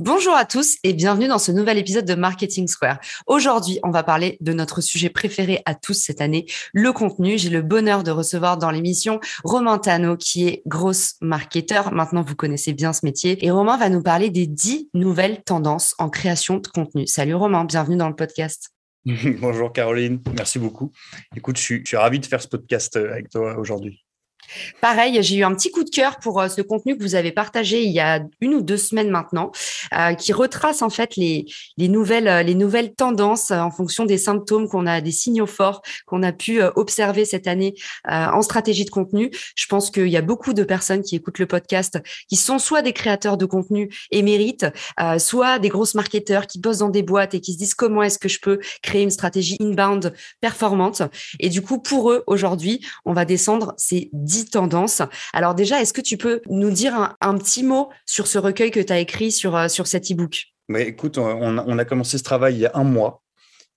Bonjour 0.00 0.36
à 0.36 0.44
tous 0.44 0.76
et 0.84 0.92
bienvenue 0.92 1.26
dans 1.26 1.40
ce 1.40 1.50
nouvel 1.50 1.76
épisode 1.76 2.04
de 2.04 2.14
Marketing 2.14 2.68
Square. 2.68 3.00
Aujourd'hui, 3.26 3.80
on 3.82 3.90
va 3.90 4.04
parler 4.04 4.36
de 4.40 4.52
notre 4.52 4.80
sujet 4.80 5.08
préféré 5.08 5.60
à 5.64 5.74
tous 5.74 5.94
cette 5.94 6.20
année, 6.20 6.46
le 6.72 6.92
contenu. 6.92 7.36
J'ai 7.36 7.50
le 7.50 7.62
bonheur 7.62 8.04
de 8.04 8.12
recevoir 8.12 8.58
dans 8.58 8.70
l'émission 8.70 9.18
Romain 9.42 9.76
Tano, 9.78 10.16
qui 10.16 10.46
est 10.46 10.62
grosse 10.66 11.16
marketeur. 11.20 11.92
Maintenant, 11.92 12.22
vous 12.22 12.36
connaissez 12.36 12.74
bien 12.74 12.92
ce 12.92 13.04
métier. 13.04 13.44
Et 13.44 13.50
Romain 13.50 13.76
va 13.76 13.88
nous 13.88 14.00
parler 14.00 14.30
des 14.30 14.46
10 14.46 14.90
nouvelles 14.94 15.42
tendances 15.42 15.96
en 15.98 16.10
création 16.10 16.58
de 16.58 16.68
contenu. 16.68 17.08
Salut 17.08 17.34
Romain, 17.34 17.64
bienvenue 17.64 17.96
dans 17.96 18.08
le 18.08 18.14
podcast. 18.14 18.70
Bonjour 19.40 19.72
Caroline, 19.72 20.22
merci 20.36 20.60
beaucoup. 20.60 20.92
Écoute, 21.34 21.56
je 21.56 21.62
suis, 21.62 21.80
je 21.80 21.88
suis 21.88 21.96
ravi 21.96 22.20
de 22.20 22.26
faire 22.26 22.40
ce 22.40 22.46
podcast 22.46 22.96
euh, 22.96 23.10
avec 23.10 23.30
toi 23.30 23.58
aujourd'hui. 23.58 24.04
Pareil, 24.80 25.22
j'ai 25.22 25.36
eu 25.36 25.44
un 25.44 25.54
petit 25.54 25.70
coup 25.70 25.84
de 25.84 25.90
cœur 25.90 26.18
pour 26.18 26.40
euh, 26.40 26.48
ce 26.48 26.62
contenu 26.62 26.96
que 26.96 27.02
vous 27.02 27.14
avez 27.14 27.32
partagé 27.32 27.82
il 27.82 27.92
y 27.92 28.00
a 28.00 28.20
une 28.40 28.54
ou 28.54 28.62
deux 28.62 28.76
semaines 28.76 29.10
maintenant, 29.10 29.50
euh, 29.94 30.14
qui 30.14 30.32
retrace 30.32 30.82
en 30.82 30.90
fait 30.90 31.16
les, 31.16 31.46
les, 31.76 31.88
nouvelles, 31.88 32.28
euh, 32.28 32.42
les 32.42 32.54
nouvelles 32.54 32.94
tendances 32.94 33.50
en 33.50 33.70
fonction 33.70 34.04
des 34.04 34.18
symptômes 34.18 34.68
qu'on 34.68 34.86
a, 34.86 35.00
des 35.00 35.10
signaux 35.10 35.46
forts 35.46 35.82
qu'on 36.06 36.22
a 36.22 36.32
pu 36.32 36.60
observer 36.76 37.24
cette 37.24 37.46
année 37.46 37.74
en 38.06 38.42
stratégie 38.42 38.84
de 38.84 38.90
contenu. 38.90 39.30
Je 39.54 39.66
pense 39.66 39.90
qu'il 39.90 40.08
y 40.08 40.16
a 40.16 40.22
beaucoup 40.22 40.52
de 40.52 40.64
personnes 40.64 41.02
qui 41.02 41.16
écoutent 41.16 41.38
le 41.38 41.46
podcast 41.46 41.98
qui 42.28 42.36
sont 42.36 42.58
soit 42.58 42.82
des 42.82 42.92
créateurs 42.92 43.36
de 43.36 43.46
contenu 43.46 43.90
émérites, 44.10 44.66
soit 45.18 45.58
des 45.58 45.68
grosses 45.68 45.94
marketeurs 45.94 46.46
qui 46.46 46.58
bossent 46.58 46.78
dans 46.78 46.88
des 46.88 47.02
boîtes 47.02 47.34
et 47.34 47.40
qui 47.40 47.52
se 47.52 47.58
disent 47.58 47.74
comment 47.74 48.02
est-ce 48.02 48.18
que 48.18 48.28
je 48.28 48.40
peux 48.40 48.58
créer 48.82 49.02
une 49.02 49.10
stratégie 49.10 49.56
inbound 49.60 50.12
performante? 50.40 51.02
Et 51.40 51.48
du 51.48 51.62
coup, 51.62 51.80
pour 51.80 52.10
eux, 52.10 52.24
aujourd'hui, 52.26 52.84
on 53.04 53.12
va 53.12 53.24
descendre 53.24 53.74
ces 53.76 54.10
10 54.12 54.47
tendances. 54.50 55.02
Alors 55.32 55.54
déjà, 55.54 55.80
est-ce 55.80 55.92
que 55.92 56.00
tu 56.00 56.16
peux 56.16 56.40
nous 56.48 56.70
dire 56.70 57.16
un, 57.20 57.38
petit 57.38 57.62
mot 57.62 57.90
sur 58.06 58.26
ce 58.26 58.38
recueil 58.38 58.70
que 58.70 58.80
tu 58.80 58.92
as 58.92 58.98
écrit 58.98 59.32
sur, 59.32 59.56
euh, 59.56 59.68
sur 59.68 59.86
cet 59.86 60.10
e-book? 60.10 60.46
Mais 60.68 60.82
Écoute, 60.86 61.18
on, 61.18 61.78
a 61.78 61.84
commencé 61.84 62.18
ce 62.18 62.22
travail 62.22 62.54
il 62.54 62.60
y 62.60 62.66
a 62.66 62.72
un 62.74 62.84
mois. 62.84 63.22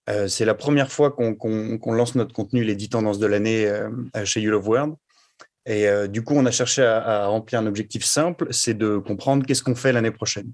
Euh, 0.10 0.28
c'est 0.28 0.46
la 0.46 0.56
première 0.56 0.92
fois 0.92 1.12
qu'on 1.12 1.94
lance 1.94 2.16
notre 2.16 2.34
contenu, 2.34 2.64
les 2.64 2.76
10 2.76 2.90
tendances 2.90 3.20
de 3.20 3.28
l'année 3.28 3.66
euh, 3.66 3.90
chez 4.26 4.42
You 4.42 4.52
Love 4.52 4.68
World. 4.68 4.96
Et 5.68 5.86
du 6.10 6.24
coup, 6.24 6.34
on 6.36 6.46
a 6.48 6.52
cherché 6.52 6.82
à, 6.82 7.28
remplir 7.28 7.60
un 7.60 7.68
objectif 7.68 8.04
simple, 8.04 8.48
c'est 8.50 8.74
de 8.74 8.98
comprendre 8.98 9.46
qu'est-ce 9.46 9.62
qu'on 9.62 9.76
fait 9.76 9.94
l'année 9.94 10.10
prochaine. 10.10 10.52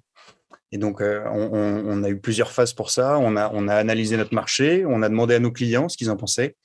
Et 0.74 0.78
donc, 0.78 1.02
on, 1.02 2.04
a 2.04 2.10
eu 2.10 2.20
plusieurs 2.20 2.52
phases 2.52 2.74
pour 2.74 2.92
ça. 2.92 3.18
On 3.18 3.38
a, 3.38 3.50
on 3.54 3.70
a 3.70 3.76
analysé 3.76 4.18
notre 4.18 4.36
marché, 4.36 4.84
on 4.86 5.02
a 5.02 5.08
demandé 5.08 5.36
à 5.36 5.40
nos 5.40 5.52
clients 5.52 5.88
ce 5.88 5.96
qu'ils 5.96 6.12
en 6.12 6.18
pensaient. 6.18 6.58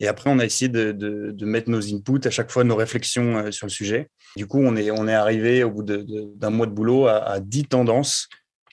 Et 0.00 0.08
après, 0.08 0.30
on 0.30 0.38
a 0.38 0.44
essayé 0.44 0.68
de, 0.68 1.44
mettre 1.44 1.70
nos 1.70 1.94
inputs, 1.94 2.26
à 2.26 2.30
chaque 2.30 2.50
fois 2.50 2.64
nos 2.64 2.76
réflexions 2.76 3.36
euh, 3.36 3.50
sur 3.50 3.66
le 3.66 3.70
sujet. 3.70 4.08
Du 4.36 4.46
coup, 4.46 4.58
on 4.60 4.76
est, 4.76 4.90
on 4.90 5.06
est 5.06 5.14
arrivé 5.14 5.62
au 5.62 5.70
bout 5.70 5.82
d'un 5.82 6.50
mois 6.50 6.66
de 6.66 6.72
boulot 6.72 7.06
à, 7.06 7.38
10 7.40 7.66
tendances 7.66 8.28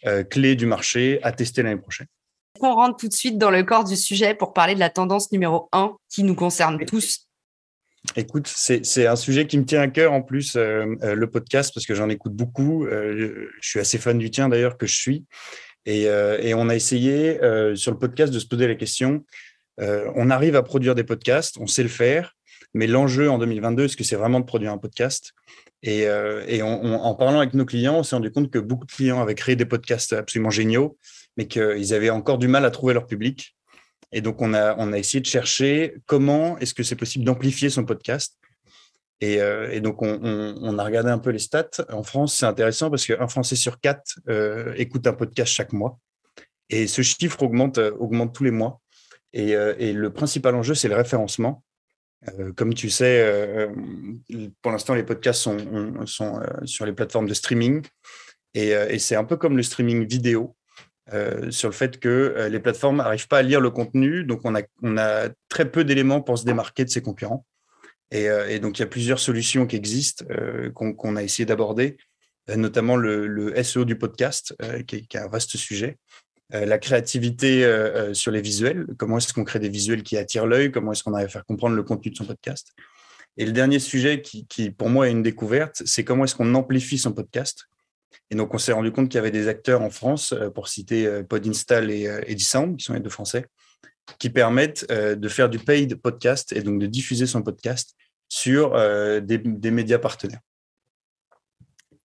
euh, 0.08 0.24
clés 0.24 0.56
du 0.56 0.66
marché 0.66 1.20
à 1.24 1.32
tester 1.32 1.62
l'année 1.62 1.80
prochaine. 1.80 2.08
On 2.60 2.76
rentre 2.76 2.98
tout 2.98 3.08
de 3.08 3.14
suite 3.14 3.38
dans 3.38 3.52
le 3.52 3.64
corps 3.64 3.84
du 3.84 3.96
sujet 3.96 4.34
pour 4.34 4.54
parler 4.54 4.74
de 4.74 4.80
la 4.80 4.90
tendance 4.90 5.32
numéro 5.32 5.70
1 5.72 5.96
qui 6.10 6.24
nous 6.24 6.36
concerne 6.36 6.84
tous? 6.86 7.28
Écoute, 8.16 8.48
c'est 8.48 9.06
un 9.06 9.16
sujet 9.16 9.46
qui 9.46 9.60
me 9.60 9.66
tient 9.66 9.82
à 9.82 9.88
cœur 9.88 10.12
en 10.12 10.24
plus, 10.24 10.56
euh, 10.56 10.86
le 11.02 11.30
podcast, 11.30 11.72
parce 11.74 11.86
que 11.86 11.94
j'en 11.94 12.10
écoute 12.10 12.34
beaucoup. 12.34 12.88
je 12.90 13.46
suis 13.62 13.80
assez 13.80 14.00
fan 14.00 14.18
du 14.18 14.32
tien 14.32 14.50
d'ailleurs, 14.50 14.78
que 14.78 14.88
je 14.88 14.96
suis. 14.96 15.26
Et, 15.86 16.04
et 16.04 16.54
on 16.56 16.68
a 16.70 16.76
essayé 16.76 17.40
sur 17.76 17.92
le 17.92 18.00
podcast 18.00 18.34
de 18.34 18.40
se 18.40 18.48
poser 18.48 18.68
la 18.68 18.76
question 18.76 19.24
euh, 19.82 20.12
on 20.16 20.30
arrive 20.30 20.56
à 20.56 20.64
produire 20.64 20.96
des 20.96 21.04
podcasts, 21.04 21.58
on 21.60 21.68
sait 21.68 21.84
le 21.84 21.90
faire, 21.90 22.36
mais 22.74 22.88
l'enjeu 22.88 23.30
en 23.30 23.38
2022, 23.38 23.86
est-ce 23.86 23.98
que 23.98 24.04
c'est 24.04 24.16
vraiment 24.16 24.40
de 24.40 24.46
produire 24.46 24.72
un 24.72 24.78
podcast? 24.78 25.34
Et, 25.84 26.08
euh, 26.08 26.64
en 26.64 27.16
parlant 27.16 27.40
avec 27.40 27.54
nos 27.54 27.66
clients, 27.66 27.98
on 27.98 28.04
s'est 28.04 28.16
rendu 28.16 28.32
compte 28.32 28.52
que 28.52 28.60
beaucoup 28.60 28.86
de 28.86 28.92
clients 28.92 29.22
avaient 29.22 29.36
créé 29.36 29.56
des 29.56 29.66
podcasts 29.66 30.14
absolument 30.14 30.52
géniaux, 30.52 30.98
mais 31.38 31.48
qu'ils 31.48 31.94
avaient 31.94 32.12
encore 32.12 32.38
du 32.38 32.48
mal 32.48 32.66
à 32.66 32.72
trouver 32.72 32.94
leur 32.94 33.08
public. 33.08 33.56
Et 34.12 34.22
donc, 34.22 34.42
on 34.42 34.54
a, 34.54 34.98
essayé 34.98 35.22
de 35.22 35.26
chercher 35.26 35.96
comment 36.06 36.58
est-ce 36.60 36.74
que 36.74 36.84
c'est 36.84 36.96
possible 36.96 37.26
d'amplifier 37.26 37.70
son 37.70 37.86
podcast. 37.86 38.38
Et, 39.22 39.42
euh, 39.42 39.80
donc, 39.80 40.02
on, 40.02 40.78
a 40.78 40.84
regardé 40.84 41.10
un 41.10 41.20
peu 41.20 41.32
les 41.32 41.40
stats. 41.40 41.70
En 41.90 42.04
France, 42.04 42.36
c'est 42.36 42.46
intéressant 42.46 42.90
parce 42.90 43.08
qu'un 43.08 43.28
Français 43.28 43.56
sur 43.56 43.80
quatre 43.80 44.20
écoute 44.76 45.08
un 45.08 45.14
podcast 45.14 45.52
chaque 45.52 45.74
mois. 45.74 45.98
Et 46.70 46.88
ce 46.88 47.02
chiffre 47.02 47.42
augmente, 47.42 47.80
augmente 48.00 48.36
tous 48.36 48.44
les 48.44 48.52
mois. 48.52 48.81
Euh, 49.36 49.76
et, 49.78 49.94
le 49.94 50.12
principal 50.12 50.56
enjeu, 50.56 50.76
c'est 50.76 50.88
le 50.88 50.96
référencement. 50.96 51.64
Euh, 52.40 52.52
comme 52.54 52.74
tu 52.74 52.90
sais, 52.90 53.22
euh, 53.24 53.68
pour 54.62 54.72
l'instant, 54.72 54.94
les 54.94 55.04
podcasts 55.04 55.42
sont, 55.42 56.42
sur 56.66 56.86
les 56.86 56.94
plateformes 56.94 57.28
de 57.28 57.34
streaming. 57.34 57.84
Et, 58.54 59.00
c'est 59.00 59.16
un 59.16 59.24
peu 59.24 59.38
comme 59.38 59.58
le 59.58 59.64
streaming 59.64 60.06
vidéo, 60.06 60.56
sur 61.50 61.70
le 61.70 61.74
fait 61.74 62.00
que 62.00 62.48
les 62.50 62.60
plateformes 62.60 62.98
n'arrivent 62.98 63.28
pas 63.28 63.40
à 63.40 63.42
lire 63.42 63.62
le 63.62 63.70
contenu. 63.70 64.24
Donc, 64.24 64.42
on 64.44 64.56
a, 64.56 65.30
très 65.50 65.70
peu 65.70 65.84
d'éléments 65.84 66.22
pour 66.22 66.38
se 66.38 66.46
démarquer 66.46 66.86
de 66.86 66.90
ses 66.90 67.02
concurrents. 67.02 67.46
Et, 68.12 68.60
donc, 68.60 68.78
il 68.78 68.82
y 68.82 68.84
a 68.84 68.88
plusieurs 68.88 69.20
solutions 69.20 69.66
qui 69.66 69.78
existent, 69.78 70.26
qu'on 70.76 71.16
a 71.16 71.24
essayé 71.24 71.46
d'aborder, 71.46 71.98
notamment 72.54 72.98
le, 72.98 73.54
SEO 73.64 73.86
du 73.86 73.98
podcast, 73.98 74.54
qui 74.86 75.08
est, 75.10 75.16
un 75.16 75.28
vaste 75.30 75.56
sujet. 75.56 75.98
Euh, 76.54 76.66
la 76.66 76.78
créativité 76.78 77.64
euh, 77.64 78.10
euh, 78.10 78.14
sur 78.14 78.32
les 78.32 78.42
visuels, 78.42 78.86
comment 78.98 79.18
est-ce 79.18 79.34
qu'on 79.34 79.46
crée 79.46 79.60
des 79.60 79.70
visuels 79.70 80.04
qui 80.04 80.18
attirent 80.18 80.46
l'œil, 80.46 80.70
comment 80.70 80.92
est-ce 80.92 81.04
qu'on 81.04 81.14
arrive 81.14 81.28
à 81.28 81.30
faire 81.30 81.46
comprendre 81.46 81.76
le 81.76 81.84
contenu 81.84 82.12
de 82.12 82.18
son 82.18 82.26
podcast? 82.26 82.74
Et 83.38 83.46
le 83.46 83.54
dernier 83.54 83.80
sujet 83.80 84.22
qui, 84.22 84.72
pour 84.72 84.90
moi 84.90 85.08
est 85.08 85.12
une 85.12 85.24
découverte, 85.24 85.82
c'est 85.86 86.04
comment 86.04 86.26
est-ce 86.26 86.36
qu'on 86.36 86.54
amplifie 86.54 86.98
son 86.98 87.14
podcast? 87.14 87.68
Et 88.30 88.36
donc 88.36 88.54
on 88.54 88.58
s'est 88.58 88.74
rendu 88.74 88.92
compte 88.92 89.08
qu'il 89.08 89.16
y 89.16 89.20
avait 89.20 89.32
des 89.32 89.48
acteurs 89.48 89.82
en 89.82 89.90
France, 89.90 90.36
pour 90.54 90.68
citer 90.68 91.24
Podinstall 91.24 91.90
et 91.90 92.04
Edisound, 92.28 92.76
qui 92.76 92.84
sont 92.84 92.94
les 92.94 93.00
deux 93.00 93.10
français, 93.10 93.46
qui 94.20 94.30
permettent 94.30 94.86
de 94.92 95.30
faire 95.30 95.48
du 95.50 95.60
paid 95.60 95.96
podcast 95.96 96.52
et 96.52 96.62
donc 96.62 96.80
de 96.80 96.88
diffuser 96.88 97.26
son 97.26 97.42
podcast 97.42 97.96
sur 98.28 98.72
des, 99.22 99.38
des 99.38 99.72
médias 99.72 100.00
partenaires. 100.00 100.42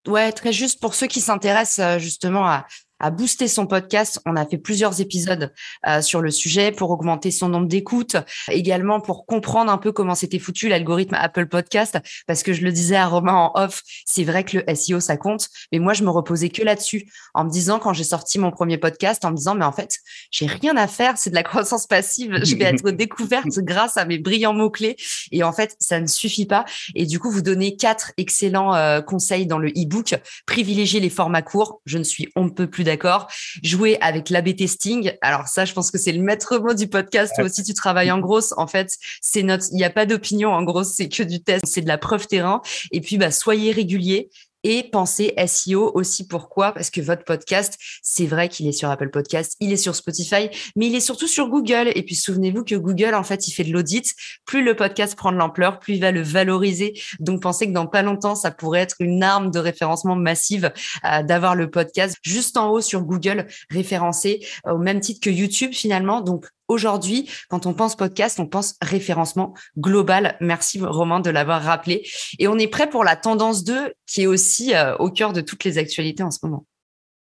Ouais, 0.06 0.30
très 0.30 0.52
juste 0.52 0.80
pour 0.80 0.94
ceux 0.94 1.08
qui 1.08 1.20
s'intéressent 1.20 2.00
justement 2.00 2.46
à, 2.46 2.66
à 2.98 3.10
booster 3.10 3.48
son 3.48 3.66
podcast. 3.66 4.20
On 4.26 4.36
a 4.36 4.46
fait 4.46 4.58
plusieurs 4.58 5.00
épisodes 5.00 5.52
euh, 5.86 6.00
sur 6.00 6.20
le 6.20 6.30
sujet 6.30 6.72
pour 6.72 6.90
augmenter 6.90 7.30
son 7.30 7.48
nombre 7.48 7.68
d'écoutes, 7.68 8.16
également 8.48 9.00
pour 9.00 9.26
comprendre 9.26 9.70
un 9.70 9.78
peu 9.78 9.92
comment 9.92 10.14
c'était 10.14 10.38
foutu 10.38 10.68
l'algorithme 10.68 11.14
Apple 11.14 11.46
Podcast, 11.46 11.98
parce 12.26 12.42
que 12.42 12.52
je 12.52 12.62
le 12.62 12.72
disais 12.72 12.96
à 12.96 13.06
Romain 13.06 13.34
en 13.34 13.52
off, 13.54 13.82
c'est 14.04 14.24
vrai 14.24 14.44
que 14.44 14.58
le 14.58 14.74
SEO 14.74 15.00
ça 15.00 15.16
compte, 15.16 15.48
mais 15.72 15.78
moi 15.78 15.92
je 15.92 16.04
me 16.04 16.10
reposais 16.10 16.48
que 16.48 16.62
là-dessus, 16.62 17.10
en 17.34 17.44
me 17.44 17.50
disant 17.50 17.78
quand 17.78 17.92
j'ai 17.92 18.04
sorti 18.04 18.38
mon 18.38 18.50
premier 18.50 18.78
podcast, 18.78 19.24
en 19.24 19.30
me 19.30 19.36
disant 19.36 19.54
mais 19.54 19.64
en 19.64 19.72
fait 19.72 19.98
j'ai 20.30 20.46
rien 20.46 20.76
à 20.76 20.86
faire, 20.86 21.18
c'est 21.18 21.30
de 21.30 21.34
la 21.34 21.42
croissance 21.42 21.86
passive, 21.86 22.38
je 22.42 22.56
vais 22.56 22.64
être 22.64 22.90
découverte 22.90 23.58
grâce 23.58 23.96
à 23.96 24.04
mes 24.04 24.18
brillants 24.18 24.54
mots 24.54 24.70
clés, 24.70 24.96
et 25.32 25.42
en 25.42 25.52
fait 25.52 25.76
ça 25.80 26.00
ne 26.00 26.06
suffit 26.06 26.46
pas. 26.46 26.64
Et 26.94 27.06
du 27.06 27.18
coup 27.18 27.30
vous 27.30 27.42
donnez 27.42 27.76
quatre 27.76 28.12
excellents 28.16 28.74
euh, 28.74 29.00
conseils 29.00 29.46
dans 29.46 29.58
le 29.58 29.68
e-book, 29.70 30.14
privilégier 30.46 31.00
les 31.00 31.10
formats 31.10 31.42
courts, 31.42 31.80
je 31.84 31.98
ne 31.98 32.04
suis 32.04 32.28
on 32.36 32.44
ne 32.44 32.50
peut 32.50 32.68
plus 32.68 32.84
d'accord. 32.86 33.28
Jouer 33.62 33.98
avec 34.00 34.30
l'AB 34.30 34.56
testing. 34.56 35.12
Alors 35.20 35.46
ça, 35.46 35.66
je 35.66 35.74
pense 35.74 35.90
que 35.90 35.98
c'est 35.98 36.12
le 36.12 36.22
maître 36.22 36.58
mot 36.58 36.72
du 36.72 36.88
podcast. 36.88 37.32
Toi 37.36 37.44
aussi, 37.44 37.62
tu 37.62 37.74
travailles 37.74 38.10
en 38.10 38.18
grosse. 38.18 38.54
En 38.56 38.66
fait, 38.66 38.96
c'est 39.20 39.42
notre, 39.42 39.66
il 39.72 39.76
n'y 39.76 39.84
a 39.84 39.90
pas 39.90 40.06
d'opinion. 40.06 40.50
En 40.54 40.62
gros, 40.62 40.84
c'est 40.84 41.08
que 41.08 41.22
du 41.22 41.42
test. 41.42 41.64
C'est 41.66 41.82
de 41.82 41.88
la 41.88 41.98
preuve 41.98 42.26
terrain. 42.26 42.62
Et 42.92 43.00
puis, 43.00 43.18
bah, 43.18 43.30
soyez 43.30 43.72
régulier 43.72 44.30
et 44.66 44.82
penser 44.82 45.32
SEO 45.46 45.92
aussi. 45.94 46.26
Pourquoi? 46.26 46.72
Parce 46.72 46.90
que 46.90 47.00
votre 47.00 47.22
podcast, 47.22 47.78
c'est 48.02 48.26
vrai 48.26 48.48
qu'il 48.48 48.66
est 48.66 48.72
sur 48.72 48.90
Apple 48.90 49.10
Podcast, 49.10 49.56
il 49.60 49.72
est 49.72 49.76
sur 49.76 49.94
Spotify, 49.94 50.50
mais 50.74 50.88
il 50.88 50.94
est 50.96 51.00
surtout 51.00 51.28
sur 51.28 51.48
Google. 51.48 51.92
Et 51.94 52.02
puis 52.02 52.16
souvenez-vous 52.16 52.64
que 52.64 52.74
Google, 52.74 53.14
en 53.14 53.22
fait, 53.22 53.46
il 53.46 53.52
fait 53.52 53.62
de 53.62 53.72
l'audit. 53.72 54.12
Plus 54.44 54.64
le 54.64 54.74
podcast 54.74 55.14
prend 55.14 55.30
de 55.30 55.36
l'ampleur, 55.36 55.78
plus 55.78 55.94
il 55.94 56.00
va 56.00 56.10
le 56.10 56.20
valoriser. 56.20 57.00
Donc 57.20 57.42
pensez 57.42 57.68
que 57.68 57.72
dans 57.72 57.86
pas 57.86 58.02
longtemps, 58.02 58.34
ça 58.34 58.50
pourrait 58.50 58.80
être 58.80 58.96
une 58.98 59.22
arme 59.22 59.52
de 59.52 59.60
référencement 59.60 60.16
massive 60.16 60.72
euh, 61.04 61.22
d'avoir 61.22 61.54
le 61.54 61.70
podcast 61.70 62.16
juste 62.22 62.56
en 62.56 62.70
haut 62.70 62.80
sur 62.80 63.02
Google 63.02 63.46
référencé 63.70 64.44
au 64.64 64.78
même 64.78 64.98
titre 64.98 65.20
que 65.20 65.30
YouTube 65.30 65.72
finalement. 65.72 66.22
Donc 66.22 66.46
aujourd'hui, 66.68 67.30
quand 67.48 67.66
on 67.66 67.74
pense 67.74 67.96
podcast, 67.96 68.40
on 68.40 68.46
pense 68.46 68.76
référencement 68.82 69.54
global. 69.78 70.36
Merci 70.40 70.80
Romain 70.80 71.20
de 71.20 71.30
l'avoir 71.30 71.62
rappelé. 71.62 72.06
Et 72.38 72.48
on 72.48 72.58
est 72.58 72.68
prêt 72.68 72.88
pour 72.88 73.04
la 73.04 73.16
tendance 73.16 73.64
2 73.64 73.92
qui 74.06 74.22
est 74.22 74.26
aussi 74.26 74.74
euh, 74.74 74.96
au 74.96 75.10
cœur 75.10 75.32
de 75.32 75.40
toutes 75.40 75.64
les 75.64 75.78
actualités 75.78 76.22
en 76.22 76.30
ce 76.30 76.38
moment. 76.42 76.66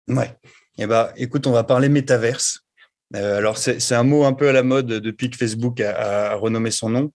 Ouais. 0.09 0.35
Eh 0.79 0.87
ben, 0.87 1.11
écoute, 1.17 1.47
on 1.47 1.53
va 1.53 1.65
parler 1.65 1.89
métaverse. 1.89 2.61
Euh, 3.17 3.39
alors, 3.39 3.57
c'est 3.57 3.95
un 3.95 4.03
mot 4.03 4.25
un 4.25 4.33
peu 4.33 4.49
à 4.49 4.53
la 4.53 4.63
mode 4.63 4.87
depuis 4.87 5.31
que 5.31 5.37
Facebook 5.37 5.81
a, 5.81 6.35
renommé 6.35 6.71
son 6.71 6.91
nom. 6.91 7.13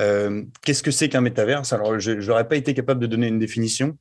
Euh, 0.00 0.42
qu'est-ce 0.62 0.82
que 0.82 0.90
c'est 0.90 1.08
qu'un 1.08 1.20
métaverse? 1.20 1.72
Alors, 1.72 1.98
je 1.98 2.12
n'aurais 2.12 2.48
pas 2.48 2.56
été 2.56 2.74
capable 2.74 3.00
de 3.00 3.06
donner 3.06 3.28
une 3.28 3.38
définition. 3.38 3.96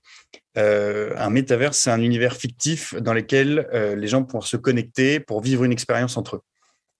un 0.56 1.30
métaverse, 1.30 1.78
c'est 1.78 1.90
un 1.90 2.02
univers 2.02 2.36
fictif 2.36 2.96
dans 2.96 3.14
lequel 3.14 3.68
les 3.98 4.08
gens 4.08 4.24
pourront 4.24 4.42
se 4.42 4.58
connecter 4.58 5.20
pour 5.20 5.42
vivre 5.42 5.64
une 5.64 5.72
expérience 5.72 6.18
entre 6.18 6.38
eux. 6.38 6.42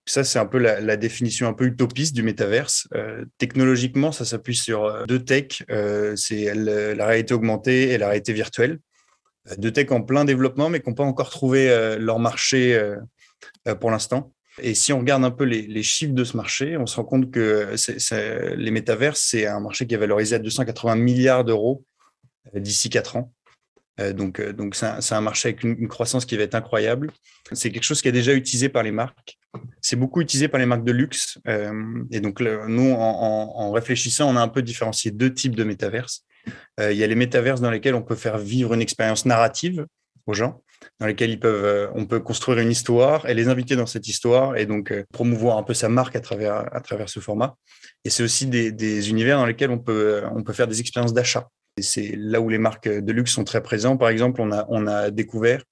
Ça, 0.04 0.24
c'est 0.24 0.40
un 0.40 0.46
peu 0.46 0.58
la, 0.58 0.96
définition 0.96 1.46
un 1.46 1.52
peu 1.52 1.64
utopiste 1.64 2.14
du 2.14 2.24
métaverse. 2.24 2.88
Euh, 2.94 3.24
technologiquement, 3.38 4.10
ça 4.10 4.24
s'appuie 4.24 4.56
sur 4.56 4.84
euh, 4.84 5.04
deux 5.06 5.24
techs, 5.24 5.62
euh, 5.70 6.16
c'est 6.16 6.52
la 6.54 7.06
réalité 7.06 7.34
augmentée 7.34 7.90
et 7.90 7.98
la 7.98 8.08
réalité 8.08 8.32
virtuelle. 8.32 8.80
Deux 9.58 9.72
techs 9.72 9.92
en 9.92 10.02
plein 10.02 10.24
développement, 10.24 10.68
mais 10.68 10.80
qui 10.80 10.88
n'ont 10.88 10.94
pas 10.94 11.04
encore 11.04 11.30
trouvé 11.30 11.96
leur 11.98 12.20
marché 12.20 12.80
pour 13.80 13.90
l'instant. 13.90 14.32
Et 14.60 14.72
si 14.74 14.92
on 14.92 15.00
regarde 15.00 15.24
un 15.24 15.32
peu 15.32 15.42
les, 15.42 15.82
chiffres 15.82 16.14
de 16.14 16.22
ce 16.22 16.36
marché, 16.36 16.76
on 16.76 16.86
se 16.86 16.94
rend 16.94 17.02
compte 17.02 17.32
que 17.32 17.74
les 18.54 18.70
métaverses, 18.70 19.20
c'est 19.20 19.46
un 19.46 19.58
marché 19.58 19.88
qui 19.88 19.94
est 19.94 19.98
valorisé 19.98 20.36
à 20.36 20.38
280 20.38 20.94
milliards 20.94 21.44
d'euros 21.44 21.84
d'ici 22.54 22.88
quatre 22.88 23.16
ans. 23.16 23.32
donc, 24.14 24.40
donc 24.40 24.76
c'est 24.76 25.14
un, 25.14 25.20
marché 25.20 25.48
avec 25.48 25.64
une, 25.64 25.88
croissance 25.88 26.24
qui 26.24 26.36
va 26.36 26.44
être 26.44 26.54
incroyable. 26.54 27.10
C'est 27.50 27.72
quelque 27.72 27.82
chose 27.82 28.00
qui 28.00 28.06
est 28.06 28.12
déjà 28.12 28.34
utilisé 28.34 28.68
par 28.68 28.84
les 28.84 28.92
marques. 28.92 29.40
C'est 29.80 29.96
beaucoup 29.96 30.20
utilisé 30.20 30.48
par 30.48 30.60
les 30.60 30.66
marques 30.66 30.84
de 30.84 30.92
luxe. 30.92 31.38
Euh, 31.46 32.04
et 32.10 32.20
donc, 32.20 32.40
nous, 32.40 32.92
en, 32.92 33.70
réfléchissant, 33.72 34.30
on 34.30 34.36
a 34.36 34.40
un 34.40 34.48
peu 34.48 34.62
différencié 34.62 35.10
deux 35.10 35.32
types 35.32 35.56
de 35.56 35.64
métaverses. 35.64 36.24
Euh, 36.80 36.92
il 36.92 36.98
y 36.98 37.04
a 37.04 37.06
les 37.06 37.14
métaverses 37.14 37.60
dans 37.60 37.70
lesquels 37.70 37.94
on 37.94 38.02
peut 38.02 38.14
faire 38.14 38.38
vivre 38.38 38.74
une 38.74 38.80
expérience 38.80 39.26
narrative 39.26 39.86
aux 40.26 40.34
gens, 40.34 40.62
dans 41.00 41.06
lesquels 41.06 41.30
ils 41.30 41.40
peuvent, 41.40 41.64
euh, 41.64 41.88
on 41.94 42.06
peut 42.06 42.20
construire 42.20 42.60
une 42.60 42.70
histoire 42.70 43.28
et 43.28 43.34
les 43.34 43.48
inviter 43.48 43.76
dans 43.76 43.86
cette 43.86 44.06
histoire 44.08 44.56
et 44.56 44.66
donc 44.66 44.94
promouvoir 45.12 45.58
un 45.58 45.64
peu 45.64 45.74
sa 45.74 45.88
marque 45.88 46.14
à 46.16 46.20
travers, 46.20 46.74
à 46.74 46.80
travers 46.80 47.08
ce 47.08 47.20
format. 47.20 47.56
Et 48.04 48.10
c'est 48.10 48.22
aussi 48.22 48.46
des, 48.46 49.10
univers 49.10 49.36
dans 49.36 49.46
lesquels 49.46 49.70
on 49.70 49.78
peut, 49.78 50.22
on 50.34 50.42
peut 50.42 50.52
faire 50.52 50.68
des 50.68 50.80
expériences 50.80 51.12
d'achat. 51.12 51.48
Et 51.76 51.82
c'est 51.82 52.14
là 52.16 52.40
où 52.40 52.48
les 52.48 52.58
marques 52.58 52.88
de 52.88 53.12
luxe 53.12 53.32
sont 53.32 53.44
très 53.44 53.62
présentes. 53.62 53.98
Par 53.98 54.10
exemple, 54.10 54.40
on 54.40 54.52
a, 54.52 54.66
on 54.68 54.86
a 54.86 55.10
découvert 55.10 55.62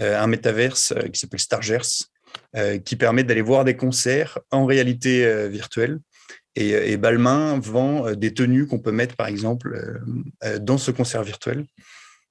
un 0.00 0.26
métaverse 0.26 0.94
qui 1.12 1.20
s'appelle 1.20 1.38
Stargers, 1.38 2.08
qui 2.84 2.96
permet 2.96 3.24
d'aller 3.24 3.42
voir 3.42 3.64
des 3.64 3.76
concerts 3.76 4.38
en 4.50 4.66
réalité 4.66 5.24
euh, 5.24 5.48
virtuelle. 5.48 5.98
Et, 6.54 6.70
et, 6.70 6.96
Balmain 6.98 7.58
vend 7.58 8.06
euh, 8.06 8.14
des 8.14 8.34
tenues 8.34 8.66
qu'on 8.66 8.78
peut 8.78 8.92
mettre, 8.92 9.16
par 9.16 9.26
exemple, 9.26 10.00
dans 10.60 10.76
ce 10.76 10.90
concert 10.90 11.22
virtuel. 11.22 11.64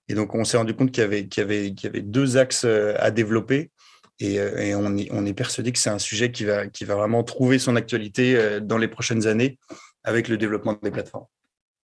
Et 0.07 0.13
donc, 0.13 0.35
on 0.35 0.43
s'est 0.43 0.57
rendu 0.57 0.75
compte 0.75 0.91
qu'il 0.91 1.01
y, 1.03 1.39
avait, 1.39 1.71
deux 2.01 2.37
axes 2.37 2.65
à 2.65 3.11
développer. 3.11 3.71
Et, 4.19 4.39
on, 4.75 5.25
est, 5.25 5.33
persuadé 5.33 5.71
que 5.71 5.79
c'est 5.79 5.89
un 5.89 5.97
sujet 5.97 6.31
qui 6.31 6.45
va 6.45 6.95
vraiment 6.95 7.23
trouver 7.23 7.57
son 7.57 7.75
actualité 7.75 8.59
dans 8.61 8.77
les 8.77 8.87
prochaines 8.87 9.25
années 9.25 9.57
avec 10.03 10.27
le 10.27 10.37
développement 10.37 10.77
des 10.83 10.91
plateformes. 10.91 11.25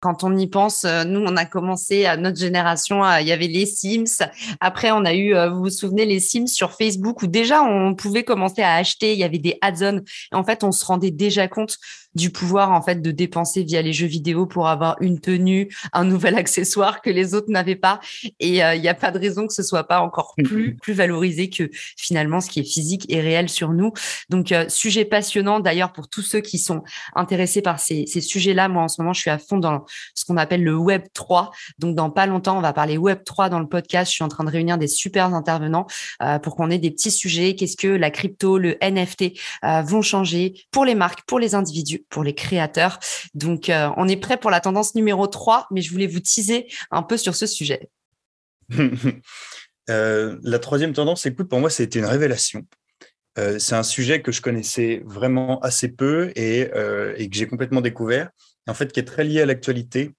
Quand 0.00 0.24
on 0.24 0.34
y 0.36 0.46
pense, 0.46 0.84
euh, 0.84 1.04
nous, 1.04 1.20
on 1.20 1.36
a 1.36 1.44
commencé 1.44 2.06
à 2.06 2.16
notre 2.16 2.38
génération, 2.38 3.02
il 3.18 3.26
y 3.26 3.32
avait 3.32 3.48
les 3.48 3.66
Sims. 3.66 4.24
Après, 4.58 4.90
on 4.92 5.04
a 5.04 5.12
eu, 5.12 5.34
euh, 5.34 5.50
vous 5.50 5.64
vous 5.64 5.70
souvenez, 5.70 6.06
les 6.06 6.20
Sims 6.20 6.46
sur 6.46 6.72
Facebook 6.72 7.22
où 7.22 7.26
déjà 7.26 7.62
on 7.62 7.94
pouvait 7.94 8.24
commencer 8.24 8.62
à 8.62 8.74
acheter. 8.74 9.12
Il 9.12 9.18
y 9.18 9.24
avait 9.24 9.38
des 9.38 9.58
add-ons. 9.60 10.00
En 10.32 10.42
fait, 10.42 10.64
on 10.64 10.72
se 10.72 10.86
rendait 10.86 11.10
déjà 11.10 11.48
compte 11.48 11.76
du 12.14 12.30
pouvoir 12.30 12.72
en 12.72 12.82
fait 12.82 13.02
de 13.02 13.10
dépenser 13.10 13.62
via 13.62 13.82
les 13.82 13.92
jeux 13.92 14.06
vidéo 14.06 14.46
pour 14.46 14.68
avoir 14.68 14.96
une 15.00 15.20
tenue, 15.20 15.74
un 15.92 16.04
nouvel 16.04 16.34
accessoire 16.36 17.02
que 17.02 17.10
les 17.10 17.34
autres 17.34 17.50
n'avaient 17.50 17.76
pas. 17.76 18.00
Et 18.40 18.64
euh, 18.64 18.74
il 18.74 18.82
n'y 18.82 18.88
a 18.88 18.94
pas 18.94 19.10
de 19.10 19.18
raison 19.18 19.46
que 19.46 19.52
ce 19.52 19.62
soit 19.62 19.84
pas 19.84 20.00
encore 20.00 20.34
mm, 20.38 20.42
plus 20.42 20.68
mm. 20.70 20.76
plus 20.78 20.92
valorisé 20.92 21.50
que 21.50 21.70
finalement 21.96 22.40
ce 22.40 22.50
qui 22.50 22.60
est 22.60 22.64
physique 22.64 23.06
et 23.08 23.20
réel 23.20 23.48
sur 23.48 23.72
nous. 23.72 23.92
Donc 24.28 24.52
euh, 24.52 24.68
sujet 24.68 25.04
passionnant 25.04 25.60
d'ailleurs 25.60 25.92
pour 25.92 26.08
tous 26.08 26.22
ceux 26.22 26.40
qui 26.40 26.58
sont 26.58 26.82
intéressés 27.14 27.62
par 27.62 27.78
ces, 27.80 28.06
ces 28.06 28.20
sujets-là. 28.20 28.68
Moi 28.68 28.82
en 28.82 28.88
ce 28.88 29.00
moment 29.00 29.12
je 29.12 29.20
suis 29.20 29.30
à 29.30 29.38
fond 29.38 29.58
dans 29.58 29.84
ce 30.14 30.24
qu'on 30.24 30.36
appelle 30.36 30.64
le 30.64 30.76
Web 30.76 31.04
3. 31.14 31.50
Donc 31.78 31.94
dans 31.94 32.10
pas 32.10 32.26
longtemps 32.26 32.58
on 32.58 32.60
va 32.60 32.72
parler 32.72 32.96
Web 32.96 33.22
3 33.24 33.48
dans 33.48 33.60
le 33.60 33.68
podcast. 33.68 34.10
Je 34.10 34.16
suis 34.16 34.24
en 34.24 34.28
train 34.28 34.44
de 34.44 34.50
réunir 34.50 34.78
des 34.78 34.88
super 34.88 35.32
intervenants 35.34 35.86
euh, 36.22 36.38
pour 36.38 36.56
qu'on 36.56 36.70
ait 36.70 36.78
des 36.78 36.90
petits 36.90 37.10
sujets. 37.10 37.54
Qu'est-ce 37.54 37.76
que 37.76 37.88
la 37.88 38.10
crypto, 38.10 38.58
le 38.58 38.76
NFT 38.82 39.38
vont 39.84 40.02
changer 40.02 40.54
pour 40.70 40.84
les 40.84 40.94
marques, 40.94 41.22
pour 41.26 41.38
les 41.38 41.54
individus 41.54 41.99
pour 42.08 42.24
les 42.24 42.34
créateurs. 42.34 42.98
Donc, 43.34 43.68
euh, 43.68 43.90
on 43.96 44.08
est 44.08 44.16
prêt 44.16 44.36
pour 44.36 44.50
la 44.50 44.60
tendance 44.60 44.94
numéro 44.94 45.26
3, 45.26 45.66
mais 45.70 45.82
je 45.82 45.90
voulais 45.90 46.06
vous 46.06 46.20
teaser 46.20 46.66
un 46.90 47.02
peu 47.02 47.16
sur 47.16 47.34
ce 47.34 47.46
sujet. 47.46 47.88
Euh, 49.88 50.38
la 50.44 50.60
troisième 50.60 50.92
tendance, 50.92 51.26
écoute, 51.26 51.48
pour 51.48 51.58
moi, 51.58 51.68
c'était 51.68 51.98
une 51.98 52.04
révélation. 52.04 52.64
Euh, 53.38 53.58
c'est 53.58 53.74
un 53.74 53.82
sujet 53.82 54.22
que 54.22 54.30
je 54.30 54.40
connaissais 54.40 55.02
vraiment 55.04 55.58
assez 55.62 55.88
peu 55.88 56.30
et, 56.36 56.60
et 56.60 57.28
que 57.28 57.36
j'ai 57.36 57.48
complètement 57.48 57.80
découvert, 57.80 58.30
en 58.68 58.74
fait, 58.74 58.92
qui 58.92 59.00
est 59.00 59.04
très 59.04 59.24
lié 59.24 59.40
à 59.40 59.46
l'actualité 59.46 60.12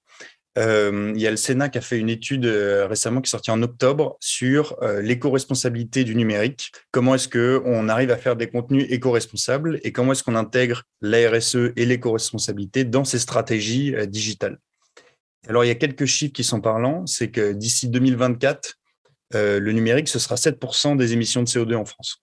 euh, 0.57 1.13
il 1.15 1.21
y 1.21 1.27
a 1.27 1.31
le 1.31 1.37
Sénat 1.37 1.69
qui 1.69 1.77
a 1.77 1.81
fait 1.81 1.97
une 1.97 2.09
étude 2.09 2.45
euh, 2.45 2.85
récemment 2.87 3.21
qui 3.21 3.29
est 3.29 3.31
sortie 3.31 3.51
en 3.51 3.61
octobre 3.61 4.17
sur 4.19 4.75
euh, 4.81 5.01
l'éco-responsabilité 5.01 6.03
du 6.03 6.15
numérique. 6.15 6.71
Comment 6.91 7.15
est-ce 7.15 7.29
qu'on 7.29 7.87
arrive 7.87 8.11
à 8.11 8.17
faire 8.17 8.35
des 8.35 8.47
contenus 8.47 8.85
éco-responsables 8.89 9.79
et 9.83 9.91
comment 9.93 10.11
est-ce 10.11 10.23
qu'on 10.23 10.35
intègre 10.35 10.83
la 11.01 11.29
RSE 11.29 11.71
et 11.75 11.85
l'éco-responsabilité 11.85 12.83
dans 12.83 13.05
ces 13.05 13.19
stratégies 13.19 13.95
digitales? 14.07 14.59
Alors, 15.47 15.63
il 15.63 15.67
y 15.67 15.71
a 15.71 15.75
quelques 15.75 16.05
chiffres 16.05 16.33
qui 16.33 16.43
sont 16.43 16.61
parlants. 16.61 17.07
C'est 17.07 17.31
que 17.31 17.53
d'ici 17.53 17.89
2024, 17.89 18.77
le 19.33 19.71
numérique, 19.71 20.07
ce 20.07 20.19
sera 20.19 20.35
7% 20.35 20.97
des 20.97 21.13
émissions 21.13 21.41
de 21.41 21.47
CO2 21.47 21.75
en 21.75 21.85
France 21.85 22.21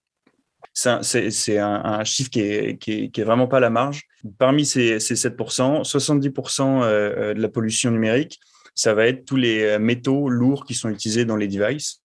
c'est 1.03 1.59
un, 1.59 2.05
chiffre 2.05 2.31
qui 2.31 2.41
est, 2.41 3.21
vraiment 3.21 3.49
pas 3.49 3.59
la 3.59 3.71
marge. 3.71 4.03
Parmi 4.39 4.65
ces, 4.65 4.99
7%, 4.99 5.83
70% 5.83 6.63
euh, 6.63 6.85
euh, 6.85 7.35
de 7.35 7.41
la 7.41 7.49
pollution 7.49 7.91
numérique, 7.91 8.39
ça 8.75 8.95
va 8.95 9.07
être 9.07 9.25
tous 9.25 9.37
les 9.37 9.63
euh, 9.63 9.79
métaux 9.81 10.29
lourds 10.29 10.65
qui 10.65 10.75
sont 10.75 10.89
utilisés 10.89 11.25
dans 11.25 11.37
les 11.37 11.49
devices. 11.49 12.03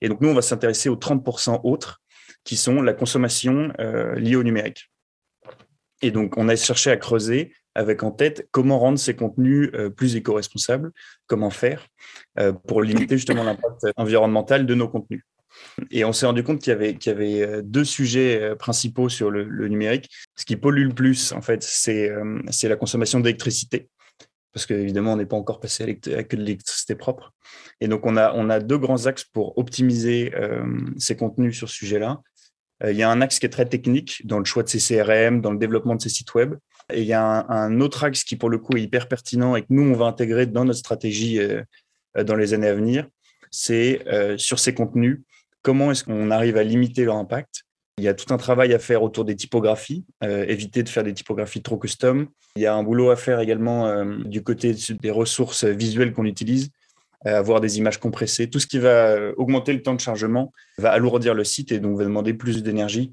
Et 0.00 0.08
donc, 0.08 0.22
nous, 0.22 0.30
on 0.30 0.34
va 0.34 0.40
s'intéresser 0.40 0.88
aux 0.88 0.96
30% 0.96 1.60
autres, 1.64 2.00
qui 2.42 2.56
sont 2.56 2.80
la 2.80 2.94
consommation 2.94 3.70
liée 4.16 4.36
au 4.36 4.42
numérique. 4.42 4.90
Et 6.00 6.10
donc, 6.10 6.38
on 6.38 6.48
a 6.48 6.56
cherché 6.56 6.90
à 6.90 6.96
creuser 6.96 7.52
avec 7.74 8.02
en 8.02 8.12
tête 8.12 8.48
comment 8.50 8.78
rendre 8.78 8.98
ces 8.98 9.14
contenus 9.14 9.70
plus 9.94 10.16
éco-responsables, 10.16 10.90
comment 11.26 11.50
faire 11.50 11.86
pour 12.66 12.80
limiter 12.80 13.18
justement 13.18 13.42
l'impact 13.42 13.88
environnemental 13.96 14.64
de 14.64 14.74
nos 14.74 14.88
contenus. 14.88 15.22
Et 15.90 16.04
on 16.04 16.12
s'est 16.12 16.26
rendu 16.26 16.42
compte 16.42 16.60
qu'il 16.60 16.72
y 16.72 17.08
avait, 17.08 17.42
euh, 17.42 17.62
deux 17.62 17.84
sujets 17.84 18.40
euh, 18.40 18.54
principaux 18.54 19.08
sur 19.08 19.30
le, 19.30 19.68
numérique. 19.68 20.10
Ce 20.36 20.44
qui 20.44 20.56
pollue 20.56 20.86
le 20.86 20.94
plus, 20.94 21.32
en 21.32 21.42
fait, 21.42 21.62
c'est, 21.62 22.10
euh, 22.10 22.40
la 22.62 22.76
consommation 22.76 23.20
d'électricité. 23.20 23.88
Parce 24.52 24.66
qu'évidemment, 24.66 25.12
on 25.12 25.16
n'est 25.16 25.26
pas 25.26 25.36
encore 25.36 25.60
passé 25.60 25.84
à, 25.84 26.22
que 26.24 26.36
de 26.36 26.42
l'électricité 26.42 26.94
propre. 26.94 27.32
Et 27.80 27.88
donc, 27.88 28.04
on 28.04 28.16
a, 28.16 28.60
deux 28.60 28.78
grands 28.78 29.06
axes 29.06 29.24
pour 29.24 29.56
optimiser 29.58 30.32
ces 30.98 31.14
contenus 31.14 31.56
sur 31.56 31.68
ce 31.68 31.76
sujet-là. 31.76 32.20
il 32.84 32.96
y 32.96 33.04
a 33.04 33.10
un 33.10 33.20
axe 33.20 33.38
qui 33.38 33.46
est 33.46 33.50
très 33.50 33.66
technique 33.66 34.26
dans 34.26 34.40
le 34.40 34.44
choix 34.44 34.64
de 34.64 34.68
ces 34.68 34.80
CRM, 34.80 35.40
dans 35.40 35.52
le 35.52 35.58
développement 35.58 35.94
de 35.94 36.02
ces 36.02 36.08
sites 36.08 36.34
web. 36.34 36.56
Et 36.92 37.02
il 37.02 37.06
y 37.06 37.12
a 37.12 37.46
un, 37.48 37.80
autre 37.80 38.02
axe 38.02 38.24
qui, 38.24 38.34
pour 38.34 38.50
le 38.50 38.58
coup, 38.58 38.76
est 38.76 38.82
hyper 38.82 39.06
pertinent 39.06 39.54
et 39.54 39.62
que 39.62 39.68
nous, 39.70 39.88
on 39.88 39.94
va 39.94 40.06
intégrer 40.06 40.46
dans 40.46 40.64
notre 40.64 40.80
stratégie 40.80 41.38
dans 42.20 42.34
les 42.34 42.52
années 42.52 42.66
à 42.66 42.74
venir. 42.74 43.06
C'est 43.52 44.04
sur 44.36 44.58
ces 44.58 44.74
contenus, 44.74 45.20
Comment 45.62 45.90
est-ce 45.90 46.04
qu'on 46.04 46.30
arrive 46.30 46.56
à 46.56 46.62
limiter 46.62 47.04
leur 47.04 47.16
impact 47.16 47.64
il 48.00 48.04
y 48.04 48.08
a 48.08 48.14
tout 48.14 48.32
un 48.32 48.38
travail 48.38 48.72
à 48.72 48.78
faire 48.78 49.02
autour 49.02 49.26
des 49.26 49.36
typographies, 49.36 50.06
euh, 50.24 50.46
éviter 50.48 50.82
de 50.82 50.88
faire 50.88 51.04
des 51.04 51.12
typographies 51.12 51.60
trop 51.60 51.76
custom. 51.76 52.28
Il 52.56 52.62
y 52.62 52.66
a 52.66 52.74
un 52.74 52.82
boulot 52.82 53.10
à 53.10 53.16
faire 53.16 53.40
également 53.40 53.88
euh, 53.88 54.16
du 54.24 54.42
côté 54.42 54.74
des 55.02 55.10
ressources 55.10 55.64
visuelles 55.64 56.14
qu'on 56.14 56.24
utilise. 56.24 56.70
avoir 57.26 57.60
des 57.60 57.76
images 57.76 57.98
compressées. 58.00 58.48
Tout 58.48 58.58
ce 58.58 58.66
qui 58.66 58.78
va 58.78 59.18
augmenter 59.36 59.74
le 59.74 59.82
temps 59.82 59.94
de 59.94 60.00
chargement 60.00 60.50
va 60.78 60.90
alourdir 60.92 61.34
le 61.34 61.44
site 61.44 61.70
et 61.70 61.78
donc 61.78 61.98
va 61.98 62.04
demander 62.04 62.32
plus 62.32 62.62
d'énergie. 62.62 63.12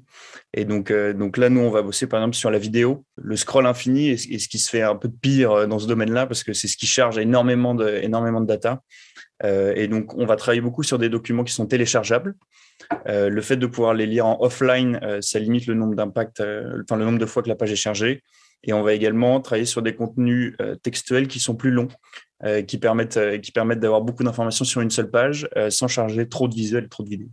Et 0.54 0.64
donc, 0.64 0.90
donc 0.90 1.36
là, 1.36 1.50
nous, 1.50 1.60
on 1.60 1.70
va 1.70 1.82
bosser 1.82 2.06
par 2.06 2.18
exemple 2.20 2.34
sur 2.34 2.50
la 2.50 2.58
vidéo, 2.58 3.04
le 3.16 3.36
scroll 3.36 3.66
infini 3.66 4.08
et, 4.08 4.16
ce 4.16 4.48
qui 4.48 4.58
se 4.58 4.70
fait 4.70 4.80
un 4.80 4.96
peu 4.96 5.08
de 5.08 5.18
pire 5.20 5.68
dans 5.68 5.78
ce 5.78 5.86
domaine-là 5.86 6.26
parce 6.26 6.42
que 6.42 6.54
c'est 6.54 6.68
ce 6.68 6.78
qui 6.78 6.86
charge 6.86 7.18
énormément 7.18 7.74
de, 7.74 7.86
énormément 8.02 8.40
de 8.40 8.46
data. 8.46 8.80
Et 9.44 9.86
donc, 9.88 10.14
on 10.14 10.26
va 10.26 10.36
travailler 10.36 10.60
beaucoup 10.60 10.82
sur 10.82 10.98
des 10.98 11.08
documents 11.08 11.44
qui 11.44 11.52
sont 11.52 11.66
téléchargeables. 11.66 12.34
le 13.06 13.40
fait 13.40 13.56
de 13.56 13.66
pouvoir 13.66 13.94
les 13.94 14.06
lire 14.06 14.26
en 14.26 14.38
offline, 14.40 15.00
ça 15.20 15.38
limite 15.38 15.66
le 15.66 15.74
nombre 15.74 15.94
enfin 16.00 16.96
le 16.96 17.04
nombre 17.04 17.18
de 17.18 17.26
fois 17.26 17.42
que 17.42 17.48
la 17.48 17.54
page 17.54 17.72
est 17.72 17.76
chargée. 17.76 18.22
Et 18.64 18.72
on 18.72 18.82
va 18.82 18.92
également 18.92 19.40
travailler 19.40 19.66
sur 19.66 19.82
des 19.82 19.94
contenus 19.94 20.54
euh, 20.60 20.74
textuels 20.76 21.28
qui 21.28 21.38
sont 21.38 21.54
plus 21.54 21.70
longs, 21.70 21.88
euh, 22.44 22.62
qui 22.62 22.78
permettent, 22.78 23.16
euh, 23.16 23.38
permettent 23.54 23.80
d'avoir 23.80 24.00
beaucoup 24.00 24.24
d'informations 24.24 24.64
sur 24.64 24.80
une 24.80 24.90
seule 24.90 25.10
page 25.10 25.48
sans 25.70 25.88
charger 25.88 26.28
trop 26.28 26.48
de 26.48 26.54
visuels 26.54 26.88
trop 26.88 27.02
de 27.02 27.08
vidéos. 27.08 27.30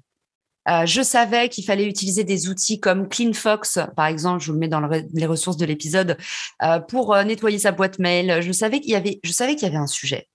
Euh, 0.67 0.85
je 0.85 1.01
savais 1.01 1.49
qu'il 1.49 1.63
fallait 1.63 1.85
utiliser 1.85 2.23
des 2.23 2.49
outils 2.49 2.79
comme 2.79 3.07
CleanFox, 3.07 3.79
par 3.95 4.07
exemple, 4.07 4.41
je 4.41 4.47
vous 4.47 4.53
le 4.53 4.59
mets 4.59 4.67
dans 4.67 4.81
les 5.13 5.25
ressources 5.25 5.57
de 5.57 5.65
l'épisode, 5.65 6.17
euh, 6.63 6.79
pour 6.79 7.13
euh, 7.13 7.23
nettoyer 7.23 7.59
sa 7.59 7.71
boîte 7.71 7.99
mail. 7.99 8.41
Je 8.41 8.51
savais 8.51 8.79
qu'il 8.79 8.95
y 8.95 9.19
je 9.23 9.31
savais 9.31 9.55
qu'il 9.55 9.67
y 9.67 9.71
avait 9.71 9.77
un 9.77 9.87
sujet. 9.87 10.27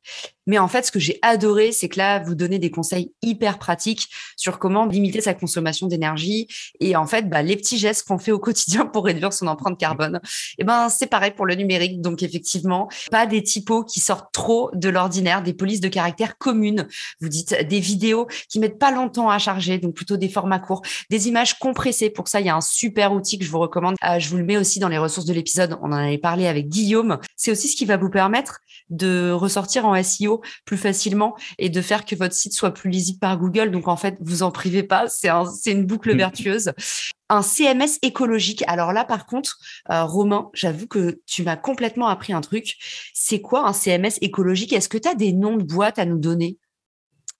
Mais 0.50 0.58
en 0.58 0.66
fait, 0.66 0.84
ce 0.84 0.90
que 0.90 0.98
j'ai 0.98 1.20
adoré, 1.22 1.70
c'est 1.70 1.88
que 1.88 1.96
là, 1.96 2.18
vous 2.18 2.34
donnez 2.34 2.58
des 2.58 2.72
conseils 2.72 3.12
hyper 3.22 3.56
pratiques 3.56 4.08
sur 4.36 4.58
comment 4.58 4.84
limiter 4.84 5.20
sa 5.20 5.32
consommation 5.32 5.86
d'énergie 5.86 6.48
et 6.80 6.96
en 6.96 7.06
fait, 7.06 7.28
bah, 7.28 7.40
les 7.40 7.54
petits 7.54 7.78
gestes 7.78 8.08
qu'on 8.08 8.18
fait 8.18 8.32
au 8.32 8.40
quotidien 8.40 8.84
pour 8.84 9.04
réduire 9.04 9.32
son 9.32 9.46
empreinte 9.46 9.78
carbone. 9.78 10.18
Et 10.24 10.62
eh 10.62 10.64
ben, 10.64 10.88
c'est 10.88 11.06
pareil 11.06 11.30
pour 11.30 11.46
le 11.46 11.54
numérique. 11.54 12.00
Donc, 12.00 12.24
effectivement, 12.24 12.88
pas 13.12 13.26
des 13.26 13.44
typos 13.44 13.84
qui 13.84 14.00
sortent 14.00 14.32
trop 14.32 14.72
de 14.74 14.88
l'ordinaire, 14.88 15.44
des 15.44 15.54
polices 15.54 15.80
de 15.80 15.86
caractère 15.86 16.36
communes. 16.36 16.88
Vous 17.20 17.28
dites 17.28 17.54
des 17.68 17.78
vidéos 17.78 18.26
qui 18.48 18.58
mettent 18.58 18.80
pas 18.80 18.90
longtemps 18.90 19.30
à 19.30 19.38
charger, 19.38 19.78
donc 19.78 19.94
plutôt 19.94 20.16
des 20.16 20.28
formats 20.28 20.58
courts, 20.58 20.82
des 21.10 21.28
images 21.28 21.60
compressées. 21.60 22.10
Pour 22.10 22.26
ça, 22.26 22.40
il 22.40 22.46
y 22.46 22.50
a 22.50 22.56
un 22.56 22.60
super 22.60 23.12
outil 23.12 23.38
que 23.38 23.44
je 23.44 23.52
vous 23.52 23.60
recommande. 23.60 23.94
Euh, 24.04 24.18
je 24.18 24.28
vous 24.28 24.36
le 24.36 24.44
mets 24.44 24.56
aussi 24.56 24.80
dans 24.80 24.88
les 24.88 24.98
ressources 24.98 25.26
de 25.26 25.32
l'épisode. 25.32 25.78
On 25.80 25.92
en 25.92 25.92
avait 25.92 26.18
parlé 26.18 26.48
avec 26.48 26.66
Guillaume. 26.66 27.20
C'est 27.36 27.52
aussi 27.52 27.68
ce 27.68 27.76
qui 27.76 27.84
va 27.84 27.96
vous 27.96 28.10
permettre 28.10 28.58
de 28.88 29.30
ressortir 29.30 29.86
en 29.86 30.02
SEO 30.02 30.39
plus 30.64 30.76
facilement 30.76 31.36
et 31.58 31.68
de 31.68 31.80
faire 31.80 32.04
que 32.04 32.14
votre 32.14 32.34
site 32.34 32.52
soit 32.52 32.72
plus 32.72 32.90
lisible 32.90 33.18
par 33.18 33.38
Google. 33.38 33.70
Donc, 33.70 33.88
en 33.88 33.96
fait, 33.96 34.16
vous 34.20 34.42
en 34.42 34.50
privez 34.50 34.82
pas. 34.82 35.08
C'est 35.08 35.30
une 35.72 35.86
boucle 35.86 36.14
mm. 36.14 36.18
vertueuse 36.18 36.72
un 37.32 37.42
CMS 37.42 37.98
écologique. 38.02 38.64
Alors 38.66 38.92
là, 38.92 39.04
par 39.04 39.24
contre, 39.24 39.56
euh, 39.90 40.02
Romain, 40.02 40.50
j'avoue 40.52 40.88
que 40.88 41.20
tu 41.26 41.44
m'as 41.44 41.56
complètement 41.56 42.08
appris 42.08 42.32
un 42.32 42.40
truc. 42.40 42.74
C'est 43.14 43.40
quoi 43.40 43.68
un 43.68 43.72
CMS 43.72 44.18
écologique? 44.20 44.72
Est-ce 44.72 44.88
que 44.88 44.98
tu 44.98 45.08
as 45.08 45.14
des 45.14 45.32
noms 45.32 45.56
de 45.56 45.62
boîtes 45.62 46.00
à 46.00 46.06
nous 46.06 46.18
donner? 46.18 46.58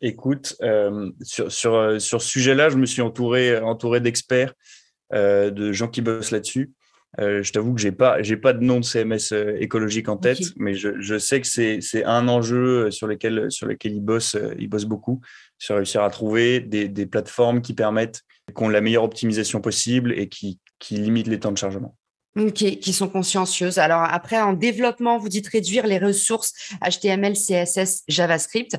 Écoute, 0.01 0.57
euh, 0.63 1.11
sur, 1.21 1.53
sur, 1.53 1.75
euh, 1.75 1.99
sur, 1.99 2.23
ce 2.23 2.29
sujet-là, 2.29 2.71
je 2.71 2.77
me 2.77 2.87
suis 2.87 3.03
entouré, 3.03 3.59
entouré 3.59 4.01
d'experts, 4.01 4.55
euh, 5.13 5.51
de 5.51 5.73
gens 5.73 5.89
qui 5.89 6.01
bossent 6.01 6.31
là-dessus. 6.31 6.73
Je 7.19 7.51
t'avoue 7.51 7.75
que 7.75 7.81
j'ai 7.81 7.93
pas, 7.93 8.23
j'ai 8.23 8.37
pas 8.37 8.53
de 8.53 8.63
nom 8.63 8.81
de 8.81 8.85
CMS 8.85 9.33
écologique 9.59 10.09
en 10.09 10.17
tête, 10.17 10.41
mais 10.57 10.75
je, 10.75 11.01
je, 11.01 11.19
sais 11.19 11.41
que 11.41 11.47
c'est, 11.47 11.81
c'est 11.81 12.05
un 12.05 12.29
enjeu 12.29 12.91
sur 12.91 13.07
lequel, 13.07 13.51
sur 13.51 13.67
lequel 13.67 13.93
ils 13.93 14.01
bossent, 14.01 14.37
ils 14.59 14.69
bossent 14.69 14.85
beaucoup, 14.85 15.21
sur 15.59 15.77
réussir 15.77 16.03
à 16.03 16.11
trouver 16.11 16.61
des, 16.61 16.89
des 16.89 17.07
plateformes 17.07 17.63
qui 17.63 17.75
permettent, 17.75 18.23
qu'on 18.55 18.69
la 18.69 18.81
meilleure 18.81 19.05
optimisation 19.05 19.61
possible 19.61 20.13
et 20.13 20.29
qui, 20.29 20.59
qui 20.79 20.95
limitent 20.95 21.29
les 21.29 21.41
temps 21.41 21.53
de 21.53 21.59
chargement. 21.59 21.97
Ok, 22.37 22.79
qui 22.79 22.93
sont 22.93 23.09
consciencieuses. 23.09 23.79
Alors 23.79 24.03
après, 24.03 24.41
en 24.41 24.53
développement, 24.53 25.19
vous 25.19 25.29
dites 25.29 25.49
réduire 25.49 25.87
les 25.87 25.99
ressources 25.99 26.53
HTML, 26.81 27.35
CSS, 27.35 28.05
JavaScript 28.09 28.77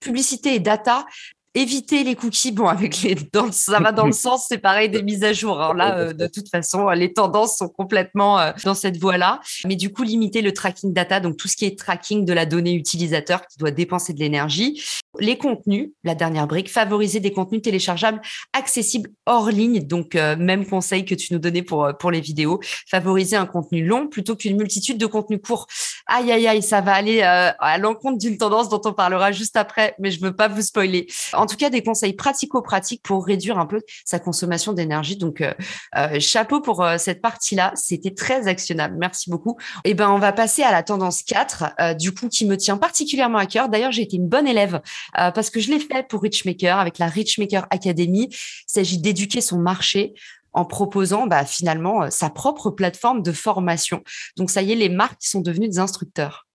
publicité 0.00 0.54
et 0.54 0.60
data 0.60 1.06
éviter 1.54 2.02
les 2.04 2.14
cookies, 2.16 2.52
bon, 2.52 2.66
avec 2.66 3.02
les, 3.02 3.16
dans, 3.32 3.50
ça 3.52 3.78
va 3.80 3.92
dans 3.92 4.06
le 4.06 4.12
sens, 4.12 4.46
c'est 4.48 4.58
pareil 4.58 4.88
des 4.88 5.02
mises 5.02 5.22
à 5.22 5.32
jour. 5.32 5.60
Alors 5.60 5.74
là, 5.74 5.98
euh, 5.98 6.12
de 6.12 6.26
toute 6.26 6.48
façon, 6.48 6.88
les 6.90 7.12
tendances 7.12 7.56
sont 7.58 7.68
complètement 7.68 8.38
euh, 8.40 8.52
dans 8.64 8.74
cette 8.74 8.98
voie-là. 8.98 9.40
Mais 9.66 9.76
du 9.76 9.92
coup, 9.92 10.02
limiter 10.02 10.42
le 10.42 10.52
tracking 10.52 10.92
data, 10.92 11.20
donc 11.20 11.36
tout 11.36 11.48
ce 11.48 11.56
qui 11.56 11.64
est 11.64 11.78
tracking 11.78 12.24
de 12.24 12.32
la 12.32 12.46
donnée 12.46 12.74
utilisateur 12.74 13.46
qui 13.46 13.58
doit 13.58 13.70
dépenser 13.70 14.12
de 14.12 14.18
l'énergie. 14.18 14.82
Les 15.20 15.38
contenus, 15.38 15.90
la 16.04 16.14
dernière 16.14 16.46
brique, 16.46 16.70
favoriser 16.70 17.20
des 17.20 17.32
contenus 17.32 17.62
téléchargeables 17.62 18.20
accessibles 18.52 19.10
hors 19.26 19.50
ligne. 19.50 19.80
Donc, 19.80 20.14
euh, 20.14 20.36
même 20.36 20.66
conseil 20.66 21.04
que 21.04 21.14
tu 21.14 21.32
nous 21.32 21.38
donnais 21.38 21.62
pour, 21.62 21.88
pour 21.98 22.10
les 22.10 22.20
vidéos. 22.20 22.60
Favoriser 22.90 23.36
un 23.36 23.46
contenu 23.46 23.84
long 23.84 24.08
plutôt 24.08 24.36
qu'une 24.36 24.56
multitude 24.56 24.98
de 24.98 25.06
contenus 25.06 25.40
courts. 25.44 25.66
Aïe, 26.06 26.30
aïe, 26.30 26.46
aïe, 26.46 26.62
ça 26.62 26.80
va 26.80 26.94
aller 26.94 27.22
à 27.22 27.78
l'encontre 27.78 28.18
d'une 28.18 28.36
tendance 28.36 28.68
dont 28.68 28.80
on 28.84 28.92
parlera 28.92 29.32
juste 29.32 29.56
après, 29.56 29.94
mais 29.98 30.10
je 30.10 30.20
veux 30.20 30.34
pas 30.34 30.48
vous 30.48 30.62
spoiler 30.62 31.06
en 31.32 31.46
tout 31.46 31.56
cas 31.56 31.70
des 31.70 31.82
conseils 31.82 32.12
pratico-pratiques 32.14 33.02
pour 33.02 33.24
réduire 33.24 33.58
un 33.58 33.66
peu 33.66 33.80
sa 34.04 34.18
consommation 34.18 34.72
d'énergie. 34.72 35.16
Donc, 35.16 35.40
euh, 35.40 35.52
euh, 35.96 36.20
chapeau 36.20 36.60
pour 36.60 36.82
euh, 36.82 36.98
cette 36.98 37.20
partie-là. 37.20 37.72
C'était 37.74 38.14
très 38.14 38.46
actionnable. 38.46 38.96
Merci 38.98 39.30
beaucoup. 39.30 39.56
Et 39.84 39.90
eh 39.90 39.94
ben, 39.94 40.10
on 40.10 40.18
va 40.18 40.32
passer 40.32 40.62
à 40.62 40.72
la 40.72 40.82
tendance 40.82 41.22
4, 41.22 41.94
du 41.98 42.12
coup, 42.12 42.28
qui 42.28 42.46
me 42.46 42.56
tient 42.56 42.76
particulièrement 42.76 43.38
à 43.38 43.46
cœur. 43.46 43.68
D'ailleurs, 43.68 43.92
j'ai 43.92 44.02
été 44.02 44.16
une 44.16 44.28
bonne 44.28 44.46
élève 44.46 44.80
parce 45.12 45.50
que 45.50 45.60
je 45.60 45.70
l'ai 45.70 45.80
fait 45.80 46.06
pour 46.08 46.22
Richmaker 46.22 46.78
avec 46.78 46.98
la 46.98 47.08
Richmaker 47.08 47.66
Academy. 47.70 48.28
Il 48.30 48.36
s'agit 48.66 48.98
d'éduquer 48.98 49.40
son 49.40 49.58
marché 49.58 50.14
en 50.52 50.64
proposant 50.64 51.26
bah, 51.26 51.44
finalement 51.44 52.10
sa 52.10 52.30
propre 52.30 52.70
plateforme 52.70 53.22
de 53.22 53.32
formation. 53.32 54.02
Donc 54.36 54.50
ça 54.50 54.62
y 54.62 54.72
est, 54.72 54.76
les 54.76 54.88
marques 54.88 55.22
sont 55.22 55.40
devenues 55.40 55.68
des 55.68 55.78
instructeurs. 55.78 56.46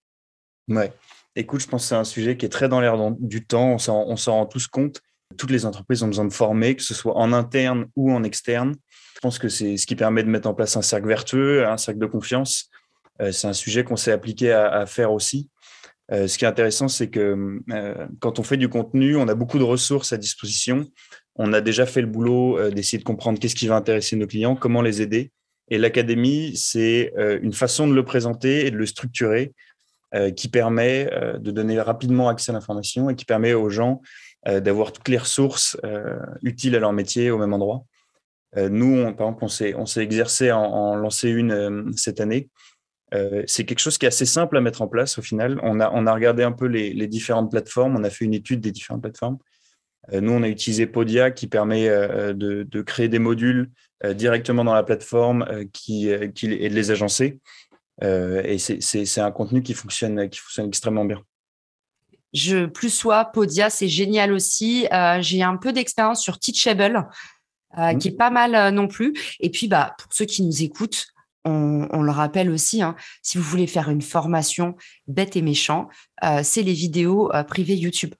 Ouais. 0.70 0.94
Écoute, 1.36 1.62
je 1.62 1.68
pense 1.68 1.84
que 1.84 1.90
c'est 1.90 1.96
un 1.96 2.04
sujet 2.04 2.38
qui 2.38 2.46
est 2.46 2.50
très 2.50 2.70
dans 2.70 2.82
l'air 2.82 2.98
du 3.20 3.46
temps. 3.46 3.74
On 3.74 3.78
s'en 4.18 4.34
rend 4.34 4.46
tous 4.46 4.68
compte. 4.68 5.02
Toutes 5.38 5.52
les 5.52 5.66
entreprises 5.66 6.02
ont 6.02 6.08
besoin 6.08 6.26
de 6.26 6.34
former, 6.34 6.76
que 6.76 6.82
ce 6.82 6.94
soit 6.94 7.16
en 7.16 7.34
interne 7.34 7.86
ou 7.96 8.12
en 8.12 8.24
externe. 8.24 8.76
Je 9.16 9.20
pense 9.20 9.38
que 9.38 9.50
c'est 9.50 9.78
ce 9.78 9.86
qui 9.86 9.96
permet 9.96 10.24
de 10.24 10.30
mettre 10.30 10.48
en 10.48 10.54
place 10.54 10.76
un 10.76 10.82
cercle 10.82 11.08
vertueux, 11.08 11.68
un 11.68 11.78
cercle 11.78 12.00
de 12.00 12.06
confiance. 12.06 12.70
Euh, 13.22 13.32
c'est 13.32 13.48
un 13.48 13.54
sujet 13.54 13.84
qu'on 13.84 13.96
s'est 13.96 14.12
appliqué 14.12 14.52
à, 14.52 14.86
faire 14.86 15.12
aussi. 15.12 15.50
Euh, 16.12 16.28
ce 16.28 16.38
qui 16.38 16.46
est 16.46 16.48
intéressant, 16.48 16.88
c'est 16.88 17.10
que 17.10 17.60
euh, 17.72 18.08
quand 18.20 18.40
on 18.40 18.44
fait 18.44 18.58
du 18.58 18.70
contenu, 18.70 19.16
on 19.16 19.28
a 19.28 19.36
beaucoup 19.36 19.60
de 19.60 19.64
ressources 19.64 20.14
à 20.14 20.18
disposition. 20.18 20.86
On 21.36 21.54
a 21.54 21.62
déjà 21.62 21.86
fait 21.86 22.02
le 22.02 22.08
boulot 22.08 22.70
d'essayer 22.72 22.98
de 22.98 23.04
comprendre 23.04 23.40
qu'est-ce 23.40 23.56
qui 23.56 23.68
va 23.68 23.76
intéresser 23.76 24.16
nos 24.16 24.28
clients, 24.28 24.56
comment 24.56 24.82
les 24.82 25.02
aider. 25.02 25.32
Et 25.70 25.78
l'académie, 25.78 26.58
c'est 26.58 27.14
une 27.42 27.54
façon 27.54 27.88
de 27.88 27.94
le 27.94 28.04
présenter 28.04 28.66
et 28.66 28.72
de 28.72 28.76
le 28.76 28.86
structurer 28.86 29.54
euh, 30.16 30.32
qui 30.32 30.48
permet 30.48 31.08
euh, 31.14 31.38
de 31.38 31.52
donner 31.52 31.80
rapidement 31.80 32.30
accès 32.30 32.50
à 32.50 32.54
l'information 32.54 33.12
et 33.12 33.16
qui 33.16 33.26
permet 33.26 33.54
aux 33.54 33.70
gens 33.70 34.02
euh, 34.48 34.60
d'avoir 34.60 34.92
toutes 34.92 35.08
les 35.08 35.20
ressources 35.20 35.78
utiles 36.42 36.76
à 36.76 36.80
leur 36.80 36.94
métier 36.94 37.30
au 37.30 37.38
même 37.38 37.54
endroit. 37.54 37.84
nous, 38.58 38.98
on, 38.98 39.14
par 39.14 39.28
exemple, 39.28 39.76
on 39.78 39.86
s'est 39.86 40.04
exercé 40.04 40.52
en, 40.52 40.64
en, 40.64 41.10
une 41.10 41.94
cette 41.96 42.20
année. 42.22 42.50
C'est 43.48 43.66
quelque 43.66 43.80
chose 43.80 43.98
qui 43.98 44.06
est 44.06 44.10
assez 44.10 44.26
simple 44.26 44.58
à 44.58 44.62
mettre 44.62 44.82
en 44.82 44.88
place 44.88 45.18
au 45.18 45.22
final. 45.22 45.60
On 45.64 45.80
a, 45.80 45.92
on 45.94 46.06
a 46.06 46.14
regardé 46.14 46.44
un 46.44 46.52
peu 46.52 46.66
les, 46.66 46.94
les 46.94 47.08
différentes 47.08 47.52
plateformes, 47.52 47.96
on 47.96 48.04
a 48.04 48.10
fait 48.10 48.26
une 48.26 48.34
étude 48.34 48.62
des 48.62 48.72
différentes 48.72 49.02
plateformes. 49.02 49.38
nous, 50.12 50.32
on 50.32 50.44
a 50.44 50.48
utilisé 50.48 50.86
Podia 50.86 51.32
qui 51.32 51.48
permet 51.48 51.90
de, 51.90 52.64
de, 52.64 52.82
créer 52.82 53.08
des 53.10 53.20
modules 53.20 53.72
directement 54.14 54.64
dans 54.64 54.74
la 54.74 54.84
plateforme 54.84 55.46
qui, 55.74 56.10
qui, 56.36 56.52
et 56.52 56.70
de 56.70 56.76
les 56.76 56.92
agencer. 56.92 57.40
Euh, 58.04 58.42
et 58.44 58.58
c'est 58.58 59.22
un 59.22 59.32
contenu 59.32 59.62
qui 59.62 59.74
fonctionne, 59.74 60.30
qui 60.30 60.40
fonctionne 60.40 60.68
extrêmement 60.68 61.06
bien. 61.06 61.22
Je 62.34 62.66
plus 62.66 62.94
sois 62.94 63.26
Podia, 63.26 63.70
c'est 63.70 63.88
génial 63.88 64.32
aussi. 64.32 64.88
Euh, 64.94 65.22
j'ai 65.22 65.42
un 65.42 65.58
peu 65.58 65.74
d'expérience 65.74 66.22
sur 66.22 66.40
Teachable, 66.40 67.08
euh, 67.78 67.94
mmh. 67.94 67.98
qui 67.98 68.08
est 68.10 68.18
pas 68.18 68.30
mal 68.30 68.74
non 68.74 68.88
plus. 68.88 69.14
Et 69.40 69.50
puis, 69.50 69.68
bah, 69.68 69.96
pour 69.98 70.14
ceux 70.14 70.26
qui 70.26 70.44
nous 70.44 70.64
écoutent, 70.64 71.08
on, 71.46 72.02
le 72.02 72.12
rappelle 72.12 72.50
aussi, 72.50 72.82
hein, 72.82 72.96
si 73.22 73.38
vous 73.38 73.44
voulez 73.44 73.68
faire 73.68 73.90
une 73.90 74.02
formation 74.02 74.76
bête 75.08 75.36
et 75.36 75.42
méchant, 75.42 75.90
c'est 76.44 76.64
les 76.64 76.74
vidéos 76.74 77.32
privées 77.48 77.76
YouTube. 77.76 78.14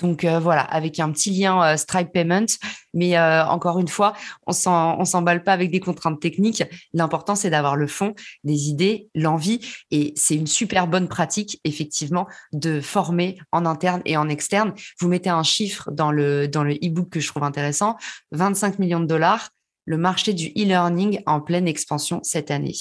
Donc 0.00 0.24
euh, 0.24 0.38
voilà, 0.38 0.62
avec 0.62 1.00
un 1.00 1.10
petit 1.10 1.30
lien 1.30 1.62
euh, 1.62 1.76
Stripe 1.76 2.12
Payment. 2.12 2.46
Mais 2.94 3.18
euh, 3.18 3.44
encore 3.46 3.78
une 3.78 3.88
fois, 3.88 4.14
on 4.46 4.52
ne 4.98 5.04
s'emballe 5.04 5.44
pas 5.44 5.52
avec 5.52 5.70
des 5.70 5.80
contraintes 5.80 6.20
techniques. 6.20 6.64
L'important, 6.94 7.34
c'est 7.34 7.50
d'avoir 7.50 7.76
le 7.76 7.86
fond, 7.86 8.14
des 8.44 8.68
idées, 8.68 9.08
l'envie. 9.14 9.60
Et 9.90 10.12
c'est 10.16 10.36
une 10.36 10.46
super 10.46 10.86
bonne 10.86 11.08
pratique, 11.08 11.60
effectivement, 11.64 12.26
de 12.52 12.80
former 12.80 13.38
en 13.52 13.66
interne 13.66 14.02
et 14.04 14.16
en 14.16 14.28
externe. 14.28 14.72
Vous 15.00 15.08
mettez 15.08 15.30
un 15.30 15.42
chiffre 15.42 15.90
dans 15.90 16.12
le 16.12 16.48
dans 16.48 16.64
le 16.64 16.74
e-book 16.74 17.10
que 17.10 17.20
je 17.20 17.28
trouve 17.28 17.44
intéressant 17.44 17.96
25 18.32 18.78
millions 18.78 19.00
de 19.00 19.06
dollars 19.06 19.50
le 19.88 19.96
marché 19.96 20.34
du 20.34 20.48
e-learning 20.48 21.22
en 21.24 21.40
pleine 21.40 21.66
expansion 21.66 22.20
cette 22.22 22.50
année. 22.50 22.74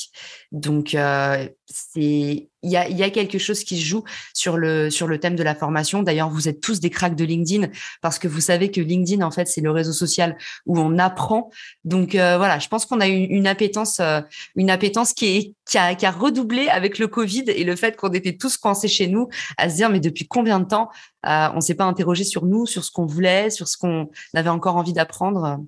Donc, 0.51 0.93
euh, 0.93 1.47
c'est 1.65 2.49
il 2.67 2.97
y 2.97 3.03
a, 3.03 3.09
quelque 3.09 3.37
chose 3.37 3.63
qui 3.63 3.79
se 3.79 3.85
joue 3.85 4.03
sur 4.33 4.57
le 4.57 4.89
sur 4.89 5.07
le 5.07 5.19
thème 5.19 5.35
de 5.35 5.43
la 5.43 5.55
formation. 5.55 6.03
D'ailleurs, 6.03 6.29
vous 6.29 6.47
êtes 6.47 6.61
tous 6.61 6.79
des 6.79 6.89
cracks 6.89 7.15
de 7.15 7.23
LinkedIn 7.23 7.67
parce 8.01 8.19
que 8.19 8.27
vous 8.27 8.41
savez 8.41 8.69
que 8.69 8.81
LinkedIn, 8.81 9.25
en 9.25 9.31
fait, 9.31 9.47
c'est 9.47 9.61
le 9.61 9.71
réseau 9.71 9.93
social 9.93 10.37
où 10.65 10.79
on 10.79 10.97
apprend. 10.97 11.49
Donc 11.85 12.15
euh, 12.15 12.37
voilà, 12.37 12.59
je 12.59 12.67
pense 12.67 12.85
qu'on 12.85 12.99
a 12.99 13.07
une, 13.07 13.31
une 13.31 13.47
appétence, 13.47 13.99
euh, 13.99 14.21
une 14.55 14.69
appétence 14.69 15.13
qui 15.13 15.25
est 15.25 15.53
qui 15.67 15.77
a, 15.77 16.11
redoublé 16.11 16.69
avec 16.69 16.97
le 16.97 17.07
Covid 17.07 17.43
et 17.47 17.65
le 17.65 17.75
fait 17.75 17.97
qu'on 17.97 18.11
était 18.13 18.37
tous 18.37 18.55
coincés 18.55 18.87
chez 18.87 19.07
nous 19.07 19.27
à 19.57 19.69
se 19.69 19.75
dire 19.75 19.89
mais 19.89 19.99
depuis 19.99 20.25
combien 20.25 20.61
de 20.61 20.65
temps 20.65 20.89
euh, 21.25 21.49
on 21.55 21.59
s'est 21.59 21.75
pas 21.75 21.83
interrogé 21.83 22.23
sur 22.23 22.45
nous, 22.45 22.65
sur 22.65 22.85
ce 22.85 22.91
qu'on 22.91 23.05
voulait, 23.05 23.49
sur 23.49 23.67
ce 23.67 23.75
qu'on 23.77 24.09
avait 24.33 24.49
encore 24.49 24.77
envie 24.77 24.93
d'apprendre? 24.93 25.59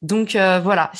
Donc 0.00 0.36
euh, 0.36 0.58
voilà, 0.60 0.90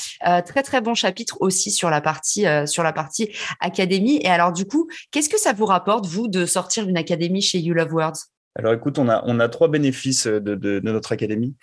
très 0.45 0.61
très 0.61 0.81
bon 0.81 0.93
chapitre 0.93 1.37
aussi 1.39 1.71
sur 1.71 1.89
la 1.89 1.99
partie 1.99 2.45
sur 2.67 2.83
la 2.83 2.93
partie 2.93 3.31
académie. 3.59 4.19
Et 4.21 4.27
alors 4.27 4.53
du 4.53 4.65
coup, 4.65 4.87
qu'est-ce 5.11 5.29
que 5.29 5.39
ça 5.43 5.53
vous 5.53 5.65
rapporte 5.65 6.05
vous 6.05 6.27
de 6.27 6.45
sortir 6.45 6.85
d'une 6.85 6.97
académie 6.97 7.41
chez 7.41 7.59
You 7.59 7.73
Love 7.73 7.93
Words? 7.93 8.17
Alors 8.55 8.73
écoute, 8.73 8.99
on 8.99 9.09
a 9.09 9.23
on 9.25 9.39
a 9.39 9.49
trois 9.49 9.67
bénéfices 9.67 10.27
de, 10.27 10.39
de, 10.39 10.79
de 10.79 10.91
notre 10.91 11.11
académie. 11.11 11.55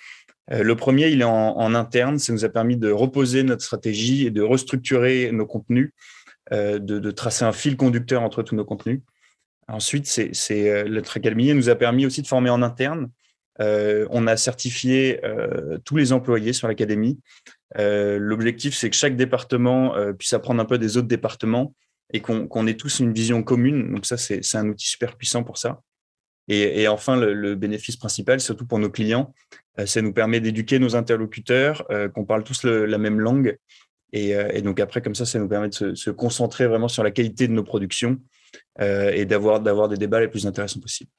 Le 0.50 0.74
premier, 0.74 1.08
il 1.08 1.20
est 1.20 1.24
en, 1.24 1.74
interne. 1.76 2.18
Ça 2.18 2.32
nous 2.32 2.44
a 2.44 2.48
permis 2.48 2.76
de 2.76 2.90
reposer 2.90 3.44
notre 3.44 3.62
stratégie 3.62 4.26
et 4.26 4.30
de 4.30 4.42
restructurer 4.42 5.30
nos 5.30 5.46
contenus, 5.46 5.92
euh, 6.52 6.80
de, 6.80 6.98
de, 6.98 7.10
tracer 7.12 7.44
un 7.44 7.52
fil 7.52 7.76
conducteur 7.76 8.22
entre 8.22 8.42
tous 8.42 8.56
nos 8.56 8.64
contenus. 8.64 9.00
Ensuite, 9.68 10.08
c'est, 10.08 10.30
c'est, 10.32 10.82
notre 10.88 11.16
académie 11.16 11.54
nous 11.54 11.68
a 11.68 11.76
permis 11.76 12.04
aussi 12.04 12.22
de 12.22 12.26
former 12.26 12.50
en 12.50 12.62
interne. 12.62 13.10
Euh, 13.60 14.06
on 14.10 14.26
a 14.26 14.36
certifié 14.36 15.20
euh, 15.24 15.78
tous 15.84 15.96
les 15.96 16.12
employés 16.12 16.52
sur 16.52 16.68
l'académie. 16.68 17.18
Euh, 17.78 18.18
l'objectif, 18.18 18.74
c'est 18.74 18.90
que 18.90 18.96
chaque 18.96 19.16
département 19.16 19.94
puisse 20.18 20.32
apprendre 20.32 20.60
un 20.60 20.64
peu 20.64 20.78
des 20.78 20.96
autres 20.96 21.08
départements 21.08 21.74
et 22.12 22.20
qu'on, 22.20 22.66
ait 22.66 22.76
tous 22.76 23.00
une 23.00 23.12
vision 23.12 23.42
commune. 23.42 23.92
Donc 23.92 24.06
ça, 24.06 24.16
c'est, 24.16 24.42
un 24.54 24.68
outil 24.68 24.88
super 24.88 25.16
puissant 25.16 25.42
pour 25.42 25.58
ça. 25.58 25.80
Et, 26.48 26.88
enfin, 26.88 27.16
le, 27.16 27.54
bénéfice 27.54 27.96
principal, 27.96 28.40
surtout 28.40 28.66
pour 28.66 28.80
nos 28.80 28.90
clients, 28.90 29.32
euh, 29.78 29.86
ça 29.86 30.02
nous 30.02 30.12
permet 30.12 30.40
d'éduquer 30.40 30.80
nos 30.80 30.96
interlocuteurs, 30.96 31.84
euh, 31.90 32.08
qu'on 32.08 32.24
parle 32.24 32.42
tous 32.42 32.64
la 32.64 32.98
même 32.98 33.20
langue. 33.20 33.56
Et, 34.12 34.34
euh, 34.34 34.48
et, 34.52 34.60
donc 34.60 34.80
après, 34.80 35.00
comme 35.00 35.14
ça, 35.14 35.24
ça 35.24 35.38
nous 35.38 35.48
permet 35.48 35.68
de 35.68 35.94
se, 35.94 36.10
concentrer 36.10 36.66
vraiment 36.66 36.88
sur 36.88 37.04
la 37.04 37.12
qualité 37.12 37.46
de 37.46 37.52
nos 37.52 37.64
productions 37.64 38.18
et 38.80 39.26
d'avoir 39.26 39.88
des 39.88 39.96
débats 39.96 40.20
les 40.20 40.28
plus 40.28 40.46
intéressants 40.46 40.80
possibles. 40.80 41.10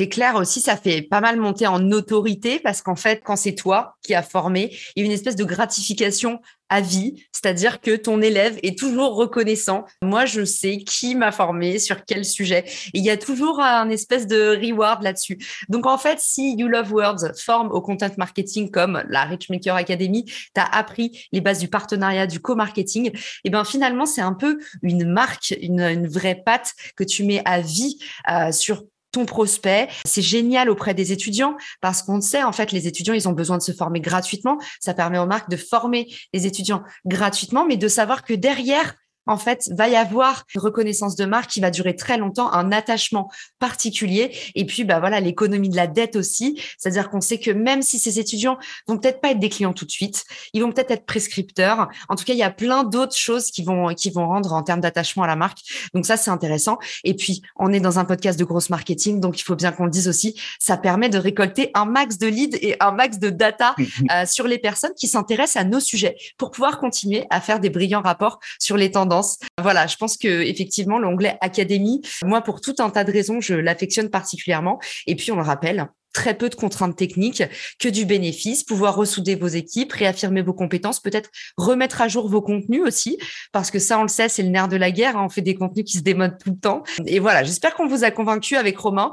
C'est 0.00 0.08
clair 0.08 0.36
aussi, 0.36 0.62
ça 0.62 0.78
fait 0.78 1.02
pas 1.02 1.20
mal 1.20 1.38
monter 1.38 1.66
en 1.66 1.92
autorité 1.92 2.58
parce 2.58 2.80
qu'en 2.80 2.96
fait, 2.96 3.20
quand 3.22 3.36
c'est 3.36 3.54
toi 3.54 3.96
qui 4.02 4.14
as 4.14 4.22
formé, 4.22 4.74
il 4.96 5.00
y 5.00 5.02
a 5.02 5.06
une 5.06 5.12
espèce 5.12 5.36
de 5.36 5.44
gratification 5.44 6.40
à 6.70 6.80
vie, 6.80 7.26
c'est-à-dire 7.32 7.80
que 7.80 7.96
ton 7.96 8.22
élève 8.22 8.58
est 8.62 8.78
toujours 8.78 9.16
reconnaissant. 9.16 9.84
Moi, 10.00 10.24
je 10.24 10.44
sais 10.44 10.78
qui 10.78 11.16
m'a 11.16 11.32
formé, 11.32 11.78
sur 11.78 12.04
quel 12.04 12.24
sujet. 12.24 12.64
il 12.94 13.04
y 13.04 13.10
a 13.10 13.16
toujours 13.18 13.60
un 13.60 13.90
espèce 13.90 14.26
de 14.26 14.56
reward 14.56 15.02
là-dessus. 15.02 15.36
Donc, 15.68 15.84
en 15.84 15.98
fait, 15.98 16.18
si 16.20 16.56
You 16.56 16.68
Love 16.68 16.92
Words 16.92 17.38
forme 17.38 17.70
au 17.70 17.82
content 17.82 18.10
marketing 18.16 18.70
comme 18.70 19.02
la 19.08 19.24
Richmaker 19.24 19.74
Academy, 19.74 20.24
tu 20.24 20.32
as 20.56 20.64
appris 20.64 21.26
les 21.32 21.40
bases 21.40 21.58
du 21.58 21.68
partenariat, 21.68 22.26
du 22.26 22.40
co-marketing, 22.40 23.08
et 23.08 23.12
eh 23.44 23.50
ben 23.50 23.64
finalement, 23.64 24.06
c'est 24.06 24.22
un 24.22 24.34
peu 24.34 24.58
une 24.82 25.10
marque, 25.10 25.54
une, 25.60 25.80
une 25.80 26.06
vraie 26.06 26.40
patte 26.42 26.72
que 26.96 27.04
tu 27.04 27.24
mets 27.24 27.42
à 27.44 27.60
vie 27.60 27.98
euh, 28.30 28.52
sur 28.52 28.84
ton 29.12 29.26
prospect. 29.26 29.88
C'est 30.04 30.22
génial 30.22 30.70
auprès 30.70 30.94
des 30.94 31.12
étudiants 31.12 31.56
parce 31.80 32.02
qu'on 32.02 32.20
sait, 32.20 32.42
en 32.42 32.52
fait, 32.52 32.72
les 32.72 32.86
étudiants, 32.86 33.14
ils 33.14 33.28
ont 33.28 33.32
besoin 33.32 33.58
de 33.58 33.62
se 33.62 33.72
former 33.72 34.00
gratuitement. 34.00 34.58
Ça 34.80 34.94
permet 34.94 35.18
aux 35.18 35.26
marques 35.26 35.50
de 35.50 35.56
former 35.56 36.12
les 36.32 36.46
étudiants 36.46 36.82
gratuitement, 37.06 37.66
mais 37.66 37.76
de 37.76 37.88
savoir 37.88 38.24
que 38.24 38.34
derrière, 38.34 38.94
en 39.30 39.36
fait, 39.36 39.70
va 39.76 39.88
y 39.88 39.94
avoir 39.94 40.44
une 40.56 40.60
reconnaissance 40.60 41.14
de 41.14 41.24
marque 41.24 41.50
qui 41.50 41.60
va 41.60 41.70
durer 41.70 41.94
très 41.94 42.18
longtemps, 42.18 42.52
un 42.52 42.72
attachement 42.72 43.30
particulier. 43.60 44.36
Et 44.56 44.66
puis, 44.66 44.82
bah 44.82 44.98
voilà, 44.98 45.20
l'économie 45.20 45.68
de 45.68 45.76
la 45.76 45.86
dette 45.86 46.16
aussi. 46.16 46.60
C'est-à-dire 46.78 47.10
qu'on 47.10 47.20
sait 47.20 47.38
que 47.38 47.52
même 47.52 47.80
si 47.80 48.00
ces 48.00 48.18
étudiants 48.18 48.58
vont 48.88 48.98
peut-être 48.98 49.20
pas 49.20 49.30
être 49.30 49.38
des 49.38 49.48
clients 49.48 49.72
tout 49.72 49.84
de 49.84 49.90
suite, 49.90 50.24
ils 50.52 50.60
vont 50.62 50.72
peut-être 50.72 50.90
être 50.90 51.06
prescripteurs. 51.06 51.88
En 52.08 52.16
tout 52.16 52.24
cas, 52.24 52.32
il 52.32 52.40
y 52.40 52.42
a 52.42 52.50
plein 52.50 52.82
d'autres 52.82 53.16
choses 53.16 53.52
qui 53.52 53.62
vont, 53.62 53.94
qui 53.94 54.10
vont 54.10 54.26
rendre 54.26 54.52
en 54.52 54.64
termes 54.64 54.80
d'attachement 54.80 55.22
à 55.22 55.28
la 55.28 55.36
marque. 55.36 55.58
Donc 55.94 56.06
ça, 56.06 56.16
c'est 56.16 56.32
intéressant. 56.32 56.78
Et 57.04 57.14
puis, 57.14 57.42
on 57.54 57.72
est 57.72 57.80
dans 57.80 58.00
un 58.00 58.04
podcast 58.04 58.36
de 58.36 58.44
grosse 58.44 58.68
marketing. 58.68 59.20
Donc, 59.20 59.38
il 59.38 59.44
faut 59.44 59.54
bien 59.54 59.70
qu'on 59.70 59.84
le 59.84 59.92
dise 59.92 60.08
aussi. 60.08 60.40
Ça 60.58 60.76
permet 60.76 61.08
de 61.08 61.18
récolter 61.18 61.70
un 61.74 61.84
max 61.84 62.18
de 62.18 62.26
leads 62.26 62.58
et 62.60 62.74
un 62.80 62.90
max 62.90 63.20
de 63.20 63.30
data 63.30 63.76
euh, 64.10 64.26
sur 64.26 64.48
les 64.48 64.58
personnes 64.58 64.94
qui 64.98 65.06
s'intéressent 65.06 65.62
à 65.62 65.64
nos 65.64 65.78
sujets 65.78 66.16
pour 66.36 66.50
pouvoir 66.50 66.80
continuer 66.80 67.28
à 67.30 67.40
faire 67.40 67.60
des 67.60 67.70
brillants 67.70 68.02
rapports 68.02 68.40
sur 68.58 68.76
les 68.76 68.90
tendances 68.90 69.19
voilà, 69.60 69.86
je 69.86 69.96
pense 69.96 70.16
que 70.16 70.28
effectivement 70.28 70.98
l'onglet 70.98 71.38
académie, 71.40 72.02
moi 72.24 72.40
pour 72.40 72.60
tout 72.60 72.74
un 72.78 72.90
tas 72.90 73.04
de 73.04 73.12
raisons, 73.12 73.40
je 73.40 73.54
l'affectionne 73.54 74.10
particulièrement. 74.10 74.78
Et 75.06 75.16
puis 75.16 75.32
on 75.32 75.36
le 75.36 75.42
rappelle, 75.42 75.88
très 76.12 76.36
peu 76.36 76.48
de 76.48 76.54
contraintes 76.54 76.96
techniques, 76.96 77.42
que 77.78 77.88
du 77.88 78.04
bénéfice, 78.04 78.64
pouvoir 78.64 78.96
ressouder 78.96 79.34
vos 79.34 79.46
équipes, 79.46 79.92
réaffirmer 79.92 80.42
vos 80.42 80.54
compétences, 80.54 81.00
peut-être 81.00 81.30
remettre 81.56 82.00
à 82.00 82.08
jour 82.08 82.28
vos 82.28 82.42
contenus 82.42 82.82
aussi, 82.82 83.18
parce 83.52 83.70
que 83.70 83.78
ça, 83.78 83.98
on 83.98 84.02
le 84.02 84.08
sait, 84.08 84.28
c'est 84.28 84.42
le 84.42 84.48
nerf 84.48 84.68
de 84.68 84.76
la 84.76 84.90
guerre. 84.90 85.16
Hein, 85.16 85.26
on 85.26 85.28
fait 85.28 85.42
des 85.42 85.54
contenus 85.54 85.84
qui 85.84 85.98
se 85.98 86.02
démodent 86.02 86.38
tout 86.38 86.50
le 86.50 86.58
temps. 86.58 86.82
Et 87.06 87.18
voilà, 87.18 87.44
j'espère 87.44 87.74
qu'on 87.74 87.86
vous 87.86 88.04
a 88.04 88.10
convaincu 88.10 88.56
avec 88.56 88.78
Romain. 88.78 89.12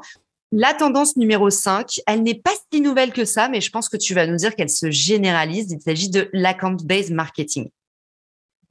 La 0.51 0.73
tendance 0.73 1.17
numéro 1.17 1.49
5, 1.49 1.99
elle 2.07 2.23
n'est 2.23 2.39
pas 2.39 2.53
si 2.71 2.79
nouvelle 2.79 3.11
que 3.11 3.25
ça, 3.25 3.49
mais 3.49 3.59
je 3.59 3.69
pense 3.69 3.89
que 3.89 3.97
tu 3.97 4.13
vas 4.13 4.25
nous 4.25 4.37
dire 4.37 4.55
qu'elle 4.55 4.69
se 4.69 4.89
généralise. 4.89 5.71
Il 5.71 5.81
s'agit 5.81 6.09
de 6.09 6.29
l'account-based 6.31 7.13
marketing. 7.13 7.69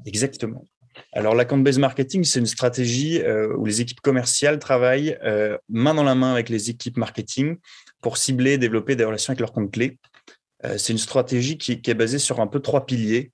Exactement. 0.06 0.64
Alors, 1.12 1.34
l'account-based 1.34 1.80
marketing, 1.80 2.24
c'est 2.24 2.40
une 2.40 2.46
stratégie 2.46 3.20
euh, 3.22 3.54
où 3.56 3.64
les 3.64 3.80
équipes 3.80 4.00
commerciales 4.00 4.58
travaillent 4.58 5.16
euh, 5.24 5.56
main 5.68 5.94
dans 5.94 6.02
la 6.02 6.14
main 6.14 6.32
avec 6.32 6.48
les 6.48 6.70
équipes 6.70 6.96
marketing 6.96 7.56
pour 8.02 8.16
cibler 8.16 8.52
et 8.52 8.58
développer 8.58 8.96
des 8.96 9.04
relations 9.04 9.30
avec 9.30 9.40
leurs 9.40 9.52
comptes 9.52 9.72
clés. 9.72 9.98
Euh, 10.64 10.78
c'est 10.78 10.92
une 10.92 10.98
stratégie 10.98 11.58
qui, 11.58 11.72
est 11.72 11.94
basée 11.94 12.18
sur 12.18 12.40
un 12.40 12.46
peu 12.46 12.60
trois 12.60 12.86
piliers. 12.86 13.32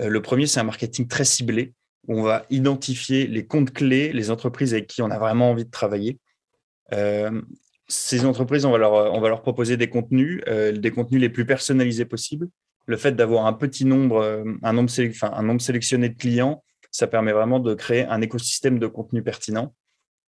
Le 0.00 0.22
premier, 0.22 0.46
c'est 0.46 0.58
un 0.58 0.64
marketing 0.64 1.06
très 1.06 1.24
ciblé, 1.24 1.74
où 2.08 2.18
on 2.18 2.22
va 2.22 2.46
identifier 2.50 3.26
les 3.26 3.46
comptes 3.46 3.72
clés, 3.72 4.12
les 4.12 4.30
entreprises 4.30 4.72
avec 4.72 4.86
qui 4.86 5.02
on 5.02 5.10
a 5.10 5.18
vraiment 5.18 5.50
envie 5.50 5.66
de 5.66 5.70
travailler. 5.70 6.18
Ces 7.88 8.24
entreprises, 8.24 8.64
on 8.64 8.72
va, 8.72 8.78
leur, 8.78 9.42
proposer 9.42 9.76
des 9.76 9.90
contenus, 9.90 10.42
des 10.46 10.90
contenus 10.90 11.20
les 11.20 11.28
plus 11.28 11.44
personnalisés 11.44 12.06
possibles. 12.06 12.48
Le 12.86 12.96
fait 12.96 13.12
d'avoir 13.12 13.44
un 13.44 13.52
petit 13.52 13.84
nombre, 13.84 14.44
un 14.62 14.72
nombre 14.72 15.60
sélectionné 15.60 16.08
de 16.08 16.16
clients, 16.16 16.64
ça 16.92 17.06
permet 17.08 17.32
vraiment 17.32 17.58
de 17.58 17.74
créer 17.74 18.04
un 18.04 18.20
écosystème 18.20 18.78
de 18.78 18.86
contenu 18.86 19.22
pertinent. 19.22 19.74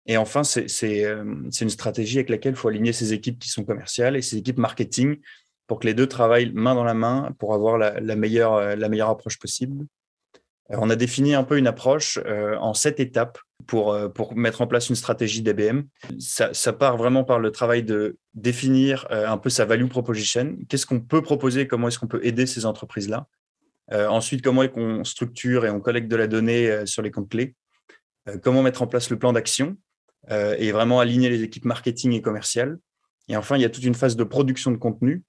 Et 0.06 0.17
enfin, 0.17 0.41
euh, 0.41 0.65
c'est 0.67 1.62
une 1.62 1.69
stratégie 1.69 2.17
avec 2.17 2.30
laquelle 2.30 2.54
il 2.54 2.58
faut 2.58 2.69
aligner 2.69 2.93
ces 2.93 3.13
équipes 3.13 3.39
qui 3.39 3.49
sont 3.49 3.63
commerciales 3.63 4.15
et 4.15 4.21
ces 4.21 4.38
équipes 4.38 4.58
marketing 4.58 5.17
pour 5.67 5.80
que 5.80 5.88
les 5.88 5.93
deux 5.93 6.08
travaillent 6.08 6.52
main 6.54 6.76
dans 6.76 6.84
la 6.84 6.93
main 6.93 7.34
pour 7.39 7.54
avoir 7.54 7.78
la, 7.78 8.15
meilleure, 8.15 8.56
euh, 8.56 8.76
la 8.76 8.89
meilleure 8.89 9.10
approche 9.10 9.39
possible. 9.39 9.86
Euh, 10.71 10.78
on 10.80 10.89
a 10.89 10.95
défini 10.95 11.36
un 11.36 11.43
peu 11.43 11.58
une 11.58 11.67
approche 11.67 12.19
en 12.60 12.73
sept 12.73 12.99
étapes 12.99 13.39
pour, 13.65 13.97
pour 14.13 14.36
mettre 14.36 14.62
en 14.62 14.67
place 14.67 14.89
une 14.89 14.95
stratégie 14.95 15.41
d'ABM. 15.41 15.84
Ça, 16.19 16.73
part 16.73 16.97
vraiment 16.97 17.23
par 17.23 17.39
le 17.39 17.52
travail 17.52 17.84
de 17.84 18.17
définir 18.34 19.08
un 19.10 19.38
peu 19.38 19.49
sa 19.49 19.63
value 19.63 19.88
proposition. 19.88 20.58
Qu'est-ce 20.67 20.86
qu'on 20.86 20.99
peut 20.99 21.21
proposer 21.21 21.65
Comment 21.65 21.88
est-ce 21.88 21.99
qu'on 21.99 22.08
peut 22.08 22.26
aider 22.26 22.45
ces 22.45 22.65
entreprises-là? 22.65 23.28
Ensuite, 23.93 24.41
comment 24.41 24.63
est 24.63 24.69
qu'on 24.69 25.03
structure 25.03 25.65
et 25.65 25.69
on 25.69 25.79
collecte 25.79 26.08
de 26.08 26.15
la 26.15 26.27
donnée 26.27 26.69
euh, 26.69 26.86
sur 26.86 27.01
les 27.01 27.12
comptes 27.12 27.29
clés? 27.29 27.56
Euh, 28.27 28.38
Comment 28.41 28.63
mettre 28.63 28.82
en 28.82 28.88
place 28.88 29.10
le 29.10 29.19
plan 29.19 29.34
d'action 29.34 29.77
et 30.58 30.71
vraiment 30.71 31.01
aligner 31.01 31.29
les 31.29 31.43
équipes 31.43 31.65
marketing 31.65 32.13
et 32.13 32.21
commerciales? 32.21 32.77
Et 33.27 33.36
enfin, 33.36 33.58
il 33.58 33.62
y 33.62 33.65
a 33.65 33.69
toute 33.69 33.84
une 33.84 33.93
phase 33.93 34.15
de 34.15 34.23
production 34.23 34.71
de 34.71 34.77
contenu. 34.77 35.21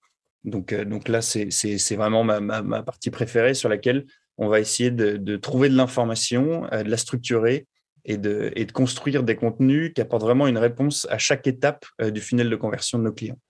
Donc, 0.44 0.72
donc 0.72 1.08
là, 1.08 1.20
c'est 1.20 1.96
vraiment 1.96 2.22
ma, 2.22 2.38
ma, 2.40 2.82
partie 2.84 3.10
préférée 3.10 3.54
sur 3.54 3.68
laquelle 3.68 4.06
on 4.38 4.46
va 4.46 4.60
essayer 4.60 4.92
de, 4.92 5.36
trouver 5.36 5.68
de 5.68 5.76
l'information, 5.76 6.68
de 6.70 6.88
la 6.88 6.96
structurer 6.96 7.66
et 8.04 8.18
de, 8.18 8.52
et 8.54 8.66
de, 8.66 8.70
construire 8.70 9.24
des 9.24 9.34
contenus 9.34 9.92
qui 9.94 10.00
apportent 10.00 10.22
vraiment 10.22 10.46
une 10.46 10.58
réponse 10.58 11.08
à 11.10 11.18
chaque 11.18 11.48
étape 11.48 11.84
du 12.00 12.20
funnel 12.20 12.48
de 12.48 12.54
conversion 12.54 12.96
de 13.00 13.02
nos 13.02 13.12
clients. 13.12 13.40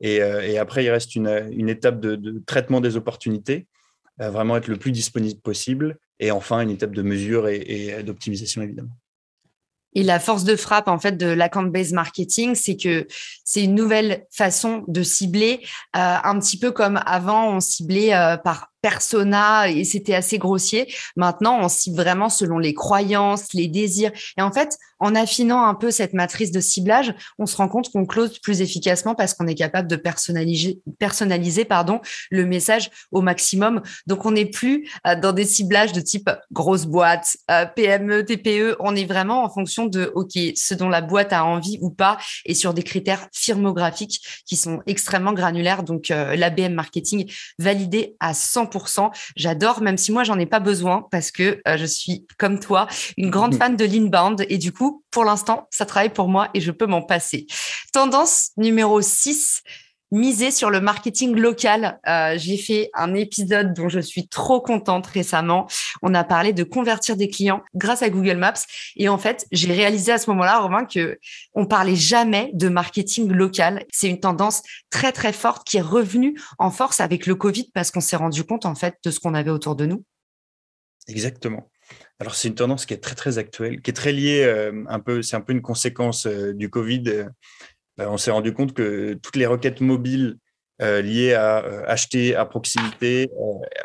Et, 0.00 0.16
et 0.16 0.58
après, 0.58 0.84
il 0.84 0.90
reste 0.90 1.14
une, 1.14 1.48
une 1.52 1.68
étape 1.68 2.00
de, 2.00 2.16
de, 2.16 2.42
traitement 2.44 2.80
des 2.80 2.96
opportunités 2.96 3.68
vraiment 4.18 4.56
être 4.56 4.68
le 4.68 4.76
plus 4.76 4.92
disponible 4.92 5.40
possible. 5.40 5.98
Et 6.18 6.30
enfin, 6.30 6.60
une 6.60 6.70
étape 6.70 6.92
de 6.92 7.02
mesure 7.02 7.48
et, 7.48 8.02
d'optimisation, 8.02 8.62
évidemment. 8.62 8.96
Et 9.94 10.02
la 10.02 10.20
force 10.20 10.44
de 10.44 10.56
frappe 10.56 10.88
en 10.88 10.98
fait 10.98 11.16
de 11.16 11.26
l'account-based 11.26 11.94
marketing, 11.94 12.54
c'est 12.54 12.76
que 12.76 13.06
c'est 13.44 13.64
une 13.64 13.74
nouvelle 13.74 14.26
façon 14.30 14.84
de 14.88 15.02
cibler, 15.02 15.60
euh, 15.96 16.16
un 16.22 16.38
petit 16.38 16.58
peu 16.58 16.70
comme 16.70 17.00
avant 17.06 17.56
on 17.56 17.60
ciblait 17.60 18.14
euh, 18.14 18.36
par 18.36 18.72
persona 18.82 19.70
et 19.70 19.84
c'était 19.84 20.14
assez 20.14 20.36
grossier. 20.36 20.92
Maintenant, 21.16 21.58
on 21.62 21.68
cible 21.70 21.96
vraiment 21.96 22.28
selon 22.28 22.58
les 22.58 22.74
croyances, 22.74 23.54
les 23.54 23.68
désirs. 23.68 24.12
Et 24.36 24.42
en 24.42 24.52
fait, 24.52 24.76
en 24.98 25.14
affinant 25.14 25.64
un 25.64 25.74
peu 25.74 25.90
cette 25.90 26.14
matrice 26.14 26.52
de 26.52 26.60
ciblage, 26.60 27.14
on 27.38 27.46
se 27.46 27.56
rend 27.56 27.68
compte 27.68 27.90
qu'on 27.90 28.06
close 28.06 28.38
plus 28.38 28.60
efficacement 28.60 29.14
parce 29.14 29.34
qu'on 29.34 29.46
est 29.46 29.54
capable 29.54 29.88
de 29.88 29.96
personnaliser, 29.96 30.80
personnaliser 30.98 31.64
pardon, 31.64 32.00
le 32.30 32.46
message 32.46 32.90
au 33.12 33.20
maximum. 33.20 33.82
Donc, 34.06 34.24
on 34.24 34.32
n'est 34.32 34.46
plus 34.46 34.88
euh, 35.06 35.18
dans 35.18 35.32
des 35.32 35.44
ciblages 35.44 35.92
de 35.92 36.00
type 36.00 36.30
grosse 36.52 36.86
boîte, 36.86 37.36
euh, 37.50 37.66
PME, 37.66 38.24
TPE. 38.24 38.76
On 38.80 38.96
est 38.96 39.04
vraiment 39.04 39.44
en 39.44 39.50
fonction 39.50 39.86
de, 39.86 40.10
OK, 40.14 40.32
ce 40.54 40.74
dont 40.74 40.88
la 40.88 41.00
boîte 41.00 41.32
a 41.32 41.44
envie 41.44 41.78
ou 41.80 41.90
pas 41.90 42.18
et 42.44 42.54
sur 42.54 42.74
des 42.74 42.82
critères 42.82 43.28
firmographiques 43.32 44.20
qui 44.46 44.56
sont 44.56 44.80
extrêmement 44.86 45.32
granulaires. 45.32 45.82
Donc, 45.82 46.10
euh, 46.10 46.36
l'ABM 46.36 46.72
marketing 46.72 47.30
validé 47.58 48.16
à 48.20 48.32
100%. 48.32 49.10
J'adore, 49.36 49.82
même 49.82 49.98
si 49.98 50.12
moi, 50.12 50.24
j'en 50.24 50.38
ai 50.38 50.46
pas 50.46 50.60
besoin 50.60 51.06
parce 51.10 51.30
que 51.30 51.60
je 51.66 51.84
suis, 51.84 52.26
comme 52.38 52.60
toi, 52.60 52.86
une 53.16 53.30
grande 53.30 53.54
mmh. 53.54 53.58
fan 53.58 53.76
de 53.76 53.84
l'inbound 53.84 54.44
et 54.48 54.58
du 54.58 54.72
coup, 54.72 54.85
pour 55.10 55.24
l'instant, 55.24 55.66
ça 55.70 55.86
travaille 55.86 56.12
pour 56.12 56.28
moi 56.28 56.48
et 56.54 56.60
je 56.60 56.70
peux 56.70 56.86
m'en 56.86 57.02
passer. 57.02 57.46
Tendance 57.92 58.50
numéro 58.56 59.00
6, 59.00 59.62
miser 60.12 60.50
sur 60.50 60.70
le 60.70 60.80
marketing 60.80 61.34
local. 61.34 61.98
Euh, 62.06 62.34
j'ai 62.36 62.56
fait 62.56 62.90
un 62.94 63.14
épisode 63.14 63.74
dont 63.74 63.88
je 63.88 64.00
suis 64.00 64.28
trop 64.28 64.60
contente 64.60 65.06
récemment. 65.06 65.66
On 66.02 66.14
a 66.14 66.24
parlé 66.24 66.52
de 66.52 66.64
convertir 66.64 67.16
des 67.16 67.28
clients 67.28 67.62
grâce 67.74 68.02
à 68.02 68.10
Google 68.10 68.36
Maps. 68.36 68.64
Et 68.96 69.08
en 69.08 69.18
fait, 69.18 69.46
j'ai 69.52 69.72
réalisé 69.72 70.12
à 70.12 70.18
ce 70.18 70.30
moment-là, 70.30 70.60
Romain, 70.60 70.84
que 70.84 71.18
on 71.54 71.66
parlait 71.66 71.96
jamais 71.96 72.50
de 72.54 72.68
marketing 72.68 73.30
local. 73.32 73.84
C'est 73.90 74.08
une 74.08 74.20
tendance 74.20 74.62
très, 74.90 75.12
très 75.12 75.32
forte 75.32 75.66
qui 75.66 75.78
est 75.78 75.82
revenue 75.82 76.38
en 76.58 76.70
force 76.70 77.00
avec 77.00 77.26
le 77.26 77.34
Covid 77.34 77.70
parce 77.74 77.90
qu'on 77.90 78.00
s'est 78.00 78.16
rendu 78.16 78.44
compte, 78.44 78.66
en 78.66 78.74
fait, 78.74 78.96
de 79.04 79.10
ce 79.10 79.20
qu'on 79.20 79.34
avait 79.34 79.50
autour 79.50 79.76
de 79.76 79.86
nous. 79.86 80.04
Exactement. 81.08 81.68
Alors, 82.18 82.34
c'est 82.34 82.48
une 82.48 82.54
tendance 82.54 82.86
qui 82.86 82.94
est 82.94 82.98
très, 82.98 83.14
très 83.14 83.36
actuelle, 83.38 83.82
qui 83.82 83.90
est 83.90 83.94
très 83.94 84.12
liée 84.12 84.42
euh, 84.42 84.84
un 84.88 85.00
peu, 85.00 85.20
c'est 85.22 85.36
un 85.36 85.42
peu 85.42 85.52
une 85.52 85.60
conséquence 85.60 86.26
euh, 86.26 86.54
du 86.54 86.70
Covid. 86.70 87.04
Euh, 87.08 87.26
on 87.98 88.16
s'est 88.16 88.30
rendu 88.30 88.54
compte 88.54 88.72
que 88.72 89.14
toutes 89.14 89.36
les 89.36 89.46
requêtes 89.46 89.80
mobiles 89.80 90.36
liées 90.78 91.32
à 91.32 91.56
acheter 91.86 92.36
à 92.36 92.44
proximité 92.44 93.30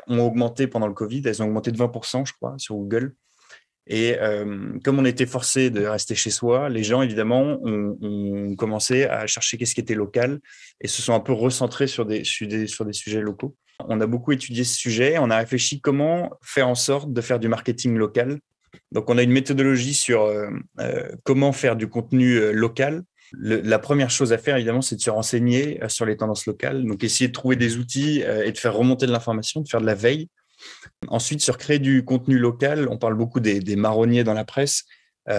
ont 0.07 0.19
augmenté 0.19 0.67
pendant 0.67 0.87
le 0.87 0.93
Covid. 0.93 1.21
Elles 1.23 1.41
ont 1.41 1.45
augmenté 1.45 1.71
de 1.71 1.77
20%, 1.77 2.25
je 2.25 2.33
crois, 2.33 2.55
sur 2.57 2.75
Google. 2.75 3.15
Et 3.87 4.17
comme 4.83 4.99
on 4.99 5.05
était 5.05 5.25
forcé 5.25 5.69
de 5.69 5.85
rester 5.85 6.15
chez 6.15 6.31
soi, 6.31 6.67
les 6.67 6.83
gens, 6.83 7.01
évidemment, 7.01 7.57
ont, 7.63 8.53
commencé 8.57 9.05
à 9.05 9.25
chercher 9.25 9.57
qu'est-ce 9.57 9.73
qui 9.73 9.79
était 9.79 9.95
local 9.95 10.41
et 10.81 10.89
se 10.89 11.01
sont 11.01 11.13
un 11.13 11.21
peu 11.21 11.31
recentrés 11.31 11.87
sur 11.87 12.05
des, 12.05 12.25
sur 12.25 12.85
des 12.85 12.93
sujets 12.93 13.21
locaux. 13.21 13.55
On 13.89 14.01
a 14.01 14.07
beaucoup 14.07 14.31
étudié 14.31 14.63
ce 14.63 14.75
sujet. 14.75 15.17
On 15.17 15.29
a 15.29 15.37
réfléchi 15.37 15.81
comment 15.81 16.31
faire 16.41 16.67
en 16.67 16.75
sorte 16.75 17.11
de 17.11 17.21
faire 17.21 17.39
du 17.39 17.47
marketing 17.47 17.95
local. 17.95 18.39
Donc, 18.91 19.09
on 19.09 19.17
a 19.17 19.23
une 19.23 19.31
méthodologie 19.31 19.93
sur 19.93 20.23
euh, 20.23 20.49
euh, 20.79 21.09
comment 21.23 21.51
faire 21.51 21.75
du 21.75 21.87
contenu 21.87 22.35
euh, 22.35 22.51
local. 22.51 23.03
la 23.33 23.79
première 23.79 24.09
chose 24.09 24.33
à 24.33 24.37
faire, 24.37 24.57
évidemment, 24.57 24.81
c'est 24.81 24.97
de 24.97 25.01
se 25.01 25.09
renseigner 25.09 25.79
sur 25.87 26.05
les 26.05 26.17
tendances 26.17 26.45
locales. 26.45 26.83
Donc, 26.85 27.03
essayer 27.03 27.29
de 27.29 27.33
trouver 27.33 27.55
des 27.55 27.77
outils 27.77 28.21
et 28.21 28.51
de 28.51 28.57
faire 28.57 28.73
remonter 28.73 29.05
de 29.05 29.11
l'information, 29.11 29.61
de 29.61 29.69
faire 29.69 29.79
de 29.79 29.85
la 29.85 29.95
veille. 29.95 30.27
Ensuite, 31.07 31.41
sur 31.41 31.57
créer 31.57 31.79
du 31.79 32.03
contenu 32.03 32.37
local, 32.37 32.87
on 32.89 32.97
parle 32.97 33.15
beaucoup 33.15 33.39
des, 33.39 33.75
marronniers 33.77 34.25
dans 34.25 34.33
la 34.33 34.43
presse. 34.43 34.83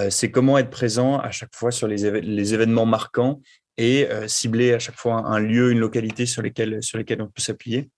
c'est 0.08 0.30
comment 0.30 0.56
être 0.56 0.70
présent 0.70 1.18
à 1.18 1.30
chaque 1.30 1.54
fois 1.54 1.70
sur 1.70 1.86
les, 1.86 2.54
événements 2.54 2.86
marquants 2.86 3.42
et 3.76 4.08
cibler 4.26 4.72
à 4.72 4.78
chaque 4.78 4.96
fois 4.96 5.26
un, 5.26 5.38
lieu, 5.38 5.70
une 5.70 5.78
localité 5.78 6.24
sur 6.24 6.40
lesquels, 6.40 6.80
on 7.20 7.26
peut 7.26 7.42
s'appuyer. 7.42 7.90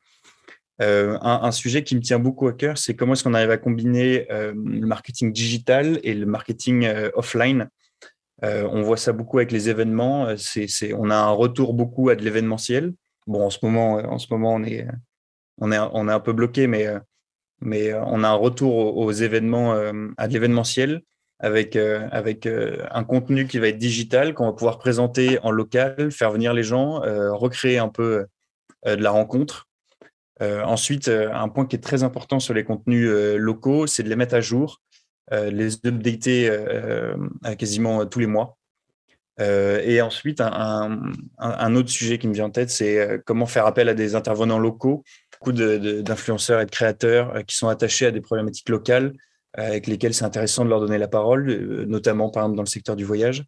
Euh, 0.82 1.16
un, 1.20 1.52
sujet 1.52 1.84
qui 1.84 1.94
me 1.94 2.00
tient 2.00 2.18
beaucoup 2.18 2.48
à 2.48 2.52
cœur, 2.52 2.78
c'est 2.78 2.96
comment 2.96 3.12
est-ce 3.12 3.22
qu'on 3.22 3.34
arrive 3.34 3.50
à 3.50 3.58
combiner 3.58 4.26
euh, 4.32 4.52
le 4.52 4.86
marketing 4.86 5.32
digital 5.32 6.00
et 6.02 6.14
le 6.14 6.26
marketing 6.26 6.84
euh, 6.84 7.10
offline. 7.14 7.68
on 8.42 8.82
voit 8.82 8.96
ça 8.96 9.12
beaucoup 9.12 9.38
avec 9.38 9.52
les 9.52 9.70
événements. 9.70 10.26
On 10.98 11.10
a 11.10 11.16
un 11.16 11.30
retour 11.30 11.74
beaucoup 11.74 12.08
à 12.08 12.16
de 12.16 12.22
l'événementiel. 12.22 12.92
Bon, 13.26 13.46
en 13.46 13.50
ce 13.50 13.58
moment, 13.62 13.94
en 13.94 14.18
ce 14.18 14.26
moment, 14.30 14.54
on 14.54 14.64
est, 14.64 14.86
on 15.60 15.70
est, 15.70 15.78
on 15.78 16.08
est 16.08 16.12
un 16.12 16.20
peu 16.20 16.32
bloqué, 16.32 16.66
mais, 16.66 16.86
mais 17.60 17.94
on 17.94 18.22
a 18.24 18.28
un 18.28 18.34
retour 18.34 18.96
aux, 18.96 19.12
événements, 19.12 19.72
à 20.18 20.28
de 20.28 20.32
l'événementiel 20.32 21.02
avec, 21.38 21.76
avec 21.76 22.46
un 22.46 23.04
contenu 23.04 23.46
qui 23.46 23.58
va 23.58 23.68
être 23.68 23.78
digital, 23.78 24.34
qu'on 24.34 24.46
va 24.46 24.52
pouvoir 24.52 24.78
présenter 24.78 25.38
en 25.42 25.50
local, 25.50 26.10
faire 26.10 26.32
venir 26.32 26.52
les 26.52 26.64
gens, 26.64 27.00
recréer 27.32 27.78
un 27.78 27.88
peu 27.88 28.26
de 28.84 29.02
la 29.02 29.10
rencontre. 29.10 29.68
Euh, 30.42 30.62
ensuite, 30.62 31.08
euh, 31.08 31.32
un 31.32 31.48
point 31.48 31.66
qui 31.66 31.76
est 31.76 31.80
très 31.80 32.02
important 32.02 32.40
sur 32.40 32.54
les 32.54 32.64
contenus 32.64 33.08
euh, 33.08 33.36
locaux, 33.36 33.86
c'est 33.86 34.02
de 34.02 34.08
les 34.08 34.16
mettre 34.16 34.34
à 34.34 34.40
jour, 34.40 34.80
les 35.30 35.76
updater 35.86 36.50
quasiment 37.58 38.04
tous 38.04 38.18
les 38.18 38.26
mois. 38.26 38.58
et 39.40 40.02
ensuite, 40.02 40.42
un, 40.42 41.74
autre 41.76 41.88
sujet 41.88 42.18
qui 42.18 42.28
me 42.28 42.34
vient 42.34 42.44
en 42.44 42.50
tête, 42.50 42.68
c'est 42.68 43.22
comment 43.24 43.46
faire 43.46 43.64
appel 43.64 43.88
à 43.88 43.94
des 43.94 44.16
intervenants 44.16 44.58
locaux, 44.58 45.02
beaucoup 45.32 45.52
d'influenceurs 45.52 46.60
et 46.60 46.66
de 46.66 46.70
créateurs 46.70 47.42
qui 47.46 47.56
sont 47.56 47.68
attachés 47.68 48.04
à 48.04 48.10
des 48.10 48.20
problématiques 48.20 48.68
locales, 48.68 49.14
avec 49.54 49.86
lesquelles 49.86 50.12
c'est 50.12 50.26
intéressant 50.26 50.62
de 50.66 50.68
leur 50.68 50.80
donner 50.80 50.98
la 50.98 51.08
parole, 51.08 51.46
notamment 51.86 52.28
par 52.28 52.42
exemple 52.42 52.56
dans 52.56 52.62
le 52.64 52.68
secteur 52.68 52.94
du 52.94 53.04
voyage. 53.04 53.44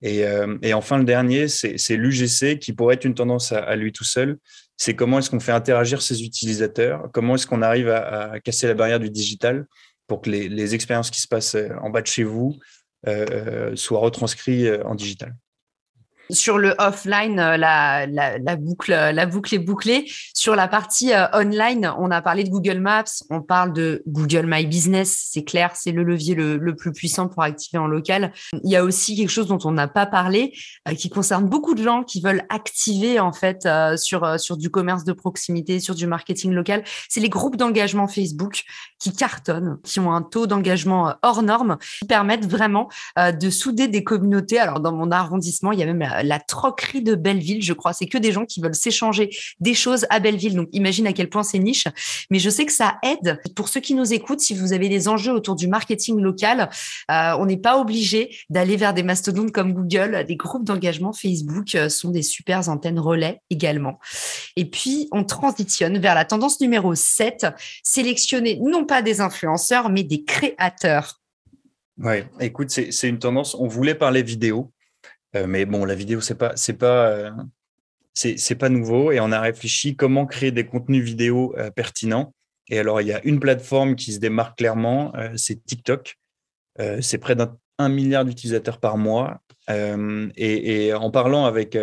Et, 0.00 0.24
enfin, 0.72 0.96
le 0.96 1.04
dernier, 1.04 1.46
c'est 1.46 1.96
l'UGC 1.96 2.58
qui 2.58 2.72
pourrait 2.72 2.94
être 2.94 3.04
une 3.04 3.14
tendance 3.14 3.52
à 3.52 3.76
lui 3.76 3.92
tout 3.92 4.04
seul, 4.04 4.38
c'est 4.76 4.94
comment 4.94 5.18
est-ce 5.18 5.30
qu'on 5.30 5.40
fait 5.40 5.52
interagir 5.52 6.02
ces 6.02 6.22
utilisateurs, 6.22 7.08
comment 7.12 7.34
est-ce 7.34 7.46
qu'on 7.46 7.62
arrive 7.62 7.88
à, 7.88 8.40
casser 8.40 8.66
la 8.66 8.74
barrière 8.74 9.00
du 9.00 9.10
digital 9.10 9.66
pour 10.06 10.20
que 10.20 10.30
les, 10.30 10.74
expériences 10.74 11.10
qui 11.10 11.20
se 11.20 11.28
passent 11.28 11.54
euh, 11.54 11.70
en 11.80 11.90
bas 11.90 12.02
de 12.02 12.06
chez 12.06 12.24
vous 12.24 12.58
euh, 13.06 13.26
euh, 13.30 13.76
soient 13.76 14.00
retranscrites 14.00 14.68
en 14.84 14.94
digital 14.94 15.34
sur 16.32 16.58
le 16.58 16.74
offline, 16.78 17.38
euh, 17.38 17.56
la, 17.56 18.06
la, 18.06 18.56
boucle, 18.56 18.90
la 18.90 19.26
boucle 19.26 19.54
est 19.54 19.58
bouclée. 19.58 20.10
Sur 20.34 20.56
la 20.56 20.68
partie 20.68 21.12
euh, 21.12 21.26
online, 21.34 21.92
on 21.98 22.10
a 22.10 22.22
parlé 22.22 22.44
de 22.44 22.50
Google 22.50 22.78
Maps, 22.78 23.04
on 23.30 23.42
parle 23.42 23.72
de 23.72 24.02
Google 24.06 24.46
My 24.46 24.66
Business, 24.66 25.28
c'est 25.30 25.44
clair, 25.44 25.72
c'est 25.74 25.92
le 25.92 26.02
levier 26.02 26.34
le, 26.34 26.74
plus 26.74 26.92
puissant 26.92 27.28
pour 27.28 27.42
activer 27.42 27.78
en 27.78 27.86
local. 27.86 28.32
Il 28.64 28.70
y 28.70 28.76
a 28.76 28.84
aussi 28.84 29.14
quelque 29.14 29.28
chose 29.28 29.46
dont 29.46 29.58
on 29.64 29.72
n'a 29.72 29.88
pas 29.88 30.06
parlé, 30.06 30.52
euh, 30.88 30.94
qui 30.94 31.10
concerne 31.10 31.46
beaucoup 31.46 31.74
de 31.74 31.82
gens 31.82 32.02
qui 32.02 32.20
veulent 32.20 32.44
activer 32.48 33.20
en 33.20 33.32
fait 33.32 33.68
sur 33.96 34.40
sur 34.40 34.56
du 34.56 34.70
commerce 34.70 35.04
de 35.04 35.12
proximité, 35.12 35.80
sur 35.80 35.94
du 35.94 36.06
marketing 36.06 36.52
local. 36.52 36.82
C'est 37.08 37.20
les 37.20 37.28
groupes 37.28 37.56
d'engagement 37.56 38.08
Facebook 38.08 38.62
qui 38.98 39.12
cartonnent, 39.12 39.78
qui 39.84 40.00
ont 40.00 40.12
un 40.12 40.22
taux 40.22 40.46
d'engagement 40.46 41.14
hors 41.22 41.42
norme, 41.42 41.76
qui 42.00 42.06
permettent 42.06 42.46
vraiment 42.46 42.88
de 43.16 43.50
souder 43.50 43.88
des 43.88 44.02
communautés. 44.02 44.58
Alors 44.58 44.80
dans 44.80 44.92
mon 44.92 45.10
arrondissement, 45.10 45.72
il 45.72 45.78
y 45.78 45.82
a 45.82 45.86
même 45.86 46.02
la 46.22 46.40
troquerie 46.40 47.02
de 47.02 47.14
Belleville, 47.14 47.62
je 47.62 47.72
crois. 47.72 47.92
C'est 47.92 48.06
que 48.06 48.18
des 48.18 48.32
gens 48.32 48.44
qui 48.44 48.60
veulent 48.60 48.74
s'échanger 48.74 49.30
des 49.60 49.74
choses 49.74 50.06
à 50.10 50.20
Belleville. 50.20 50.54
Donc, 50.54 50.68
imagine 50.72 51.06
à 51.06 51.12
quel 51.12 51.28
point 51.28 51.42
c'est 51.42 51.58
niche. 51.58 51.86
Mais 52.30 52.38
je 52.38 52.50
sais 52.50 52.66
que 52.66 52.72
ça 52.72 52.98
aide 53.02 53.40
pour 53.54 53.68
ceux 53.68 53.80
qui 53.80 53.94
nous 53.94 54.12
écoutent. 54.12 54.40
Si 54.40 54.54
vous 54.54 54.72
avez 54.72 54.88
des 54.88 55.08
enjeux 55.08 55.32
autour 55.32 55.56
du 55.56 55.68
marketing 55.68 56.20
local, 56.20 56.70
euh, 57.10 57.36
on 57.38 57.46
n'est 57.46 57.56
pas 57.56 57.78
obligé 57.78 58.36
d'aller 58.50 58.76
vers 58.76 58.94
des 58.94 59.02
mastodontes 59.02 59.52
comme 59.52 59.72
Google. 59.72 60.24
Des 60.26 60.36
groupes 60.36 60.64
d'engagement 60.64 61.12
Facebook 61.12 61.74
euh, 61.74 61.88
sont 61.88 62.10
des 62.10 62.22
super 62.22 62.68
antennes 62.68 62.98
relais 62.98 63.40
également. 63.50 63.98
Et 64.56 64.64
puis, 64.64 65.08
on 65.12 65.24
transitionne 65.24 65.98
vers 65.98 66.14
la 66.14 66.24
tendance 66.24 66.60
numéro 66.60 66.94
7, 66.94 67.46
sélectionner 67.82 68.58
non 68.62 68.84
pas 68.84 69.02
des 69.02 69.20
influenceurs, 69.20 69.90
mais 69.90 70.02
des 70.02 70.24
créateurs. 70.24 71.20
Oui, 71.98 72.24
écoute, 72.40 72.70
c'est 72.70 73.08
une 73.08 73.18
tendance. 73.18 73.54
On 73.54 73.68
voulait 73.68 73.94
parler 73.94 74.22
vidéo, 74.22 74.72
euh, 75.36 75.46
mais 75.46 75.64
bon, 75.64 75.84
la 75.84 75.94
vidéo, 75.94 76.20
c'est 76.20 76.34
pas, 76.34 76.52
c'est 76.56 76.74
pas, 76.74 77.08
euh, 77.08 77.30
c'est 78.14 78.54
pas 78.54 78.68
nouveau. 78.68 79.12
Et 79.12 79.20
on 79.20 79.32
a 79.32 79.40
réfléchi 79.40 79.96
comment 79.96 80.26
créer 80.26 80.52
des 80.52 80.66
contenus 80.66 81.04
vidéo 81.04 81.54
euh, 81.58 81.70
pertinents. 81.70 82.34
Et 82.68 82.78
alors, 82.78 83.00
il 83.00 83.08
y 83.08 83.12
a 83.12 83.24
une 83.24 83.40
plateforme 83.40 83.96
qui 83.96 84.12
se 84.12 84.18
démarque 84.18 84.58
clairement, 84.58 85.12
c'est 85.36 85.62
TikTok. 85.64 86.16
c'est 87.00 87.18
près 87.18 87.34
d'un 87.34 87.88
milliard 87.88 88.24
d'utilisateurs 88.24 88.78
par 88.78 88.96
mois. 88.96 89.42
Et, 89.68 90.92
en 90.94 91.10
parlant 91.10 91.44
avec 91.44 91.76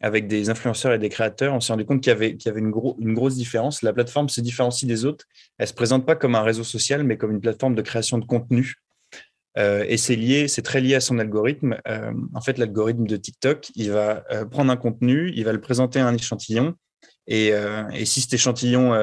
avec 0.00 0.28
des 0.28 0.48
influenceurs 0.48 0.92
et 0.92 0.98
des 0.98 1.08
créateurs, 1.08 1.54
on 1.54 1.60
s'est 1.60 1.72
rendu 1.72 1.84
compte 1.84 2.00
qu'il 2.00 2.10
y 2.10 2.14
avait, 2.14 2.36
qu'il 2.36 2.48
y 2.48 2.50
avait 2.50 2.60
une, 2.60 2.72
une, 3.00 3.14
grosse 3.14 3.34
différence. 3.34 3.82
La 3.82 3.92
plateforme 3.92 4.28
se 4.28 4.40
différencie 4.40 4.88
des 4.88 5.04
autres. 5.04 5.26
Elle 5.58 5.64
ne 5.64 5.68
se 5.68 5.74
présente 5.74 6.06
pas 6.06 6.14
comme 6.14 6.36
un 6.36 6.42
réseau 6.42 6.62
social, 6.64 7.02
mais 7.02 7.16
comme 7.16 7.32
une 7.32 7.40
plateforme 7.40 7.74
de 7.74 7.82
création 7.82 8.18
de 8.18 8.24
contenu. 8.24 8.76
Euh, 9.58 9.84
et 9.88 9.96
c'est 9.96 10.16
lié, 10.16 10.46
c'est 10.46 10.62
très 10.62 10.80
lié 10.80 10.94
à 10.94 11.00
son 11.00 11.18
algorithme. 11.18 11.76
Euh, 11.88 12.12
en 12.34 12.40
fait, 12.40 12.58
l'algorithme 12.58 13.06
de 13.06 13.16
TikTok, 13.16 13.70
il 13.74 13.90
va 13.90 14.24
euh, 14.30 14.44
prendre 14.44 14.70
un 14.70 14.76
contenu, 14.76 15.32
il 15.34 15.44
va 15.44 15.52
le 15.52 15.60
présenter 15.60 15.98
à 15.98 16.06
un 16.06 16.14
échantillon, 16.14 16.74
et, 17.30 17.52
si 18.06 18.22
cet 18.22 18.32
échantillon 18.32 18.94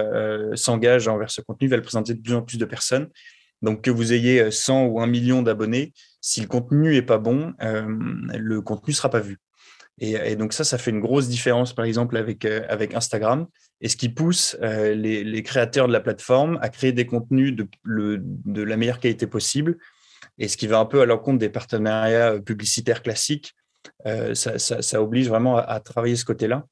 s'engage 0.55 1.07
envers 1.07 1.29
ce 1.29 1.41
contenu, 1.41 1.67
il 1.67 1.69
va 1.69 1.75
le 1.75 1.83
présenter 1.83 2.15
de 2.15 2.21
plus 2.21 2.33
en 2.33 2.41
plus 2.41 2.57
de 2.57 2.65
personnes. 2.65 3.07
Donc, 3.61 3.83
que 3.83 3.91
vous 3.91 4.13
ayez 4.13 4.49
100 4.49 4.85
ou 4.85 4.99
1 4.99 5.05
million 5.05 5.43
d'abonnés, 5.43 5.93
si 6.21 6.41
le 6.41 6.47
contenu 6.47 6.95
est 6.95 7.03
pas 7.03 7.19
bon, 7.19 7.53
le 7.59 8.61
contenu 8.61 8.95
sera 8.95 9.11
pas 9.11 9.19
vu. 9.19 9.37
Et, 9.99 10.35
donc 10.35 10.53
ça, 10.53 10.63
ça 10.63 10.79
fait 10.79 10.89
une 10.89 11.01
grosse 11.01 11.27
différence, 11.27 11.73
par 11.73 11.85
exemple, 11.85 12.17
avec, 12.17 12.47
Instagram, 12.95 13.45
et 13.81 13.89
ce 13.89 13.95
qui 13.95 14.09
pousse 14.09 14.57
les, 14.59 15.43
créateurs 15.43 15.87
de 15.87 15.93
la 15.93 15.99
plateforme 15.99 16.57
à 16.63 16.69
créer 16.69 16.93
des 16.93 17.05
contenus 17.05 17.55
de, 17.55 18.61
la 18.63 18.75
meilleure 18.75 18.99
qualité 18.99 19.27
possible, 19.27 19.77
et 20.37 20.47
ce 20.47 20.57
qui 20.57 20.67
va 20.67 20.79
un 20.79 20.85
peu 20.85 21.01
à 21.01 21.05
l'encontre 21.05 21.39
des 21.39 21.49
partenariats 21.49 22.39
publicitaires 22.39 23.01
classiques. 23.01 23.53
Ça, 24.03 24.57
ça, 24.57 25.01
oblige 25.01 25.29
vraiment 25.29 25.57
à 25.57 25.79
travailler 25.79 26.15
ce 26.15 26.25
côté-là. 26.25 26.65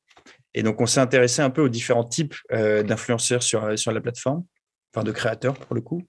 Et 0.53 0.63
donc, 0.63 0.81
on 0.81 0.85
s'est 0.85 0.99
intéressé 0.99 1.41
un 1.41 1.49
peu 1.49 1.61
aux 1.61 1.69
différents 1.69 2.03
types 2.03 2.35
euh, 2.51 2.83
d'influenceurs 2.83 3.41
sur, 3.41 3.77
sur 3.77 3.91
la 3.91 4.01
plateforme, 4.01 4.43
enfin 4.93 5.03
de 5.03 5.11
créateurs 5.11 5.55
pour 5.55 5.75
le 5.75 5.81
coup. 5.81 6.03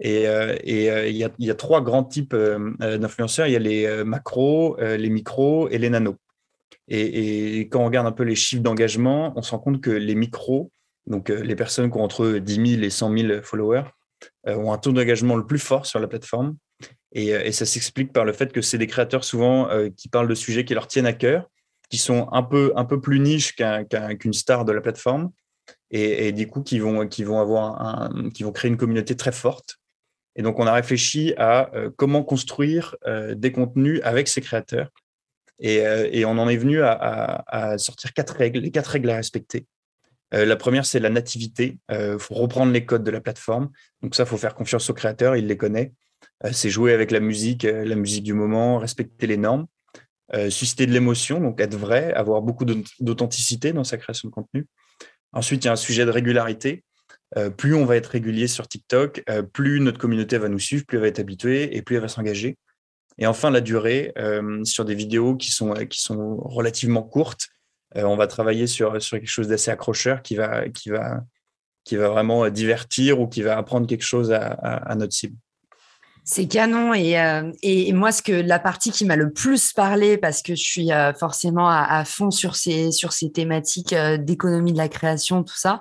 Et 0.00 0.26
euh, 0.26 0.56
euh, 0.66 1.08
il 1.08 1.16
y, 1.16 1.50
a, 1.50 1.54
trois 1.54 1.82
grands 1.82 2.04
types 2.04 2.34
d'influenceurs. 2.34 3.46
Il 3.46 3.52
y 3.52 3.56
a 3.56 3.60
les 3.60 4.04
macros, 4.04 4.76
les 4.80 5.10
micros 5.10 5.68
et 5.68 5.78
les 5.78 5.90
nanos. 5.90 6.16
Et, 6.88 7.60
quand 7.70 7.80
on 7.80 7.84
regarde 7.84 8.06
un 8.06 8.12
peu 8.12 8.24
les 8.24 8.34
chiffres 8.34 8.62
d'engagement, 8.62 9.32
on 9.36 9.42
se 9.42 9.50
rend 9.50 9.58
compte 9.58 9.80
que 9.80 9.90
les 9.90 10.14
micros, 10.14 10.72
donc 11.06 11.28
les 11.28 11.56
personnes 11.56 11.90
qui 11.90 11.98
ont 11.98 12.02
entre 12.02 12.38
10 12.38 12.74
000 12.74 12.82
et 12.82 12.90
100 12.90 13.16
000 13.16 13.42
followers, 13.42 13.84
ont 14.46 14.72
un 14.72 14.78
taux 14.78 14.92
d'engagement 14.92 15.36
le 15.36 15.46
plus 15.46 15.58
fort 15.58 15.86
sur 15.86 16.00
la 16.00 16.08
plateforme. 16.08 16.56
Et, 17.14 17.28
et 17.28 17.52
ça 17.52 17.66
s'explique 17.66 18.12
par 18.12 18.24
le 18.24 18.32
fait 18.32 18.52
que 18.52 18.62
c'est 18.62 18.78
des 18.78 18.86
créateurs 18.86 19.24
souvent 19.24 19.68
qui 19.96 20.08
parlent 20.08 20.28
de 20.28 20.34
sujets 20.34 20.64
qui 20.64 20.74
leur 20.74 20.86
tiennent 20.86 21.06
à 21.06 21.12
cœur 21.12 21.48
qui 21.92 21.98
sont 21.98 22.26
un 22.32 22.42
peu, 22.42 22.72
un 22.74 22.86
peu 22.86 23.02
plus 23.02 23.20
niche 23.20 23.54
qu'une 23.54 24.32
star 24.32 24.64
de 24.64 24.72
la 24.72 24.80
plateforme 24.80 25.30
et, 25.90 26.32
du 26.32 26.46
coup 26.46 26.62
qui 26.62 26.78
vont, 26.78 27.06
qui, 27.06 27.22
vont 27.22 27.38
avoir 27.38 28.10
qui 28.32 28.44
vont 28.44 28.50
créer 28.50 28.70
une 28.70 28.78
communauté 28.78 29.14
très 29.14 29.30
forte. 29.30 29.76
Et 30.34 30.40
donc, 30.40 30.58
on 30.58 30.66
a 30.66 30.72
réfléchi 30.72 31.34
à 31.36 31.70
euh, 31.74 31.90
comment 31.94 32.22
construire 32.22 32.96
euh, 33.06 33.34
des 33.34 33.52
contenus 33.52 34.00
avec 34.02 34.28
ces 34.28 34.40
créateurs. 34.40 34.88
Et, 35.58 35.86
euh, 35.86 36.08
et, 36.10 36.24
on 36.24 36.38
en 36.38 36.48
est 36.48 36.56
venu 36.56 36.80
à, 36.82 37.76
sortir 37.76 38.14
quatre 38.14 38.34
règles, 38.36 38.60
les 38.60 38.70
quatre 38.70 38.86
règles 38.86 39.10
à 39.10 39.16
respecter. 39.16 39.66
la 40.32 40.56
première, 40.56 40.86
c'est 40.86 40.98
la 40.98 41.10
nativité. 41.10 41.78
Il 41.90 42.16
faut 42.18 42.34
reprendre 42.34 42.72
les 42.72 42.86
codes 42.86 43.04
de 43.04 43.10
la 43.10 43.20
plateforme. 43.20 43.70
Donc 44.00 44.14
ça, 44.14 44.22
il 44.22 44.26
faut 44.26 44.38
faire 44.38 44.54
confiance 44.54 44.88
aux 44.88 44.94
créateurs, 44.94 45.36
il 45.36 45.46
les 45.46 45.58
connaît. 45.58 45.92
C'est 46.50 46.70
jouer 46.70 46.92
avec 46.92 47.10
la 47.10 47.20
musique, 47.20 47.62
la 47.62 47.94
musique 47.94 48.24
du 48.24 48.32
moment, 48.32 48.78
respecter 48.78 49.26
les 49.26 49.36
normes. 49.36 49.66
Euh, 50.34 50.48
susciter 50.48 50.86
de 50.86 50.92
l'émotion, 50.92 51.40
donc 51.40 51.60
être 51.60 51.74
vrai, 51.74 52.10
avoir 52.14 52.40
beaucoup 52.40 52.64
d'authenticité 52.64 53.74
dans 53.74 53.84
sa 53.84 53.98
création 53.98 54.28
de 54.28 54.32
contenu. 54.32 54.66
Ensuite, 55.32 55.62
il 55.64 55.66
y 55.66 55.68
a 55.68 55.72
un 55.72 55.76
sujet 55.76 56.06
de 56.06 56.10
régularité. 56.10 56.84
Euh, 57.36 57.50
plus 57.50 57.74
on 57.74 57.84
va 57.84 57.96
être 57.96 58.06
régulier 58.06 58.46
sur 58.46 58.66
TikTok, 58.66 59.22
euh, 59.28 59.42
plus 59.42 59.80
notre 59.80 59.98
communauté 59.98 60.38
va 60.38 60.48
nous 60.48 60.58
suivre, 60.58 60.84
plus 60.86 60.96
elle 60.96 61.02
va 61.02 61.08
être 61.08 61.18
habituée 61.18 61.76
et 61.76 61.82
plus 61.82 61.96
elle 61.96 62.02
va 62.02 62.08
s'engager. 62.08 62.56
Et 63.18 63.26
enfin, 63.26 63.50
la 63.50 63.60
durée 63.60 64.14
sur 64.64 64.86
des 64.86 64.94
vidéos 64.94 65.36
qui 65.36 65.50
sont, 65.50 65.74
qui 65.86 66.00
sont 66.00 66.36
relativement 66.38 67.02
courtes. 67.02 67.48
on 67.94 68.16
va 68.16 68.26
travailler 68.26 68.66
sur, 68.66 69.02
sur 69.02 69.18
quelque 69.18 69.28
chose 69.28 69.48
d'assez 69.48 69.70
accrocheur 69.70 70.22
qui 70.22 70.34
va, 70.34 70.70
qui, 70.70 70.88
va, 70.88 71.20
qui 71.84 71.96
va 71.96 72.08
vraiment 72.08 72.48
divertir 72.48 73.20
ou 73.20 73.28
qui 73.28 73.42
va 73.42 73.58
apprendre 73.58 73.86
quelque 73.86 74.02
chose 74.02 74.32
à 74.32 74.94
notre 74.96 75.12
cible. 75.12 75.36
C'est 76.24 76.46
canon 76.46 76.92
euh, 76.92 77.52
et, 77.62 77.88
et, 77.88 77.92
moi 77.92 78.12
ce 78.12 78.22
que 78.22 78.32
la 78.32 78.60
partie 78.60 78.92
qui 78.92 79.04
m'a 79.04 79.16
le 79.16 79.32
plus 79.32 79.72
parlé 79.72 80.16
parce 80.16 80.40
que 80.40 80.54
je 80.54 80.62
suis 80.62 80.92
euh, 80.92 81.12
forcément 81.12 81.68
à, 81.68 82.04
fond 82.04 82.30
sur 82.30 82.54
ces 82.54 82.92
sur 82.92 83.12
ces 83.12 83.32
thématiques 83.32 83.92
euh, 83.92 84.18
d'économie 84.18 84.72
de 84.72 84.78
la 84.78 84.88
création 84.88 85.42
tout 85.42 85.56
ça, 85.56 85.80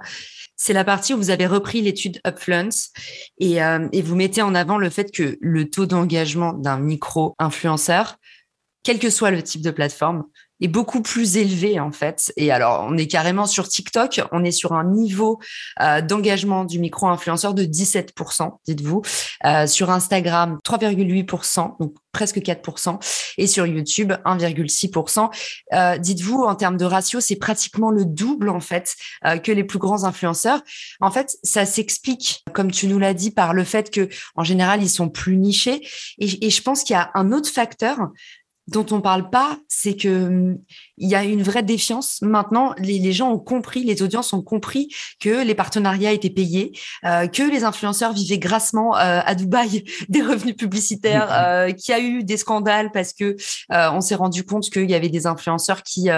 c'est 0.56 0.74
la 0.74 0.84
partie 0.84 1.14
où 1.14 1.18
vous 1.18 1.30
avez 1.30 1.46
repris 1.46 1.82
l'étude 1.82 2.20
Upfluence 2.26 2.90
et, 3.38 3.58
et 3.92 4.02
vous 4.02 4.16
mettez 4.16 4.42
en 4.42 4.54
avant 4.54 4.78
le 4.78 4.92
fait 4.92 5.12
que 5.12 5.38
le 5.42 5.70
taux 5.70 5.88
d'engagement 5.88 6.54
d'un 6.54 6.78
micro 6.78 7.36
influenceur, 7.40 8.18
quel 8.84 9.00
que 9.00 9.10
soit 9.10 9.32
le 9.32 9.42
type 9.42 9.64
de 9.64 9.72
plateforme, 9.72 10.26
est 10.62 10.68
beaucoup 10.68 11.02
plus 11.02 11.38
élevé 11.38 11.80
en 11.80 11.92
fait. 11.92 12.32
Et 12.38 12.52
alors, 12.52 12.86
on 12.88 12.98
est 12.98 13.08
carrément 13.08 13.46
sur 13.46 13.68
TikTok, 13.68 14.22
on 14.32 14.44
est 14.44 14.52
sur 14.52 14.74
un 14.74 14.86
niveau 14.86 15.40
euh, 15.82 16.02
d'engagement 16.02 16.64
du 16.64 16.80
micro-influenceur 16.80 17.54
de 17.54 17.64
17%, 17.64 18.52
dites-vous. 18.66 19.02
Euh, 19.46 19.68
sur 19.68 19.90
Instagram, 19.90 20.60
3,8%, 20.64 21.80
donc 21.80 21.96
presque 22.12 22.38
4%. 22.38 23.00
Et 23.38 23.48
sur 23.48 23.66
YouTube, 23.66 24.14
1,6%. 24.26 25.30
Euh, 25.74 25.98
dites-vous, 25.98 26.44
en 26.44 26.56
termes 26.56 26.78
de 26.78 26.86
ratio, 26.86 27.20
c'est 27.20 27.38
pratiquement 27.38 27.90
le 27.90 28.06
double 28.06 28.50
en 28.50 28.60
fait 28.60 28.96
que 29.44 29.52
les 29.52 29.64
plus 29.64 29.80
grands 29.80 30.04
influenceurs. 30.04 30.62
En 31.00 31.10
fait, 31.12 31.38
ça 31.44 31.66
s'explique, 31.66 32.44
comme 32.54 32.72
tu 32.72 32.88
nous 32.88 33.00
l'as 33.00 33.14
dit, 33.14 33.32
par 33.32 33.54
le 33.54 33.64
fait 33.64 33.90
que 33.90 34.10
en 34.36 34.44
général, 34.44 34.84
ils 34.84 34.90
sont 34.90 35.10
plus 35.10 35.38
nichés. 35.38 35.88
Et 36.20 36.50
je 36.50 36.62
pense 36.62 36.84
qu'il 36.84 36.94
y 36.94 36.98
a 36.98 37.12
un 37.16 37.32
autre 37.32 37.50
facteur 37.50 38.10
dont 38.72 38.86
on 38.92 39.02
parle 39.02 39.30
pas, 39.30 39.60
c'est 39.68 39.96
que 39.96 40.28
hum, 40.28 40.60
il 41.02 41.10
y 41.10 41.16
a 41.16 41.24
une 41.24 41.42
vraie 41.42 41.64
défiance. 41.64 42.20
Maintenant, 42.22 42.74
les, 42.78 43.12
gens 43.12 43.32
ont 43.32 43.40
compris, 43.40 43.84
les 43.84 44.04
audiences 44.04 44.34
ont 44.34 44.44
compris 44.44 44.88
que 45.20 45.44
les 45.44 45.56
partenariats 45.56 46.12
étaient 46.12 46.30
payés, 46.30 46.72
euh, 47.06 47.28
que 47.28 47.42
les 47.42 47.64
influenceurs 47.64 48.14
vivaient 48.14 48.38
grassement 48.38 48.96
euh, 48.96 49.20
à 49.26 49.34
Dubaï 49.34 49.84
des 50.10 50.22
revenus 50.22 50.56
publicitaires, 50.56 51.28
euh, 51.32 51.72
qu'il 51.72 51.94
y 51.94 51.98
a 51.98 52.00
eu 52.00 52.24
des 52.24 52.38
scandales 52.38 52.92
parce 52.92 53.14
que 53.14 53.36
euh, 53.72 53.92
on 53.92 54.00
s'est 54.00 54.16
rendu 54.16 54.44
compte 54.44 54.70
qu'il 54.70 54.90
y 54.90 54.94
avait 54.94 55.10
des 55.10 55.28
influenceurs 55.28 55.84
qui 55.84 56.10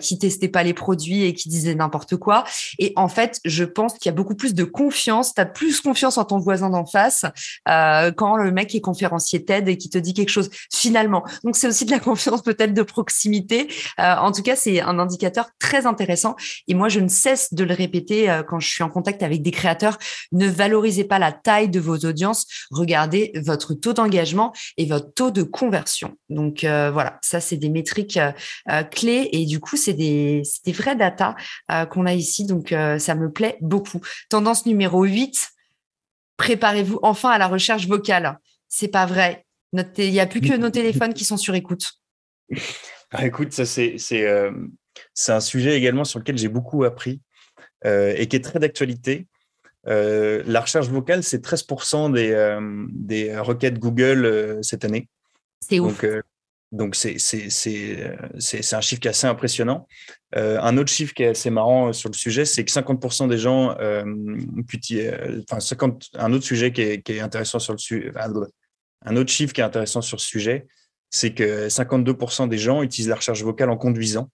qui 0.00 0.18
testaient 0.18 0.48
pas 0.48 0.62
les 0.62 0.74
produits 0.74 1.24
et 1.24 1.32
qui 1.32 1.48
disaient 1.48 1.74
n'importe 1.74 2.16
quoi. 2.16 2.44
Et 2.78 2.92
en 2.96 3.08
fait, 3.08 3.40
je 3.44 3.64
pense 3.64 3.94
qu'il 3.94 4.06
y 4.06 4.08
a 4.08 4.14
beaucoup 4.14 4.34
plus 4.34 4.52
de 4.54 4.64
confiance. 4.64 5.34
Tu 5.34 5.40
as 5.40 5.46
plus 5.46 5.80
confiance 5.80 6.18
en 6.18 6.24
ton 6.24 6.38
voisin 6.38 6.68
d'en 6.70 6.84
face 6.84 7.24
quand 7.66 8.36
le 8.36 8.52
mec 8.52 8.74
est 8.74 8.80
conférencier 8.80 9.44
TED 9.44 9.68
et 9.68 9.78
qui 9.78 9.88
te 9.88 9.98
dit 9.98 10.12
quelque 10.12 10.28
chose 10.28 10.50
finalement. 10.72 11.24
Donc 11.44 11.56
c'est 11.56 11.68
aussi 11.68 11.86
de 11.86 11.90
la 11.90 12.00
confiance 12.00 12.42
peut-être 12.42 12.74
de 12.74 12.82
proximité. 12.82 13.68
Euh, 14.02 14.16
en 14.16 14.32
tout 14.32 14.42
cas, 14.42 14.56
c'est 14.56 14.80
un 14.80 14.98
indicateur 14.98 15.50
très 15.58 15.86
intéressant. 15.86 16.36
Et 16.68 16.74
moi, 16.74 16.88
je 16.88 17.00
ne 17.00 17.08
cesse 17.08 17.54
de 17.54 17.64
le 17.64 17.74
répéter 17.74 18.30
euh, 18.30 18.42
quand 18.42 18.60
je 18.60 18.68
suis 18.68 18.82
en 18.82 18.88
contact 18.88 19.22
avec 19.22 19.42
des 19.42 19.50
créateurs. 19.50 19.98
Ne 20.32 20.48
valorisez 20.48 21.04
pas 21.04 21.18
la 21.18 21.32
taille 21.32 21.68
de 21.68 21.80
vos 21.80 21.96
audiences. 21.98 22.46
Regardez 22.70 23.32
votre 23.36 23.74
taux 23.74 23.92
d'engagement 23.92 24.52
et 24.76 24.86
votre 24.86 25.12
taux 25.14 25.30
de 25.30 25.42
conversion. 25.42 26.16
Donc 26.28 26.64
euh, 26.64 26.90
voilà, 26.90 27.18
ça, 27.22 27.40
c'est 27.40 27.56
des 27.56 27.68
métriques 27.68 28.18
clés. 28.90 29.28
Et 29.32 29.46
du 29.46 29.60
coup, 29.60 29.76
c'est 29.76 29.92
des, 29.92 30.42
vraies 30.68 30.96
data 30.96 31.36
qu'on 31.90 32.06
a 32.06 32.14
ici. 32.14 32.46
Donc 32.46 32.74
ça 32.98 33.14
me 33.14 33.30
plaît 33.30 33.56
beaucoup. 33.60 34.00
Tendance 34.28 34.66
numéro 34.66 35.04
8. 35.04 35.50
Préparez-vous 36.36 36.98
enfin 37.02 37.30
à 37.30 37.38
la 37.38 37.46
recherche 37.46 37.86
vocale. 37.86 38.38
C'est 38.68 38.88
pas 38.88 39.06
vrai. 39.06 39.44
Il 39.98 40.10
n'y 40.10 40.20
a 40.20 40.26
plus 40.26 40.40
que 40.40 40.56
nos 40.56 40.70
téléphones 40.70 41.14
qui 41.14 41.24
sont 41.24 41.36
sur 41.36 41.54
écoute. 41.54 41.92
Ah, 43.12 43.26
écoute, 43.26 43.52
ça 43.52 43.66
c'est 43.66 43.98
euh, 44.12 44.50
c'est 45.14 45.32
un 45.32 45.40
sujet 45.40 45.76
également 45.76 46.04
sur 46.04 46.18
lequel 46.18 46.38
j'ai 46.38 46.48
beaucoup 46.48 46.84
appris 46.84 47.20
euh, 47.84 48.14
et 48.16 48.26
qui 48.26 48.36
est 48.36 48.40
très 48.40 48.58
d'actualité. 48.58 49.26
Euh, 49.86 50.42
la 50.46 50.60
recherche 50.60 50.88
vocale, 50.88 51.22
c'est 51.22 51.44
13% 51.44 52.12
des, 52.12 52.58
des 52.90 53.38
requêtes 53.38 53.78
Google 53.78 54.58
cette 54.62 54.84
année. 54.84 55.08
C'est 55.60 55.78
ouf. 55.78 56.04
Donc, 56.70 56.94
c'est 56.94 57.16
un 57.16 58.80
chiffre 58.80 59.00
qui 59.00 59.08
est 59.08 59.10
assez 59.10 59.26
impressionnant. 59.26 59.86
un 60.34 60.76
autre 60.78 60.90
chiffre 60.90 61.12
qui 61.12 61.22
est 61.22 61.28
assez 61.28 61.50
marrant 61.50 61.92
sur 61.92 62.08
le 62.08 62.14
sujet, 62.14 62.46
c'est 62.46 62.64
que 62.64 62.72
50% 62.72 63.28
des 63.28 63.36
gens, 63.36 63.72
enfin 63.72 65.60
50, 65.60 66.10
un 66.14 66.32
autre 66.32 66.44
sujet 66.46 66.72
qui 66.72 66.80
est, 66.80 67.02
qui 67.02 67.12
est 67.12 67.20
intéressant 67.20 67.58
sur 67.58 67.74
le 67.74 67.78
sujet, 67.78 68.10
un 69.04 69.16
autre 69.16 69.30
chiffre 69.30 69.52
qui 69.52 69.60
est 69.60 69.64
intéressant 69.64 70.00
sur 70.00 70.18
ce 70.18 70.26
sujet, 70.26 70.66
c'est 71.12 71.34
que 71.34 71.68
52% 71.68 72.48
des 72.48 72.58
gens 72.58 72.82
utilisent 72.82 73.10
la 73.10 73.16
recherche 73.16 73.42
vocale 73.42 73.70
en 73.70 73.76
conduisant. 73.76 74.30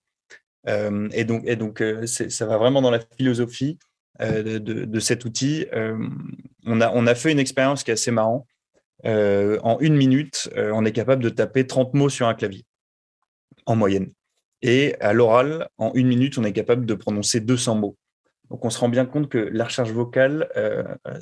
Euh, 0.68 1.08
et 1.12 1.24
donc, 1.24 1.82
euh, 1.82 2.06
ça 2.06 2.46
va 2.46 2.56
vraiment 2.56 2.80
dans 2.80 2.92
la 2.92 3.00
philosophie 3.16 3.78
euh, 4.20 4.60
de, 4.60 5.00
cet 5.00 5.24
outil. 5.24 5.66
on, 6.64 6.80
a, 6.80 7.14
fait 7.14 7.32
une 7.32 7.40
expérience 7.40 7.82
qui 7.82 7.90
est 7.90 7.94
assez 7.94 8.12
marrant. 8.12 8.46
en 9.04 9.78
une 9.80 9.96
minute, 9.96 10.48
on 10.56 10.84
est 10.84 10.92
capable 10.92 11.22
de 11.22 11.30
taper 11.30 11.66
30 11.66 11.94
mots 11.94 12.08
sur 12.08 12.28
un 12.28 12.34
clavier, 12.34 12.64
en 13.66 13.74
moyenne. 13.74 14.12
Et 14.62 14.94
à 15.00 15.12
l'oral, 15.12 15.68
en 15.78 15.92
une 15.94 16.06
minute, 16.06 16.38
on 16.38 16.44
est 16.44 16.52
capable 16.52 16.86
de 16.86 16.94
prononcer 16.94 17.40
200 17.40 17.74
mots. 17.74 17.96
Donc, 18.50 18.64
on 18.64 18.70
se 18.70 18.78
rend 18.78 18.88
bien 18.88 19.04
compte 19.04 19.28
que 19.28 19.38
la 19.38 19.64
recherche 19.64 19.90
vocale, 19.90 20.48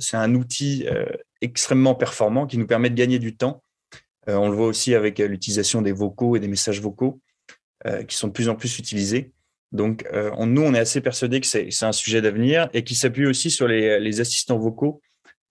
c'est 0.00 0.18
un 0.18 0.34
outil 0.34 0.86
extrêmement 1.40 1.94
performant 1.94 2.46
qui 2.46 2.58
nous 2.58 2.66
permet 2.66 2.90
de 2.90 2.94
gagner 2.94 3.18
du 3.18 3.34
temps 3.36 3.62
on 4.34 4.48
le 4.48 4.56
voit 4.56 4.66
aussi 4.66 4.94
avec 4.94 5.20
euh, 5.20 5.28
l'utilisation 5.28 5.82
des 5.82 5.92
vocaux 5.92 6.36
et 6.36 6.40
des 6.40 6.48
messages 6.48 6.80
vocaux 6.80 7.20
euh, 7.86 8.02
qui 8.02 8.16
sont 8.16 8.28
de 8.28 8.32
plus 8.32 8.48
en 8.48 8.56
plus 8.56 8.78
utilisés. 8.78 9.32
Donc, 9.72 10.06
nous, 10.12 10.62
on 10.62 10.72
est 10.74 10.78
assez 10.78 11.00
persuadés 11.00 11.40
que 11.40 11.46
c'est 11.46 11.82
un 11.82 11.92
sujet 11.92 12.22
d'avenir 12.22 12.70
et 12.72 12.84
qui 12.84 12.94
s'appuie 12.94 13.26
aussi 13.26 13.50
sur 13.50 13.66
les, 13.66 14.20
assistants 14.20 14.58
vocaux. 14.58 15.02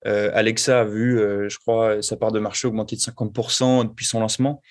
Alexa 0.06 0.80
a 0.80 0.84
vu, 0.86 1.18
je 1.20 1.58
crois, 1.60 2.02
sa 2.02 2.16
part 2.16 2.32
de 2.32 2.40
marché 2.40 2.66
augmenter 2.66 2.96
de 2.96 3.02
50% 3.02 3.90
depuis 3.90 4.06
son 4.06 4.22
lancement. 4.22 4.64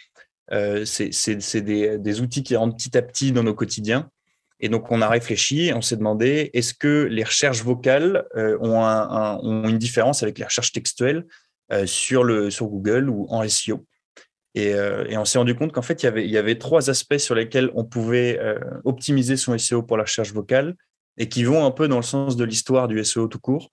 c'est 0.50 1.60
des, 1.60 2.20
outils 2.20 2.42
qui 2.42 2.56
rentrent 2.56 2.74
petit 2.74 2.96
à 2.96 3.02
petit 3.02 3.32
dans 3.32 3.42
nos 3.42 3.54
quotidiens. 3.54 4.10
Et 4.60 4.70
donc, 4.70 4.90
on 4.90 5.02
a 5.02 5.08
réfléchi, 5.08 5.70
on 5.74 5.82
s'est 5.82 5.98
demandé, 5.98 6.50
est-ce 6.54 6.72
que 6.72 7.06
les 7.08 7.22
recherches 7.22 7.62
vocales 7.62 8.24
ont, 8.34 8.82
une 9.68 9.78
différence 9.78 10.22
avec 10.22 10.38
les 10.38 10.46
recherches 10.46 10.72
textuelles 10.72 11.26
sur, 11.84 12.24
le, 12.24 12.50
sur 12.50 12.66
Google 12.66 13.10
ou 13.10 13.26
en 13.28 13.46
SEO 13.46 13.84
Et, 14.54 14.74
on 15.16 15.24
s'est 15.24 15.38
rendu 15.38 15.54
compte 15.54 15.72
qu'en 15.72 15.82
fait, 15.82 16.02
il 16.02 16.30
y, 16.30 16.38
avait, 16.38 16.58
trois 16.58 16.88
aspects 16.88 17.18
sur 17.18 17.34
lesquels 17.34 17.70
on 17.74 17.84
pouvait 17.84 18.38
optimiser 18.84 19.36
son 19.36 19.56
SEO 19.58 19.82
pour 19.82 19.96
la 19.96 20.04
recherche 20.04 20.32
vocale 20.32 20.76
et 21.16 21.28
qui 21.28 21.44
vont 21.44 21.66
un 21.66 21.70
peu 21.70 21.88
dans 21.88 21.96
le 21.96 22.02
sens 22.02 22.36
de 22.36 22.44
l'histoire 22.44 22.86
du 22.86 23.02
SEO 23.04 23.26
tout 23.26 23.40
court. 23.40 23.72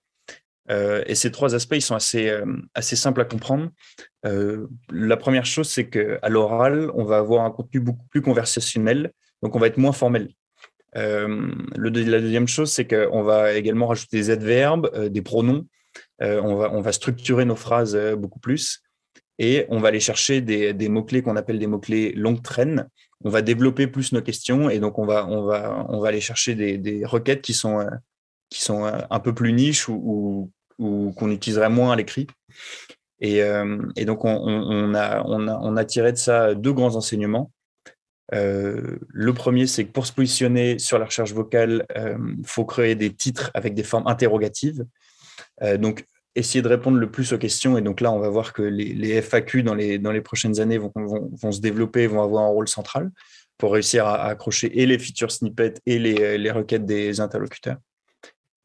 et 0.68 1.14
ces 1.14 1.30
trois 1.30 1.54
aspects, 1.54 1.76
ils 1.76 1.82
sont 1.82 1.94
assez, 1.94 2.36
assez 2.74 2.96
simples 2.96 3.20
à 3.20 3.24
comprendre. 3.24 3.70
la 4.24 5.16
première 5.16 5.46
chose, 5.46 5.68
c'est 5.68 5.88
qu'à 5.88 6.28
l'oral, 6.28 6.90
on 6.94 7.04
va 7.04 7.18
avoir 7.18 7.44
un 7.44 7.52
contenu 7.52 7.78
beaucoup 7.78 8.06
plus 8.10 8.20
conversationnel, 8.20 9.12
donc 9.40 9.54
on 9.54 9.60
va 9.60 9.68
être 9.68 9.78
moins 9.78 9.92
formel. 9.92 10.30
Euh, 10.96 11.50
la 11.76 11.90
deuxième 11.90 12.48
chose, 12.48 12.70
c'est 12.70 12.86
qu'on 12.86 13.22
va 13.22 13.52
également 13.54 13.86
rajouter 13.86 14.18
des 14.18 14.30
adverbes, 14.30 14.90
euh, 14.94 15.08
des 15.08 15.22
pronoms. 15.22 15.66
Euh, 16.22 16.40
on, 16.42 16.56
va, 16.56 16.72
on 16.72 16.80
va 16.80 16.92
structurer 16.92 17.44
nos 17.44 17.56
phrases 17.56 17.96
beaucoup 18.16 18.40
plus 18.40 18.82
et 19.38 19.66
on 19.68 19.80
va 19.80 19.88
aller 19.88 20.00
chercher 20.00 20.40
des, 20.40 20.88
mots-clés 20.88 21.22
qu'on 21.22 21.36
appelle 21.36 21.58
des 21.58 21.66
mots-clés 21.66 22.12
longue 22.12 22.42
traîne. 22.42 22.88
On 23.24 23.30
va 23.30 23.42
développer 23.42 23.86
plus 23.86 24.12
nos 24.12 24.20
questions 24.20 24.68
et 24.68 24.78
donc 24.78 24.98
on 24.98 25.06
va, 25.06 25.26
on 25.26 25.42
va, 25.42 25.86
on 25.88 26.00
va 26.00 26.08
aller 26.08 26.20
chercher 26.20 26.54
des, 26.54 27.04
requêtes 27.04 27.42
qui 27.42 27.54
sont, 27.54 27.86
qui 28.50 28.62
sont 28.62 28.84
un 28.84 29.20
peu 29.20 29.34
plus 29.34 29.52
niches 29.52 29.88
ou, 29.88 30.50
ou, 30.78 31.12
qu'on 31.12 31.30
utiliserait 31.30 31.70
moins 31.70 31.92
à 31.92 31.96
l'écrit. 31.96 32.26
Et, 33.20 33.40
et, 33.96 34.04
donc, 34.04 34.24
on, 34.24 34.94
a, 34.94 35.22
on, 35.24 35.48
a, 35.48 35.58
on 35.62 35.76
a 35.76 35.84
tiré 35.84 36.12
de 36.12 36.18
ça 36.18 36.54
deux 36.54 36.72
grands 36.72 36.96
enseignements. 36.96 37.52
Euh, 38.34 38.98
le 39.08 39.34
premier, 39.34 39.66
c'est 39.66 39.84
que 39.84 39.92
pour 39.92 40.06
se 40.06 40.12
positionner 40.12 40.78
sur 40.78 40.98
la 40.98 41.06
recherche 41.06 41.32
vocale, 41.32 41.84
il 41.94 42.00
euh, 42.00 42.18
faut 42.44 42.64
créer 42.64 42.94
des 42.94 43.12
titres 43.12 43.50
avec 43.54 43.74
des 43.74 43.82
formes 43.82 44.06
interrogatives. 44.06 44.86
Euh, 45.62 45.76
donc, 45.76 46.04
essayer 46.34 46.62
de 46.62 46.68
répondre 46.68 46.98
le 46.98 47.10
plus 47.10 47.32
aux 47.32 47.38
questions. 47.38 47.76
Et 47.76 47.82
donc 47.82 48.00
là, 48.00 48.12
on 48.12 48.18
va 48.18 48.28
voir 48.28 48.52
que 48.52 48.62
les, 48.62 49.22
FAQ 49.22 49.62
dans 49.62 49.74
les, 49.74 49.98
dans 49.98 50.12
les 50.12 50.20
prochaines 50.20 50.60
années 50.60 50.78
vont, 50.78 50.92
vont, 50.94 51.52
se 51.52 51.60
développer, 51.60 52.06
vont 52.06 52.22
avoir 52.22 52.44
un 52.44 52.48
rôle 52.48 52.68
central 52.68 53.10
pour 53.58 53.72
réussir 53.72 54.06
à, 54.06 54.24
accrocher 54.24 54.80
et 54.80 54.86
les 54.86 54.98
feature 54.98 55.30
snippets 55.30 55.74
et 55.86 55.98
les, 55.98 56.38
les, 56.38 56.50
requêtes 56.50 56.84
des 56.84 57.20
interlocuteurs. 57.20 57.76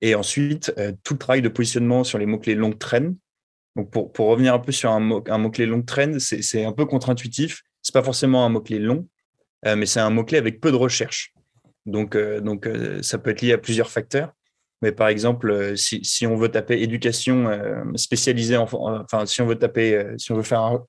Et 0.02 0.16
ensuite, 0.16 0.74
tout 1.04 1.16
le 1.16 1.20
travail 1.20 1.42
de 1.42 1.50
positionnement 1.50 2.04
sur 2.04 2.18
les 2.18 2.26
mots-clés 2.26 2.56
longue 2.56 2.78
traîne. 2.78 3.16
Donc, 3.76 3.92
pour, 3.92 4.12
pour, 4.12 4.28
revenir 4.28 4.54
un 4.54 4.60
peu 4.60 4.72
sur 4.72 4.92
un, 4.92 5.00
mot, 5.00 5.24
un 5.28 5.38
mot-clé 5.38 5.66
longue 5.66 5.86
traîne, 5.86 6.20
c'est 6.20 6.66
un 6.66 6.72
peu 6.72 6.86
contre-intuitif. 6.86 7.64
C'est 7.82 7.94
pas 7.94 8.04
forcément 8.04 8.46
un 8.46 8.50
mot-clé 8.50 8.80
long, 8.80 9.08
euh, 9.66 9.76
mais 9.76 9.86
c'est 9.86 10.00
un 10.00 10.10
mot-clé 10.10 10.38
avec 10.38 10.60
peu 10.60 10.72
de 10.72 10.76
recherche. 10.76 11.34
Donc, 11.86 12.16
euh, 12.16 12.42
donc 12.42 12.68
euh, 12.68 13.02
ça 13.02 13.18
peut 13.18 13.30
être 13.30 13.42
lié 13.42 13.54
à 13.54 13.58
plusieurs 13.58 13.90
facteurs. 13.90 14.34
Mais 14.82 14.92
par 14.92 15.08
exemple, 15.08 15.76
si, 15.76 16.04
si 16.04 16.28
on 16.28 16.36
veut 16.36 16.50
taper 16.50 16.82
éducation 16.82 17.50
spécialisée, 17.96 18.58
en, 18.58 18.68
enfin, 18.74 19.26
si 19.26 19.42
on 19.42 19.48
veut 19.48 19.58
taper, 19.58 20.06
si 20.18 20.32
on 20.32 20.36
veut 20.36 20.44
faire 20.44 20.62
un, 20.62 20.86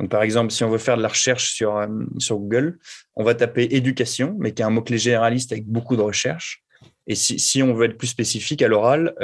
donc, 0.00 0.08
par 0.08 0.22
exemple, 0.22 0.50
si 0.50 0.64
on 0.64 0.70
veut 0.70 0.78
faire 0.78 0.96
de 0.96 1.02
la 1.02 1.08
recherche 1.08 1.52
sur, 1.52 1.86
sur 2.18 2.38
Google, 2.38 2.78
on 3.16 3.22
va 3.22 3.34
taper 3.34 3.68
éducation, 3.70 4.34
mais 4.38 4.52
qui 4.52 4.62
est 4.62 4.64
un 4.64 4.70
mot-clé 4.70 4.96
généraliste 4.96 5.52
avec 5.52 5.66
beaucoup 5.66 5.94
de 5.94 6.00
recherche. 6.00 6.64
Et 7.06 7.14
si, 7.14 7.38
si 7.38 7.62
on 7.62 7.74
veut 7.74 7.84
être 7.84 7.98
plus 7.98 8.06
spécifique 8.06 8.62
à 8.62 8.68
l'oral, 8.68 9.14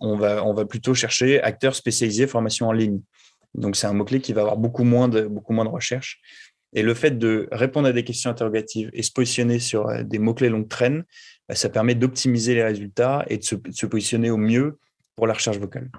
on, 0.00 0.16
va, 0.16 0.44
on 0.44 0.52
va 0.52 0.66
plutôt 0.66 0.94
chercher 0.94 1.40
acteurs 1.42 1.74
spécialisés 1.74 2.26
formation 2.26 2.68
en 2.68 2.72
ligne. 2.72 3.00
Donc, 3.54 3.76
c'est 3.76 3.86
un 3.86 3.94
mot-clé 3.94 4.20
qui 4.20 4.32
va 4.32 4.42
avoir 4.42 4.56
beaucoup 4.58 4.84
moins 4.84 5.08
de, 5.08 5.22
beaucoup 5.22 5.52
moins 5.52 5.64
de 5.64 5.70
recherche. 5.70 6.20
Et 6.72 6.82
le 6.82 6.94
fait 6.94 7.18
de 7.18 7.48
répondre 7.50 7.88
à 7.88 7.92
des 7.92 8.04
questions 8.04 8.30
interrogatives 8.30 8.90
et 8.92 9.02
se 9.02 9.10
positionner 9.10 9.58
sur 9.58 9.88
euh, 9.88 10.02
des 10.02 10.18
mots-clés 10.18 10.48
longue 10.48 10.68
traîne, 10.68 11.04
ça 11.54 11.68
permet 11.68 11.94
d'optimiser 11.94 12.54
les 12.54 12.64
résultats 12.64 13.24
et 13.28 13.38
de 13.38 13.42
se, 13.42 13.86
positionner 13.86 14.30
au 14.30 14.36
mieux 14.36 14.78
pour 15.16 15.26
la 15.26 15.34
recherche 15.34 15.58
vocale. 15.58 15.90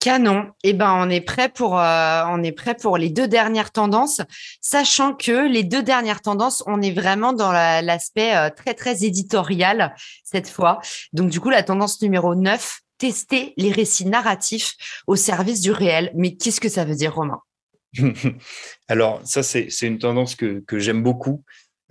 Canon. 0.00 0.52
Eh 0.62 0.74
ben, 0.74 0.94
on 0.94 1.10
est 1.10 1.20
prêt 1.20 1.48
pour, 1.48 1.78
euh, 1.78 2.22
on 2.28 2.42
est 2.44 2.52
prêt 2.52 2.76
pour 2.76 2.98
les 2.98 3.10
deux 3.10 3.26
dernières 3.26 3.72
tendances, 3.72 4.20
sachant 4.60 5.12
que 5.12 5.50
les 5.50 5.64
deux 5.64 5.82
dernières 5.82 6.22
tendances, 6.22 6.62
on 6.66 6.80
est 6.80 6.92
vraiment 6.92 7.32
dans 7.32 7.50
l'aspect 7.50 8.36
euh, 8.36 8.48
très 8.48 8.74
très 8.74 9.04
éditorial 9.04 9.94
cette 10.22 10.48
fois. 10.48 10.80
Donc 11.12 11.30
du 11.30 11.40
coup, 11.40 11.50
la 11.50 11.64
tendance 11.64 12.00
numéro 12.00 12.36
9, 12.36 12.80
tester 12.98 13.54
les 13.56 13.72
récits 13.72 14.06
narratifs 14.06 14.74
au 15.06 15.16
service 15.16 15.60
du 15.60 15.72
réel. 15.72 16.12
Mais 16.14 16.36
qu'est-ce 16.36 16.60
que 16.60 16.68
ça 16.68 16.84
veut 16.84 16.96
dire, 16.96 17.14
Romain? 17.14 17.40
Alors, 18.88 19.20
ça, 19.24 19.42
c'est 19.42 19.68
une 19.82 19.98
tendance 19.98 20.34
que, 20.36 20.62
j'aime 20.72 21.02
beaucoup. 21.02 21.44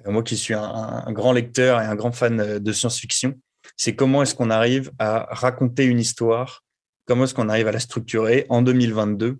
Euh, 0.05 0.11
moi 0.11 0.23
qui 0.23 0.37
suis 0.37 0.53
un, 0.53 1.11
grand 1.11 1.33
lecteur 1.33 1.81
et 1.81 1.85
un 1.85 1.95
grand 1.95 2.11
fan 2.11 2.39
euh, 2.39 2.59
de 2.59 2.71
science-fiction, 2.71 3.35
c'est 3.75 3.95
comment 3.95 4.21
est-ce 4.21 4.35
qu'on 4.35 4.49
arrive 4.49 4.91
à 4.99 5.27
raconter 5.31 5.85
une 5.85 5.99
histoire, 5.99 6.63
comment 7.05 7.23
est-ce 7.23 7.33
qu'on 7.33 7.49
arrive 7.49 7.67
à 7.67 7.71
la 7.71 7.79
structurer 7.79 8.45
en 8.49 8.61
2022 8.61 9.37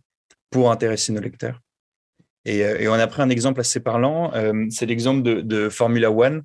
pour 0.49 0.71
intéresser 0.71 1.11
nos 1.11 1.21
lecteurs. 1.21 1.61
Et, 2.45 2.63
euh, 2.63 2.89
on 2.89 2.93
a 2.93 3.07
pris 3.07 3.21
un 3.21 3.29
exemple 3.29 3.59
assez 3.59 3.79
parlant, 3.79 4.31
c'est 4.69 4.85
l'exemple 4.85 5.21
de, 5.23 5.69
Formula 5.69 6.11
One. 6.11 6.43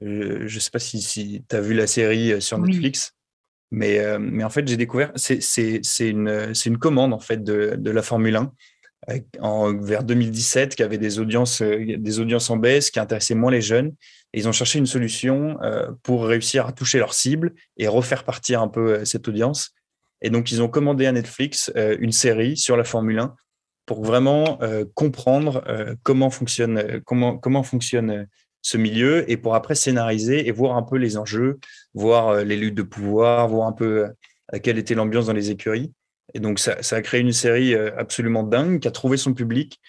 je 0.00 0.42
ne 0.42 0.60
sais 0.60 0.70
pas 0.70 0.78
si, 0.78 1.44
tu 1.48 1.56
as 1.56 1.60
vu 1.60 1.74
la 1.74 1.86
série 1.86 2.40
sur 2.40 2.58
Netflix. 2.58 3.12
Mais, 3.72 4.00
mais 4.20 4.44
en 4.44 4.50
fait, 4.50 4.66
j'ai 4.68 4.76
découvert, 4.76 5.10
c'est 5.16 5.40
une, 5.98 6.52
une 6.64 6.78
commande 6.78 7.12
en 7.12 7.18
fait 7.18 7.42
de, 7.42 7.74
de 7.76 7.90
la 7.90 8.02
Formule 8.02 8.36
1 8.36 8.52
en, 9.40 9.74
vers 9.74 10.02
2017 10.02 10.74
qui 10.74 10.82
avait 10.82 10.98
des 10.98 11.18
audiences, 11.18 11.62
euh, 11.62 11.96
des 11.96 12.20
audiences 12.20 12.50
en 12.50 12.56
baisse, 12.56 12.90
qui 12.90 12.98
intéressaient 12.98 13.34
moins 13.34 13.50
les 13.50 13.60
jeunes. 13.60 13.94
Et 14.32 14.40
ils 14.40 14.48
ont 14.48 14.52
cherché 14.52 14.78
une 14.78 14.86
solution 14.86 15.58
euh, 15.62 15.90
pour 16.02 16.26
réussir 16.26 16.66
à 16.66 16.72
toucher 16.72 16.98
leur 16.98 17.14
cible 17.14 17.54
et 17.76 17.88
refaire 17.88 18.24
partir 18.24 18.60
un 18.60 18.68
peu 18.68 18.94
euh, 18.94 19.04
cette 19.04 19.28
audience. 19.28 19.72
Et 20.22 20.30
donc, 20.30 20.50
ils 20.50 20.62
ont 20.62 20.68
commandé 20.68 21.06
à 21.06 21.12
Netflix 21.12 21.70
une 21.76 22.10
série 22.10 22.56
sur 22.56 22.74
la 22.78 22.84
Formule 22.84 23.18
1 23.18 23.36
pour 23.84 24.02
vraiment 24.02 24.58
comprendre 24.94 25.62
comment 26.04 26.30
fonctionne, 26.30 27.02
comment, 27.04 27.36
comment 27.36 27.62
fonctionne 27.62 28.26
ce 28.62 28.78
milieu 28.78 29.30
et 29.30 29.36
pour 29.36 29.54
après 29.54 29.74
scénariser 29.74 30.48
et 30.48 30.52
voir 30.52 30.74
un 30.78 30.82
peu 30.82 30.96
les 30.96 31.18
enjeux, 31.18 31.58
voir 31.92 32.42
les 32.44 32.56
luttes 32.56 32.74
de 32.74 32.82
pouvoir, 32.82 33.46
voir 33.48 33.68
un 33.68 33.72
peu 33.72 34.08
quelle 34.62 34.78
était 34.78 34.94
l'ambiance 34.94 35.26
dans 35.26 35.34
les 35.34 35.50
écuries. 35.50 35.92
Et 36.36 36.38
donc, 36.38 36.58
ça, 36.58 36.76
a 36.90 37.00
créé 37.00 37.22
une 37.22 37.32
série 37.32 37.74
euh, 37.74 37.90
absolument 37.96 38.42
dingue 38.42 38.78
qui 38.80 38.88
a 38.88 38.90
trouvé 38.90 39.16
son 39.16 39.32
public, 39.32 39.80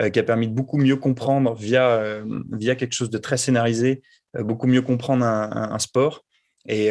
euh, 0.00 0.10
qui 0.10 0.18
a 0.18 0.24
permis 0.24 0.48
de 0.48 0.52
beaucoup 0.52 0.76
mieux 0.76 0.96
comprendre 0.96 1.54
via, 1.54 1.90
euh, 1.90 2.24
via 2.50 2.74
quelque 2.74 2.92
chose 2.92 3.08
de 3.08 3.18
très 3.18 3.36
scénarisé, 3.36 4.02
beaucoup 4.36 4.66
mieux 4.66 4.82
comprendre 4.82 5.24
un, 5.24 5.78
sport. 5.78 6.24
Et, 6.66 6.90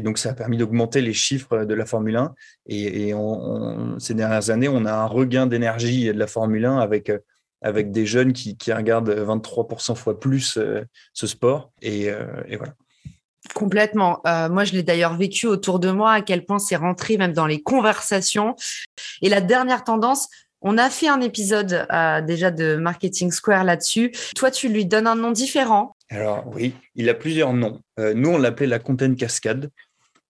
donc, 0.00 0.18
ça 0.18 0.30
a 0.30 0.34
permis 0.34 0.58
d'augmenter 0.58 1.00
les 1.00 1.12
chiffres 1.12 1.64
de 1.64 1.74
la 1.74 1.84
Formule 1.84 2.14
1. 2.14 2.34
Et, 2.68 3.12
ces 3.98 4.14
dernières 4.14 4.50
années, 4.50 4.68
on 4.68 4.84
a 4.84 4.92
un 4.92 5.06
regain 5.06 5.48
d'énergie 5.48 6.06
de 6.06 6.18
la 6.18 6.28
Formule 6.28 6.66
1 6.66 6.78
avec, 6.78 7.10
avec 7.62 7.90
des 7.90 8.06
jeunes 8.06 8.32
qui, 8.32 8.56
qui 8.56 8.72
regardent 8.72 9.10
23% 9.10 9.96
fois 9.96 10.20
plus 10.20 10.56
ce 11.14 11.26
sport. 11.26 11.72
Et, 11.80 12.12
voilà. 12.56 12.74
Complètement. 13.54 14.20
Euh, 14.26 14.48
moi, 14.48 14.64
je 14.64 14.72
l'ai 14.72 14.82
d'ailleurs 14.82 15.16
vécu 15.16 15.46
autour 15.46 15.78
de 15.78 15.90
moi, 15.90 16.12
à 16.12 16.20
quel 16.22 16.44
point 16.44 16.58
c'est 16.58 16.76
rentré 16.76 17.16
même 17.16 17.32
dans 17.32 17.46
les 17.46 17.62
conversations. 17.62 18.56
Et 19.20 19.28
la 19.28 19.40
dernière 19.40 19.84
tendance, 19.84 20.28
on 20.60 20.78
a 20.78 20.90
fait 20.90 21.08
un 21.08 21.20
épisode 21.20 21.86
euh, 21.92 22.20
déjà 22.20 22.50
de 22.50 22.76
Marketing 22.76 23.30
Square 23.30 23.64
là-dessus. 23.64 24.12
Toi, 24.36 24.50
tu 24.50 24.68
lui 24.68 24.86
donnes 24.86 25.06
un 25.06 25.16
nom 25.16 25.32
différent. 25.32 25.96
Alors 26.08 26.44
oui, 26.54 26.74
il 26.94 27.08
a 27.08 27.14
plusieurs 27.14 27.52
noms. 27.52 27.80
Euh, 27.98 28.14
nous, 28.14 28.30
on 28.30 28.38
l'appelait 28.38 28.66
la 28.66 28.78
content 28.78 29.14
cascade. 29.14 29.70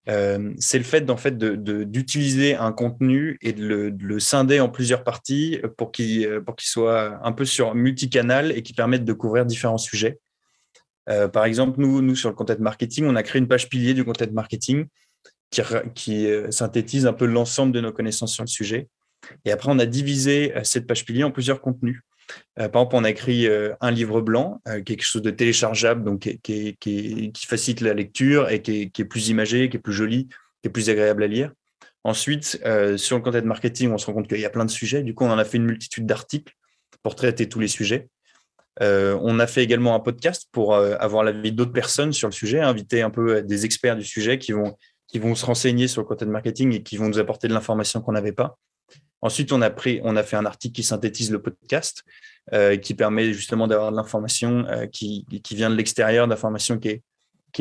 c'est 0.07 0.79
le 0.79 0.85
fait, 0.85 1.09
en 1.11 1.17
fait 1.17 1.39
d'utiliser 1.39 2.55
un 2.57 2.73
contenu 2.73 3.39
et 3.41 3.53
de 3.53 3.65
le, 3.65 3.91
de 3.93 4.05
le, 4.05 4.19
scinder 4.19 4.59
en 4.59 4.69
plusieurs 4.69 5.05
parties 5.05 5.61
pour 5.77 5.93
qu'il 5.93 6.41
pour 6.45 6.57
qu'il 6.57 6.69
soit 6.69 7.21
un 7.23 7.33
peu 7.33 7.45
sur 7.45 7.75
multicanal 7.77 8.51
et 8.51 8.63
qui 8.63 8.73
permette 8.73 9.05
de 9.05 9.13
couvrir 9.13 9.47
différents 9.47 9.79
sujets. 9.79 10.19
Euh, 11.09 11.29
par 11.29 11.45
exemple, 11.45 11.81
nous, 11.81 12.15
sur 12.15 12.29
le 12.29 12.35
content 12.35 12.57
marketing, 12.59 13.07
on 13.07 13.17
a 13.17 13.23
créé 13.23 13.41
une 13.41 13.49
page 13.49 13.69
pilier 13.69 13.95
du 13.95 14.05
content 14.05 14.31
marketing 14.33 14.87
qui, 15.95 16.27
euh, 16.27 16.51
synthétise 16.51 17.07
un 17.07 17.13
peu 17.13 17.27
l'ensemble 17.27 17.73
de 17.73 17.81
nos 17.81 17.93
connaissances 17.93 18.35
sur 18.35 18.45
le 18.45 18.49
sujet. 18.49 18.89
Et 19.45 19.53
après, 19.53 19.71
on 19.71 19.79
a 19.79 19.87
divisé 19.87 20.57
euh, 20.57 20.65
cette 20.65 20.87
page 20.87 21.05
pilier 21.05 21.25
en 21.25 21.31
plusieurs 21.31 21.61
contenus. 21.61 22.01
par 22.57 22.67
exemple, 22.67 22.97
on 22.97 23.05
a 23.05 23.11
écrit 23.11 23.47
un 23.81 23.91
livre 23.91 24.21
blanc, 24.21 24.63
quelque 24.87 25.03
chose 25.03 25.23
de 25.23 25.31
téléchargeable, 25.31 26.19
qui, 26.19 27.35
facilite 27.47 27.81
la 27.81 27.95
lecture 27.95 28.49
et 28.49 28.63
qui 28.63 28.91
est, 28.97 29.05
plus 29.05 29.29
imagé, 29.29 29.69
qui 29.69 29.77
est 29.77 29.81
plus 29.81 29.93
joli, 29.93 30.29
qui 30.63 30.69
est 30.69 30.71
plus 30.71 30.89
agréable 30.89 31.25
à 31.25 31.27
lire. 31.27 31.53
Ensuite, 32.05 32.61
sur 32.97 33.17
le 33.17 33.23
content 33.23 33.45
marketing, 33.45 33.91
on 33.91 33.99
se 33.99 34.07
rend 34.07 34.15
compte 34.15 34.29
qu'il 34.29 34.41
y 34.41 34.47
a 34.47 34.51
plein 34.51 34.65
de 34.65 34.71
sujets. 34.71 35.03
Du 35.03 35.15
coup, 35.15 35.25
on 35.25 35.31
en 35.31 35.39
a 35.39 35.45
fait 35.45 35.59
une 35.59 35.67
multitude 35.67 36.07
d'articles 36.07 36.55
pour 37.03 37.17
traiter 37.17 37.49
tous 37.49 37.61
les 37.61 37.69
sujets. 37.69 38.09
Euh, 38.81 39.19
on 39.21 39.39
a 39.39 39.47
fait 39.47 39.63
également 39.63 39.95
un 39.95 40.01
podcast 40.01 40.49
pour 40.51 40.75
euh, 40.75 40.97
avoir 40.99 41.25
l'avis 41.25 41.53
d'autres 41.53 41.73
personnes 41.73 42.13
sur 42.13 42.29
le 42.29 42.33
sujet, 42.33 42.61
inviter 42.61 43.03
un 43.03 43.11
peu 43.11 43.37
euh, 43.37 43.43
des 43.43 43.67
experts 43.67 43.97
du 43.97 44.05
sujet 44.05 44.39
qui 44.39 44.53
vont, 44.53 44.77
se 45.35 45.45
renseigner 45.45 45.89
sur 45.89 46.01
le 46.01 46.07
content 46.07 46.27
marketing 46.27 46.73
et 46.73 46.83
qui 46.83 46.97
vont 46.97 47.09
nous 47.09 47.19
apporter 47.19 47.49
de 47.49 47.53
l'information 47.53 48.01
qu'on 48.01 48.13
n'avait 48.13 48.33
pas. 48.33 48.59
Ensuite, 49.21 49.53
on 49.53 49.61
a, 49.61 49.71
pris, 49.71 50.01
on 50.05 50.17
a 50.17 50.23
fait 50.23 50.37
un 50.37 50.47
article 50.47 50.75
qui 50.75 50.83
synthétise 50.83 51.31
le 51.31 51.41
podcast, 51.41 52.03
qui 52.83 52.95
permet 52.95 53.33
justement 53.33 53.69
d'avoir 53.69 53.93
de 53.93 53.97
l'information 53.97 54.67
qui, 54.91 55.25
vient 55.53 55.71
de 55.71 55.77
l'extérieur, 55.77 56.27
d'informations 56.27 56.77
qui 56.77 57.01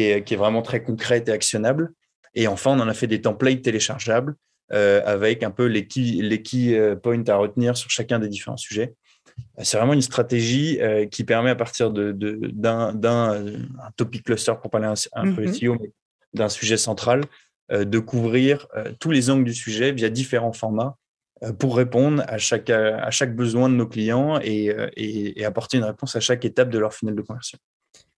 est, 0.02 0.36
vraiment 0.36 0.64
très 0.64 0.82
concrète 0.82 1.30
et 1.30 1.32
actionnable. 1.32 1.92
Et 2.34 2.48
enfin, 2.48 2.72
on 2.72 2.80
en 2.80 2.88
a 2.88 2.96
fait 2.96 3.06
des 3.06 3.22
templates 3.22 3.62
téléchargeables 3.62 4.36
avec 4.72 5.44
un 5.44 5.52
peu 5.52 5.68
les 5.68 5.88
les 5.96 6.42
key 6.42 6.96
points 7.04 7.28
à 7.28 7.36
retenir 7.36 7.78
sur 7.78 7.92
chacun 7.92 8.18
des 8.18 8.30
différents 8.30 8.58
sujets. 8.58 8.96
C'est 9.62 9.78
vraiment 9.78 9.94
une 9.94 10.02
stratégie 10.02 10.80
qui 11.12 11.24
permet 11.24 11.50
à 11.50 11.56
partir 11.56 11.92
d'un 11.92 12.14
de, 12.14 12.52
d'un 12.94 13.44
topic 13.96 14.24
cluster 14.24 14.54
pour 14.62 14.72
parler 14.72 14.94
un, 15.14 15.34
peu 15.34 15.48
SEO, 15.52 15.78
mais 15.80 15.92
d'un 16.34 16.50
sujet 16.50 16.78
central, 16.78 17.24
de 17.70 18.00
couvrir 18.00 18.68
tous 19.00 19.12
les 19.12 19.30
angles 19.30 19.44
du 19.44 19.54
sujet 19.54 19.92
via 19.92 20.10
différents 20.10 20.54
formats 20.54 20.98
pour 21.60 21.76
répondre 21.76 22.24
à 22.28 22.38
chaque, 22.38 22.70
à 22.70 23.12
chaque 23.12 23.36
besoin 23.36 23.70
de 23.70 23.76
nos 23.76 23.88
clients 23.88 24.40
et, 24.42 24.76
et, 24.96 25.46
apporter 25.46 25.78
une 25.78 25.84
réponse 25.84 26.16
à 26.16 26.20
chaque 26.20 26.46
étape 26.46 26.70
de 26.70 26.80
leur 26.80 26.94
funnel 26.94 27.16
de 27.16 27.22
conversion. 27.22 27.58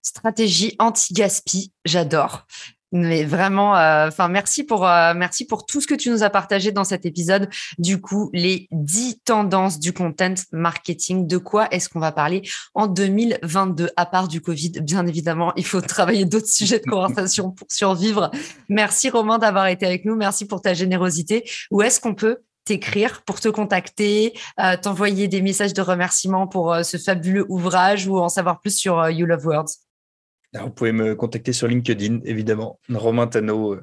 Stratégie 0.01 0.75
anti-gaspi, 0.79 1.71
j'adore. 1.85 2.45
Mais 2.95 3.23
vraiment, 3.23 3.75
euh, 3.75 4.07
enfin, 4.07 4.27
merci 4.27 4.63
pour 4.63 4.87
euh, 4.87 5.15
merci 5.15 5.45
pour 5.45 5.65
tout 5.65 5.81
ce 5.81 5.87
que 5.87 5.95
tu 5.95 6.11
nous 6.11 6.21
as 6.21 6.29
partagé 6.29 6.71
dans 6.71 6.83
cet 6.83 7.07
épisode. 7.07 7.49
Du 7.79 7.99
coup, 7.99 8.29
les 8.33 8.67
10 8.71 9.21
tendances 9.25 9.79
du 9.79 9.93
content 9.93 10.35
marketing. 10.51 11.25
De 11.25 11.39
quoi 11.39 11.67
est-ce 11.71 11.89
qu'on 11.89 11.99
va 11.99 12.11
parler 12.11 12.43
en 12.75 12.85
2022 12.85 13.89
À 13.97 14.05
part 14.05 14.27
du 14.27 14.41
Covid, 14.41 14.73
bien 14.81 15.07
évidemment, 15.07 15.53
il 15.55 15.65
faut 15.65 15.81
travailler 15.81 16.25
d'autres 16.25 16.47
sujets 16.47 16.77
de 16.77 16.85
conversation 16.85 17.49
pour 17.49 17.65
survivre. 17.71 18.29
Merci 18.69 19.09
Romain 19.09 19.39
d'avoir 19.39 19.65
été 19.65 19.87
avec 19.87 20.05
nous. 20.05 20.15
Merci 20.15 20.45
pour 20.45 20.61
ta 20.61 20.75
générosité. 20.75 21.49
Où 21.71 21.81
est-ce 21.81 21.99
qu'on 21.99 22.13
peut 22.13 22.43
t'écrire 22.63 23.23
pour 23.23 23.39
te 23.39 23.49
contacter, 23.49 24.37
euh, 24.59 24.77
t'envoyer 24.79 25.27
des 25.27 25.41
messages 25.41 25.73
de 25.73 25.81
remerciement 25.81 26.45
pour 26.45 26.75
ce 26.83 26.97
fabuleux 26.97 27.47
ouvrage 27.49 28.05
ou 28.05 28.19
en 28.19 28.29
savoir 28.29 28.59
plus 28.59 28.77
sur 28.77 29.09
You 29.09 29.25
Love 29.25 29.47
Words? 29.47 29.92
Vous 30.61 30.69
pouvez 30.69 30.91
me 30.91 31.15
contacter 31.15 31.53
sur 31.53 31.67
LinkedIn, 31.67 32.19
évidemment. 32.25 32.79
Romain 32.89 33.27
Tano, 33.27 33.73
euh, 33.73 33.81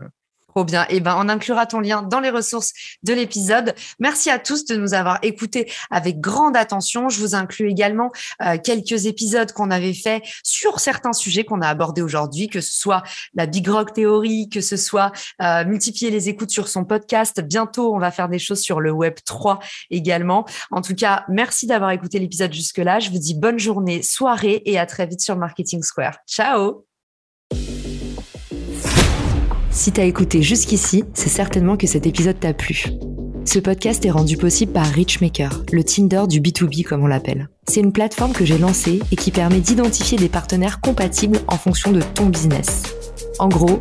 Trop 0.51 0.65
bien. 0.65 0.85
Eh 0.89 0.99
ben, 0.99 1.15
on 1.17 1.29
inclura 1.29 1.67
ton 1.67 1.79
lien 1.79 2.03
dans 2.03 2.19
les 2.19 2.31
ressources 2.31 2.73
de 3.05 3.13
l'épisode. 3.13 3.73
Merci 4.01 4.31
à 4.31 4.41
tous 4.41 4.65
de 4.65 4.75
nous 4.75 4.95
avoir 4.95 5.21
écoutés 5.23 5.71
avec 5.91 6.21
grande 6.21 6.57
attention. 6.57 7.09
Je 7.09 7.21
vous 7.21 7.37
inclus 7.37 7.71
également 7.71 8.11
euh, 8.43 8.59
quelques 8.59 9.07
épisodes 9.07 9.53
qu'on 9.53 9.71
avait 9.71 9.95
fait 9.95 10.23
sur 10.43 10.81
certains 10.81 11.13
sujets 11.13 11.45
qu'on 11.45 11.61
a 11.61 11.69
abordés 11.69 12.03
aujourd'hui, 12.03 12.49
que 12.49 12.61
ce 12.61 12.73
soit 12.73 13.05
la 13.35 13.47
Big 13.47 13.69
Rock 13.69 13.93
théorie, 13.93 14.49
que 14.49 14.61
ce 14.61 14.77
soit 14.77 15.13
euh, 15.41 15.65
multiplier 15.65 16.11
les 16.11 16.29
écoutes 16.29 16.51
sur 16.51 16.67
son 16.67 16.85
podcast. 16.85 17.41
Bientôt, 17.41 17.95
on 17.95 17.99
va 18.01 18.11
faire 18.11 18.29
des 18.29 18.41
choses 18.41 18.61
sur 18.61 18.81
le 18.81 18.91
Web 18.91 19.15
3 19.25 19.61
également. 19.91 20.47
En 20.73 20.83
tout 20.83 20.97
cas, 20.97 21.25
merci 21.29 21.69
d'avoir 21.69 21.93
écouté 21.93 22.19
l'épisode 22.19 22.53
jusque-là. 22.53 22.99
Je 22.99 23.11
vous 23.11 23.19
dis 23.19 23.35
bonne 23.35 23.61
journée, 23.61 24.03
soirée 24.03 24.63
et 24.65 24.81
à 24.81 24.87
très 24.87 25.07
vite 25.07 25.21
sur 25.21 25.37
Marketing 25.37 25.83
Square. 25.83 26.17
Ciao 26.27 26.90
si 29.81 29.93
t'as 29.93 30.05
écouté 30.05 30.43
jusqu'ici, 30.43 31.05
c'est 31.15 31.31
certainement 31.31 31.79
que 31.79 31.87
cet 31.87 32.07
épisode 32.07 32.39
t'a 32.39 32.53
plu. 32.53 32.85
Ce 33.47 33.59
podcast 33.59 34.05
est 34.05 34.11
rendu 34.11 34.37
possible 34.37 34.73
par 34.73 34.85
Richmaker, 34.85 35.63
le 35.73 35.83
Tinder 35.83 36.25
du 36.29 36.43
B2B 36.43 36.85
comme 36.85 37.03
on 37.03 37.07
l'appelle. 37.07 37.49
C'est 37.67 37.81
une 37.81 37.91
plateforme 37.91 38.33
que 38.33 38.45
j'ai 38.45 38.59
lancée 38.59 39.01
et 39.11 39.17
qui 39.17 39.31
permet 39.31 39.61
d'identifier 39.61 40.19
des 40.19 40.29
partenaires 40.29 40.83
compatibles 40.83 41.39
en 41.49 41.57
fonction 41.57 41.93
de 41.93 42.03
ton 42.03 42.27
business. 42.27 42.83
En 43.39 43.49
gros, 43.49 43.81